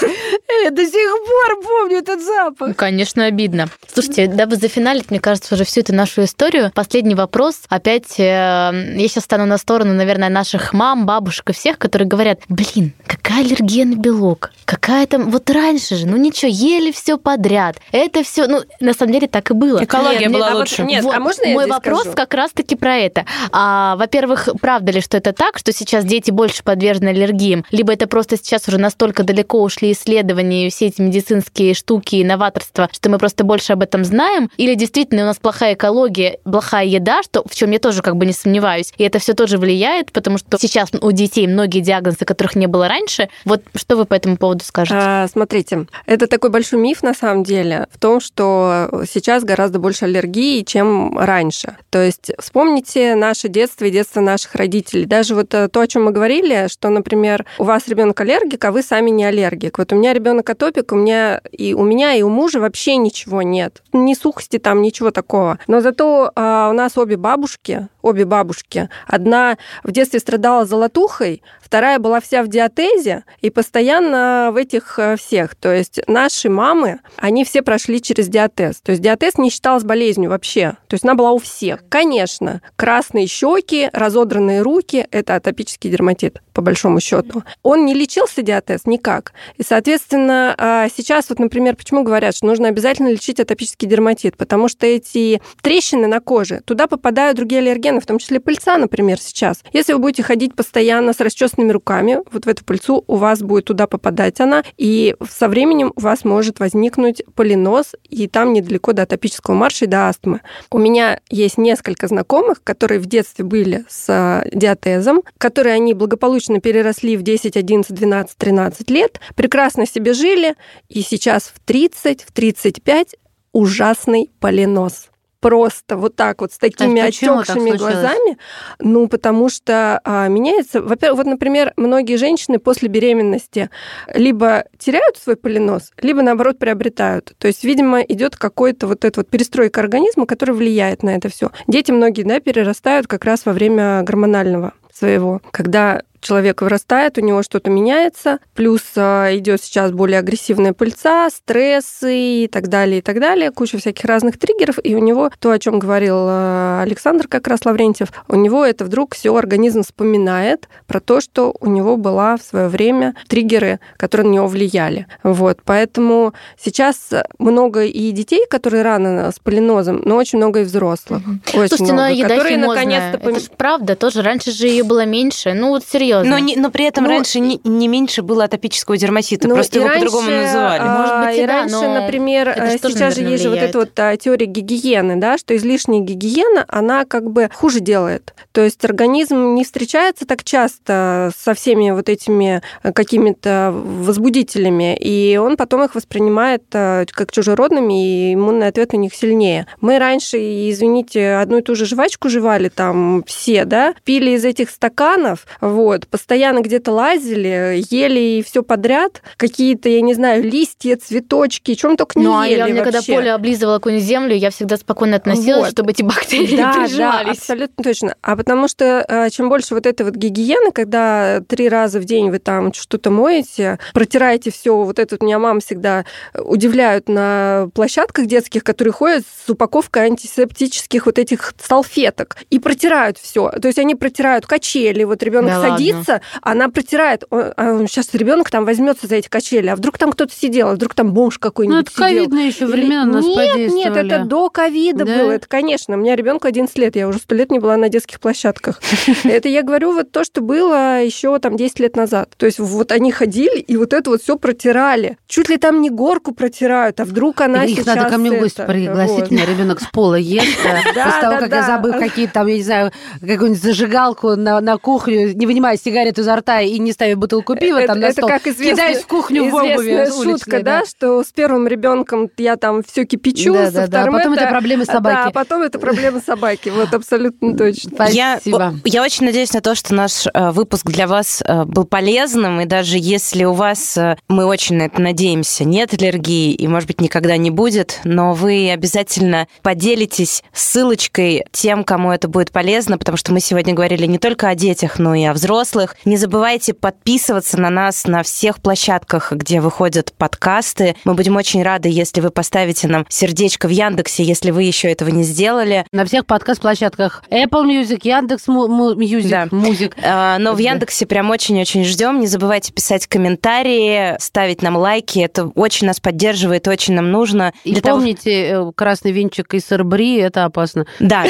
Я 0.64 0.70
до 0.70 0.84
сих 0.84 0.92
пор 0.94 1.62
помню 1.62 1.98
этот 1.98 2.22
запах. 2.22 2.68
Ну, 2.68 2.74
конечно, 2.74 3.24
обидно. 3.24 3.68
Слушайте, 3.92 4.26
дабы 4.26 4.56
зафиналить, 4.56 5.10
мне 5.10 5.20
кажется, 5.20 5.54
уже 5.54 5.64
всю 5.64 5.80
эту 5.80 5.94
нашу 5.94 6.24
историю, 6.24 6.70
последний 6.74 7.14
вопрос. 7.14 7.62
Опять 7.68 8.18
э, 8.18 8.22
я 8.22 9.08
сейчас 9.08 9.24
стану 9.24 9.46
на 9.46 9.58
сторону, 9.58 9.94
наверное, 9.94 10.28
наших 10.28 10.72
мам, 10.72 11.06
бабушек 11.06 11.50
и 11.50 11.52
всех, 11.52 11.78
которые 11.78 12.08
говорят, 12.08 12.40
блин, 12.48 12.92
какая 13.06 13.40
аллергия 13.40 13.84
на 13.84 13.94
белок? 13.94 14.52
Какая 14.64 15.06
там... 15.06 15.30
Вот 15.30 15.48
раньше 15.50 15.96
же, 15.96 16.06
ну 16.06 16.16
ничего, 16.16 16.50
ели 16.50 16.92
все 16.92 17.18
подряд. 17.18 17.76
Это 17.92 18.22
все, 18.22 18.46
ну, 18.46 18.62
на 18.80 18.92
самом 18.92 19.12
деле 19.12 19.28
так 19.28 19.50
и 19.50 19.54
было. 19.54 19.82
Экология 19.82 20.28
была 20.32 20.50
а 20.50 20.54
лучше. 20.56 20.82
Вот, 20.82 20.88
нет, 20.88 21.04
вот, 21.04 21.14
а 21.14 21.20
можно 21.20 21.44
я 21.44 21.54
Мой 21.54 21.66
вопрос 21.66 22.00
скажу? 22.00 22.16
как 22.16 22.34
раз-таки 22.34 22.76
про 22.76 22.96
это. 22.96 23.24
А, 23.50 23.96
во-первых, 23.96 24.48
правда 24.60 24.92
ли, 24.92 25.00
что 25.00 25.16
это 25.16 25.32
так, 25.32 25.58
что 25.58 25.72
сейчас 25.72 26.04
дети 26.04 26.30
больше 26.30 26.62
подвержены 26.62 27.08
аллергиям? 27.10 27.64
Либо 27.70 27.92
это 27.92 28.06
просто 28.06 28.36
сейчас 28.36 28.68
уже 28.68 28.78
настолько 28.78 29.22
далеко 29.22 29.62
ушли 29.62 29.92
исследования 29.92 30.66
и 30.66 30.70
все 30.70 30.86
эти 30.86 31.00
медицинские 31.00 31.74
штуки 31.74 32.16
и 32.16 32.24
новаторства, 32.24 32.88
что 32.92 33.10
мы 33.10 33.18
просто 33.18 33.44
больше 33.44 33.72
об 33.72 33.82
этом 33.82 34.04
знаем? 34.04 34.50
Или 34.56 34.74
действительно 34.74 35.22
у 35.22 35.26
нас 35.26 35.36
плохая 35.36 35.74
экология, 35.74 36.38
плохая 36.44 36.86
еда, 36.86 37.22
что, 37.22 37.42
в 37.48 37.54
чем 37.54 37.70
я 37.70 37.78
тоже 37.78 38.02
как 38.02 38.16
бы 38.16 38.26
не 38.26 38.32
сомневаюсь, 38.32 38.92
и 38.96 39.04
это 39.04 39.18
все 39.18 39.34
тоже 39.34 39.58
влияет, 39.58 40.12
потому 40.12 40.38
что 40.38 40.58
сейчас 40.58 40.90
у 41.00 41.12
детей 41.12 41.46
многие 41.46 41.80
диагнозы, 41.80 42.24
которых 42.24 42.56
не 42.56 42.66
было 42.66 42.88
раньше. 42.88 43.28
Вот 43.44 43.62
что 43.74 43.96
вы 43.96 44.04
по 44.04 44.14
этому 44.14 44.36
поводу 44.36 44.64
скажете? 44.64 44.96
А, 44.98 45.28
смотрите, 45.28 45.86
это 46.06 46.26
такой 46.26 46.50
большой 46.50 46.80
миф 46.80 47.02
на 47.02 47.14
самом 47.14 47.44
деле 47.44 47.86
в 47.92 47.98
том, 47.98 48.20
что 48.20 49.04
сейчас 49.10 49.44
гораздо 49.44 49.78
больше 49.78 50.04
аллергии 50.04 50.21
аллергии, 50.22 50.62
чем 50.62 51.18
раньше. 51.18 51.76
То 51.90 52.02
есть 52.02 52.32
вспомните 52.38 53.14
наше 53.14 53.48
детство 53.48 53.84
и 53.84 53.90
детство 53.90 54.20
наших 54.20 54.54
родителей. 54.54 55.04
Даже 55.04 55.34
вот 55.34 55.52
э, 55.54 55.68
то, 55.68 55.80
о 55.80 55.86
чем 55.86 56.04
мы 56.04 56.12
говорили, 56.12 56.68
что, 56.68 56.88
например, 56.88 57.44
у 57.58 57.64
вас 57.64 57.88
ребенок 57.88 58.20
аллергик, 58.20 58.64
а 58.64 58.72
вы 58.72 58.82
сами 58.82 59.10
не 59.10 59.24
аллергик. 59.24 59.78
Вот 59.78 59.92
у 59.92 59.96
меня 59.96 60.12
ребенок 60.12 60.48
атопик, 60.48 60.92
у 60.92 60.96
меня 60.96 61.40
и 61.50 61.74
у 61.74 61.84
меня 61.84 62.14
и 62.14 62.22
у 62.22 62.28
мужа 62.28 62.60
вообще 62.60 62.96
ничего 62.96 63.42
нет. 63.42 63.82
Ни 63.92 64.14
сухости 64.14 64.58
там, 64.58 64.82
ничего 64.82 65.10
такого. 65.10 65.58
Но 65.66 65.80
зато 65.80 66.30
а, 66.34 66.68
у 66.70 66.72
нас 66.72 66.96
обе 66.96 67.16
бабушки, 67.16 67.88
обе 68.02 68.24
бабушки. 68.24 68.88
Одна 69.06 69.56
в 69.82 69.92
детстве 69.92 70.20
страдала 70.20 70.64
золотухой, 70.66 71.42
вторая 71.72 71.98
была 71.98 72.20
вся 72.20 72.42
в 72.42 72.48
диатезе 72.48 73.24
и 73.40 73.48
постоянно 73.48 74.50
в 74.52 74.56
этих 74.56 74.98
э, 74.98 75.16
всех. 75.16 75.54
То 75.54 75.72
есть 75.72 76.00
наши 76.06 76.50
мамы, 76.50 77.00
они 77.16 77.46
все 77.46 77.62
прошли 77.62 78.02
через 78.02 78.28
диатез. 78.28 78.82
То 78.82 78.92
есть 78.92 79.00
диатез 79.00 79.38
не 79.38 79.48
считалась 79.48 79.82
болезнью 79.82 80.28
вообще. 80.28 80.76
То 80.86 80.92
есть 80.92 81.04
она 81.04 81.14
была 81.14 81.32
у 81.32 81.38
всех. 81.38 81.82
Конечно, 81.88 82.60
красные 82.76 83.26
щеки, 83.26 83.88
разодранные 83.94 84.60
руки– 84.60 85.06
это 85.10 85.34
атопический 85.34 85.88
дерматит, 85.88 86.42
по 86.52 86.60
большому 86.60 87.00
счету. 87.00 87.42
Он 87.62 87.86
не 87.86 87.94
лечился 87.94 88.42
диатез 88.42 88.84
никак. 88.84 89.32
И, 89.56 89.62
соответственно, 89.62 90.54
а, 90.58 90.88
сейчас 90.94 91.30
вот, 91.30 91.38
например, 91.38 91.76
почему 91.76 92.02
говорят, 92.02 92.36
что 92.36 92.44
нужно 92.44 92.68
обязательно 92.68 93.08
лечить 93.08 93.40
атопический 93.40 93.88
дерматит? 93.88 94.36
Потому 94.36 94.68
что 94.68 94.86
эти 94.86 95.40
трещины 95.62 96.06
на 96.06 96.20
коже, 96.20 96.60
туда 96.66 96.86
попадают 96.86 97.38
другие 97.38 97.62
аллергены, 97.62 98.02
в 98.02 98.06
том 98.06 98.18
числе 98.18 98.40
пыльца, 98.40 98.76
например, 98.76 99.18
сейчас. 99.18 99.62
Если 99.72 99.94
вы 99.94 100.00
будете 100.00 100.22
ходить 100.22 100.54
постоянно 100.54 101.14
с 101.14 101.20
расчесанными 101.20 101.61
руками, 101.70 102.18
вот 102.32 102.46
в 102.46 102.48
эту 102.48 102.64
пыльцу 102.64 103.04
у 103.06 103.16
вас 103.16 103.40
будет 103.40 103.66
туда 103.66 103.86
попадать 103.86 104.40
она, 104.40 104.64
и 104.76 105.14
со 105.28 105.48
временем 105.48 105.92
у 105.94 106.00
вас 106.00 106.24
может 106.24 106.60
возникнуть 106.60 107.22
полинос, 107.34 107.94
и 108.08 108.26
там 108.28 108.52
недалеко 108.52 108.92
до 108.92 109.02
атопического 109.02 109.54
марша 109.54 109.84
и 109.84 109.88
до 109.88 110.08
астмы. 110.08 110.40
У 110.70 110.78
меня 110.78 111.20
есть 111.30 111.58
несколько 111.58 112.08
знакомых, 112.08 112.62
которые 112.64 112.98
в 112.98 113.06
детстве 113.06 113.44
были 113.44 113.84
с 113.88 114.08
э, 114.08 114.48
диатезом, 114.52 115.22
которые 115.38 115.74
они 115.74 115.94
благополучно 115.94 116.60
переросли 116.60 117.16
в 117.16 117.22
10, 117.22 117.56
11, 117.56 117.94
12, 117.94 118.36
13 118.36 118.90
лет, 118.90 119.20
прекрасно 119.34 119.86
себе 119.86 120.14
жили, 120.14 120.54
и 120.88 121.02
сейчас 121.02 121.44
в 121.54 121.60
30, 121.60 122.22
в 122.22 122.32
35 122.32 123.16
ужасный 123.52 124.30
полинос 124.40 125.11
просто 125.42 125.96
вот 125.96 126.14
так 126.14 126.40
вот 126.40 126.52
с 126.52 126.58
такими 126.58 127.02
а 127.02 127.06
отекшими 127.06 127.76
глазами. 127.76 128.38
Ну, 128.78 129.08
потому 129.08 129.50
что 129.50 130.00
а, 130.04 130.28
меняется. 130.28 130.80
Во-первых, 130.80 131.18
вот, 131.18 131.26
например, 131.26 131.72
многие 131.76 132.16
женщины 132.16 132.58
после 132.58 132.88
беременности 132.88 133.68
либо 134.14 134.64
теряют 134.78 135.16
свой 135.16 135.36
полинос, 135.36 135.90
либо 136.00 136.22
наоборот 136.22 136.58
приобретают. 136.58 137.34
То 137.38 137.48
есть, 137.48 137.64
видимо, 137.64 138.00
идет 138.02 138.36
какой-то 138.36 138.86
вот 138.86 139.04
этот 139.04 139.16
вот 139.18 139.28
перестройка 139.28 139.80
организма, 139.80 140.26
который 140.26 140.54
влияет 140.54 141.02
на 141.02 141.10
это 141.16 141.28
все. 141.28 141.50
Дети 141.66 141.90
многие, 141.90 142.22
да, 142.22 142.38
перерастают 142.38 143.08
как 143.08 143.24
раз 143.24 143.44
во 143.44 143.52
время 143.52 144.02
гормонального 144.02 144.72
своего, 144.92 145.42
когда 145.50 146.02
человек 146.22 146.62
вырастает, 146.62 147.18
у 147.18 147.20
него 147.20 147.42
что-то 147.42 147.68
меняется, 147.68 148.38
плюс 148.54 148.82
а, 148.96 149.28
идет 149.36 149.62
сейчас 149.62 149.90
более 149.90 150.20
агрессивная 150.20 150.72
пыльца, 150.72 151.28
стрессы 151.28 152.44
и 152.44 152.48
так 152.48 152.68
далее, 152.68 152.98
и 152.98 153.02
так 153.02 153.20
далее, 153.20 153.50
куча 153.50 153.76
всяких 153.78 154.04
разных 154.04 154.38
триггеров, 154.38 154.78
и 154.82 154.94
у 154.94 155.00
него 155.00 155.30
то, 155.38 155.50
о 155.50 155.58
чем 155.58 155.78
говорил 155.78 156.16
а, 156.18 156.82
Александр 156.82 157.28
как 157.28 157.48
раз 157.48 157.64
Лаврентьев, 157.66 158.08
у 158.28 158.36
него 158.36 158.64
это 158.64 158.84
вдруг 158.84 159.14
все 159.14 159.34
организм 159.34 159.82
вспоминает 159.82 160.68
про 160.86 161.00
то, 161.00 161.20
что 161.20 161.54
у 161.60 161.66
него 161.66 161.96
была 161.96 162.36
в 162.36 162.42
свое 162.42 162.68
время 162.68 163.14
триггеры, 163.28 163.80
которые 163.96 164.28
на 164.28 164.32
него 164.32 164.46
влияли. 164.46 165.06
Вот, 165.22 165.58
поэтому 165.64 166.32
сейчас 166.58 167.10
много 167.38 167.84
и 167.84 168.12
детей, 168.12 168.46
которые 168.48 168.82
рано 168.82 169.30
с 169.32 169.38
полинозом, 169.40 170.02
но 170.04 170.16
очень 170.16 170.38
много 170.38 170.60
и 170.60 170.64
взрослых. 170.64 171.20
Угу. 171.20 171.60
Очень 171.60 171.68
Слушайте, 171.68 171.92
много, 171.92 172.02
но 172.02 172.08
еда 172.08 172.28
которые 172.28 172.56
наконец-то... 172.58 173.18
Это 173.18 173.40
же 173.40 173.50
правда, 173.56 173.96
тоже 173.96 174.22
раньше 174.22 174.52
же 174.52 174.68
ее 174.68 174.84
было 174.84 175.04
меньше. 175.04 175.52
Ну 175.52 175.70
вот 175.70 175.84
серьезно 175.84 176.11
серьезно. 176.12 176.30
Но, 176.30 176.38
не, 176.38 176.56
но 176.56 176.70
при 176.70 176.84
этом 176.84 177.04
ну, 177.04 177.10
раньше 177.10 177.40
не, 177.40 177.60
не 177.64 177.88
меньше 177.88 178.22
было 178.22 178.44
атопического 178.44 178.96
дерматита, 178.96 179.48
ну, 179.48 179.54
просто 179.54 179.78
его 179.78 179.88
по-другому 179.88 180.30
называли. 180.30 180.80
А, 180.82 180.98
Может 180.98 181.28
быть, 181.28 181.38
и, 181.38 181.42
и 181.42 181.46
да, 181.46 181.52
раньше, 181.52 181.74
но 181.74 182.00
например, 182.00 182.48
э, 182.48 182.70
сейчас 182.70 182.80
тоже, 182.80 183.10
же 183.12 183.30
есть 183.30 183.42
же 183.42 183.50
вот 183.50 183.58
эта 183.58 183.78
вот 183.78 183.98
а, 183.98 184.16
теория 184.16 184.46
гигиены, 184.46 185.16
да, 185.16 185.38
что 185.38 185.56
излишняя 185.56 186.00
гигиена, 186.00 186.64
она 186.68 187.04
как 187.04 187.30
бы 187.30 187.50
хуже 187.54 187.80
делает. 187.80 188.34
То 188.52 188.62
есть 188.62 188.84
организм 188.84 189.54
не 189.54 189.64
встречается 189.64 190.26
так 190.26 190.44
часто 190.44 191.30
со 191.36 191.54
всеми 191.54 191.90
вот 191.90 192.08
этими 192.08 192.62
э, 192.82 192.92
какими-то 192.92 193.72
возбудителями, 193.74 194.96
и 194.96 195.36
он 195.36 195.56
потом 195.56 195.84
их 195.84 195.94
воспринимает 195.94 196.62
э, 196.72 197.06
как 197.10 197.32
чужеродными, 197.32 198.30
и 198.30 198.34
иммунный 198.34 198.68
ответ 198.68 198.94
у 198.94 198.96
них 198.96 199.14
сильнее. 199.14 199.66
Мы 199.80 199.98
раньше, 199.98 200.38
извините, 200.38 201.34
одну 201.34 201.58
и 201.58 201.62
ту 201.62 201.74
же 201.74 201.86
жвачку 201.86 202.28
жевали 202.28 202.68
там 202.68 203.24
все, 203.26 203.64
да, 203.64 203.94
пили 204.04 204.32
из 204.32 204.44
этих 204.44 204.70
стаканов, 204.70 205.46
вот, 205.60 206.01
вот, 206.02 206.08
постоянно 206.08 206.60
где-то 206.60 206.92
лазили, 206.92 207.82
ели 207.90 208.38
и 208.38 208.42
все 208.42 208.62
подряд, 208.62 209.22
какие-то, 209.36 209.88
я 209.88 210.00
не 210.00 210.14
знаю, 210.14 210.42
листья, 210.42 210.96
цветочки, 210.96 211.74
чем 211.74 211.96
только 211.96 212.18
не 212.18 212.26
ну, 212.26 212.42
ели 212.42 212.60
а 212.60 212.66
я, 212.66 212.72
мне, 212.72 212.82
когда 212.82 213.00
Поля 213.02 213.34
облизывала 213.34 213.76
какую-нибудь 213.76 214.06
землю, 214.06 214.34
я 214.34 214.50
всегда 214.50 214.76
спокойно 214.76 215.16
относилась, 215.16 215.64
вот. 215.64 215.70
чтобы 215.72 215.90
эти 215.92 216.02
бактерии 216.02 216.56
да, 216.56 216.74
не 216.74 216.86
приживались. 216.86 217.26
Да, 217.26 217.32
абсолютно 217.32 217.84
точно. 217.84 218.16
А 218.22 218.36
потому 218.36 218.68
что 218.68 219.04
э, 219.08 219.30
чем 219.30 219.48
больше 219.48 219.74
вот 219.74 219.86
этой 219.86 220.04
вот 220.04 220.14
гигиены, 220.14 220.72
когда 220.72 221.40
три 221.46 221.68
раза 221.68 222.00
в 222.00 222.04
день 222.04 222.30
вы 222.30 222.38
там 222.38 222.72
что-то 222.72 223.10
моете, 223.10 223.78
протираете 223.92 224.50
все, 224.50 224.76
вот 224.76 224.98
это 224.98 225.14
вот 225.14 225.22
меня 225.22 225.38
мама 225.38 225.60
всегда 225.60 226.04
удивляют 226.34 227.08
на 227.08 227.68
площадках 227.74 228.26
детских, 228.26 228.64
которые 228.64 228.92
ходят 228.92 229.24
с 229.24 229.50
упаковкой 229.50 230.04
антисептических 230.04 231.06
вот 231.06 231.18
этих 231.18 231.54
салфеток 231.62 232.36
и 232.50 232.58
протирают 232.58 233.18
все. 233.18 233.50
То 233.50 233.68
есть 233.68 233.78
они 233.78 233.94
протирают 233.94 234.46
качели, 234.46 235.04
вот 235.04 235.22
ребенок 235.22 235.50
да 235.50 235.62
садится, 235.62 235.91
садится, 235.92 236.20
она 236.40 236.68
протирает. 236.68 237.24
Он, 237.30 237.86
сейчас 237.86 238.08
а 238.12 238.18
ребенок 238.18 238.50
там 238.50 238.64
возьмется 238.64 239.06
за 239.06 239.16
эти 239.16 239.28
качели, 239.28 239.68
а 239.68 239.76
вдруг 239.76 239.98
там 239.98 240.12
кто-то 240.12 240.32
сидел, 240.34 240.68
а 240.68 240.74
вдруг 240.74 240.94
там 240.94 241.12
бомж 241.12 241.38
какой-нибудь 241.38 241.76
Ну, 241.76 241.82
это 241.82 241.94
ковидные 241.94 242.48
еще 242.48 242.66
времена 242.66 243.04
нас 243.04 243.24
Нет, 243.24 243.72
нет, 243.72 243.96
это 243.96 244.24
до 244.24 244.50
ковида 244.50 245.04
да? 245.04 245.18
было. 245.18 245.30
Это, 245.32 245.46
конечно, 245.46 245.96
у 245.96 245.98
меня 245.98 246.16
ребенку 246.16 246.46
11 246.46 246.76
лет, 246.78 246.96
я 246.96 247.08
уже 247.08 247.18
сто 247.18 247.34
лет 247.34 247.50
не 247.50 247.58
была 247.58 247.76
на 247.76 247.88
детских 247.88 248.20
площадках. 248.20 248.80
Это 249.24 249.48
я 249.48 249.62
говорю 249.62 249.92
вот 249.92 250.12
то, 250.12 250.24
что 250.24 250.40
было 250.40 251.02
еще 251.02 251.38
там 251.38 251.56
10 251.56 251.80
лет 251.80 251.96
назад. 251.96 252.30
То 252.36 252.46
есть 252.46 252.58
вот 252.58 252.92
они 252.92 253.12
ходили 253.12 253.58
и 253.58 253.76
вот 253.76 253.92
это 253.92 254.10
вот 254.10 254.22
все 254.22 254.36
протирали. 254.36 255.18
Чуть 255.26 255.48
ли 255.48 255.56
там 255.56 255.80
не 255.80 255.90
горку 255.90 256.32
протирают, 256.32 257.00
а 257.00 257.04
вдруг 257.04 257.40
она 257.40 257.64
Их 257.64 257.84
надо 257.86 258.08
ко 258.08 258.18
мне 258.18 258.32
в 258.32 258.38
гости 258.40 258.64
пригласить, 258.66 259.30
у 259.30 259.34
меня 259.34 259.46
ребенок 259.46 259.80
с 259.80 259.86
пола 259.86 260.14
ест, 260.14 260.56
после 260.62 261.20
того, 261.20 261.38
как 261.38 261.50
я 261.50 261.62
забыл 261.62 261.92
какие-то 261.92 262.34
там, 262.34 262.46
я 262.46 262.56
не 262.56 262.62
знаю, 262.62 262.92
какую-нибудь 263.20 263.62
зажигалку 263.62 264.36
на 264.36 264.78
кухню, 264.78 265.32
не 265.34 265.46
вынимая 265.46 265.76
сигарету 265.82 266.22
изо 266.22 266.36
рта 266.36 266.60
и 266.60 266.78
не 266.78 266.92
ставя 266.92 267.16
бутылку 267.16 267.56
пива 267.56 267.78
это, 267.78 267.88
там 267.88 268.00
на 268.00 268.06
это 268.06 268.14
стол, 268.14 268.28
как 268.28 268.46
известная, 268.46 268.74
кидаюсь 268.74 268.98
в 268.98 269.06
кухню 269.06 269.50
в 269.50 269.54
обуви 269.54 270.06
шутка, 270.22 270.62
да? 270.62 270.84
что 270.84 271.22
с 271.22 271.32
первым 271.32 271.66
ребенком 271.66 272.30
я 272.36 272.56
там 272.56 272.82
все 272.82 273.04
кипячу, 273.04 273.52
Да, 273.52 273.66
со 273.66 273.72
да, 273.72 273.80
да. 273.80 273.86
вторым 273.86 274.14
Потом 274.14 274.32
это 274.34 274.46
проблемы 274.46 274.84
собаки. 274.84 275.24
Да, 275.24 275.30
потом 275.30 275.62
это 275.62 275.78
проблемы 275.78 276.20
собаки. 276.24 276.68
Вот 276.68 276.94
абсолютно 276.94 277.56
точно. 277.56 277.90
Я, 278.10 278.38
Спасибо. 278.40 278.74
я 278.84 279.02
очень 279.02 279.26
надеюсь 279.26 279.52
на 279.52 279.60
то, 279.60 279.74
что 279.74 279.94
наш 279.94 280.26
э, 280.26 280.50
выпуск 280.50 280.86
для 280.86 281.06
вас 281.06 281.42
э, 281.44 281.64
был 281.64 281.84
полезным, 281.84 282.60
и 282.60 282.66
даже 282.66 282.96
если 282.98 283.44
у 283.44 283.52
вас, 283.52 283.96
э, 283.96 284.16
мы 284.28 284.44
очень 284.44 284.76
на 284.76 284.82
это 284.82 285.00
надеемся, 285.00 285.64
нет 285.64 285.94
аллергии, 285.94 286.52
и, 286.52 286.68
может 286.68 286.86
быть, 286.86 287.00
никогда 287.00 287.36
не 287.36 287.50
будет, 287.50 288.00
но 288.04 288.32
вы 288.32 288.70
обязательно 288.70 289.48
поделитесь 289.62 290.42
ссылочкой 290.52 291.44
тем, 291.52 291.84
кому 291.84 292.12
это 292.12 292.28
будет 292.28 292.52
полезно, 292.52 292.98
потому 292.98 293.16
что 293.16 293.32
мы 293.32 293.40
сегодня 293.40 293.74
говорили 293.74 294.06
не 294.06 294.18
только 294.18 294.48
о 294.48 294.54
детях, 294.54 294.98
но 294.98 295.14
и 295.14 295.24
о 295.24 295.32
взрослых. 295.32 295.71
Не 296.04 296.16
забывайте 296.16 296.74
подписываться 296.74 297.58
на 297.58 297.70
нас 297.70 298.06
на 298.06 298.22
всех 298.22 298.60
площадках, 298.60 299.32
где 299.32 299.60
выходят 299.60 300.12
подкасты. 300.16 300.96
Мы 301.04 301.14
будем 301.14 301.36
очень 301.36 301.62
рады, 301.62 301.88
если 301.88 302.20
вы 302.20 302.30
поставите 302.30 302.88
нам 302.88 303.06
сердечко 303.08 303.66
в 303.68 303.70
Яндексе, 303.70 304.22
если 304.24 304.50
вы 304.50 304.64
еще 304.64 304.90
этого 304.90 305.08
не 305.08 305.22
сделали. 305.22 305.86
На 305.92 306.04
всех 306.04 306.26
подкаст-площадках 306.26 307.22
Apple 307.30 307.64
Music, 307.64 308.00
Яндекс 308.02 308.48
Music, 308.48 309.28
Да. 309.28 309.48
Музик. 309.50 309.96
А, 310.02 310.38
Но 310.38 310.52
в. 310.54 310.58
Яндексе 310.58 311.06
прям 311.06 311.30
очень-очень 311.30 311.84
ждем. 311.84 312.20
Не 312.20 312.26
забывайте 312.26 312.72
писать 312.72 313.06
комментарии, 313.06 314.16
ставить 314.20 314.62
нам 314.62 314.76
лайки. 314.76 315.18
Это 315.20 315.46
очень 315.46 315.86
нас 315.86 316.00
поддерживает, 316.00 316.68
очень 316.68 316.94
нам 316.94 317.10
нужно. 317.10 317.52
И 317.64 317.72
Для 317.72 317.82
того- 317.82 317.96
помните, 317.98 318.30
э, 318.48 318.72
красный 318.74 319.12
венчик 319.12 319.52
из 319.54 319.64
сырбри, 319.66 320.16
это 320.18 320.44
опасно. 320.44 320.86
Да, 321.00 321.24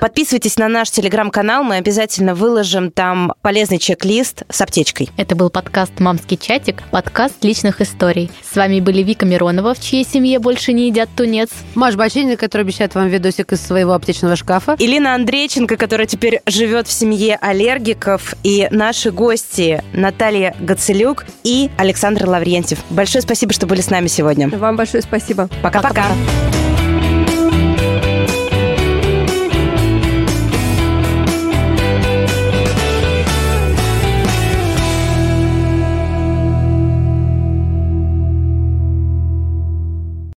подписывайтесь 0.00 0.56
на 0.56 0.68
наш 0.68 0.90
телеграм-канал, 0.90 1.64
мы 1.64 1.76
обязательно 1.76 2.34
выложим 2.34 2.90
там 2.90 3.32
полезный 3.42 3.77
чек-лист 3.78 4.42
с 4.48 4.60
аптечкой. 4.60 5.10
Это 5.16 5.34
был 5.34 5.50
подкаст 5.50 6.00
«Мамский 6.00 6.36
чатик», 6.36 6.82
подкаст 6.90 7.42
личных 7.42 7.80
историй. 7.80 8.30
С 8.50 8.56
вами 8.56 8.80
были 8.80 9.02
Вика 9.02 9.26
Миронова, 9.26 9.74
в 9.74 9.80
чьей 9.80 10.04
семье 10.04 10.38
больше 10.38 10.72
не 10.72 10.88
едят 10.88 11.08
тунец. 11.16 11.50
Маш 11.74 11.96
Баченина, 11.96 12.36
который 12.36 12.62
обещает 12.62 12.94
вам 12.94 13.08
видосик 13.08 13.52
из 13.52 13.60
своего 13.60 13.92
аптечного 13.92 14.36
шкафа. 14.36 14.76
Илина 14.78 15.14
Андрейченко, 15.14 15.76
которая 15.76 16.06
теперь 16.06 16.40
живет 16.46 16.88
в 16.88 16.92
семье 16.92 17.36
аллергиков, 17.40 18.34
и 18.42 18.68
наши 18.70 19.10
гости 19.10 19.82
Наталья 19.92 20.54
Гацелюк 20.60 21.24
и 21.44 21.70
Александр 21.76 22.28
Лаврентьев. 22.28 22.78
Большое 22.90 23.22
спасибо, 23.22 23.52
что 23.52 23.66
были 23.66 23.80
с 23.80 23.90
нами 23.90 24.06
сегодня. 24.06 24.48
Вам 24.48 24.76
большое 24.76 25.02
спасибо. 25.02 25.48
Пока-пока. 25.62 26.08
Пока-пока. 26.08 26.77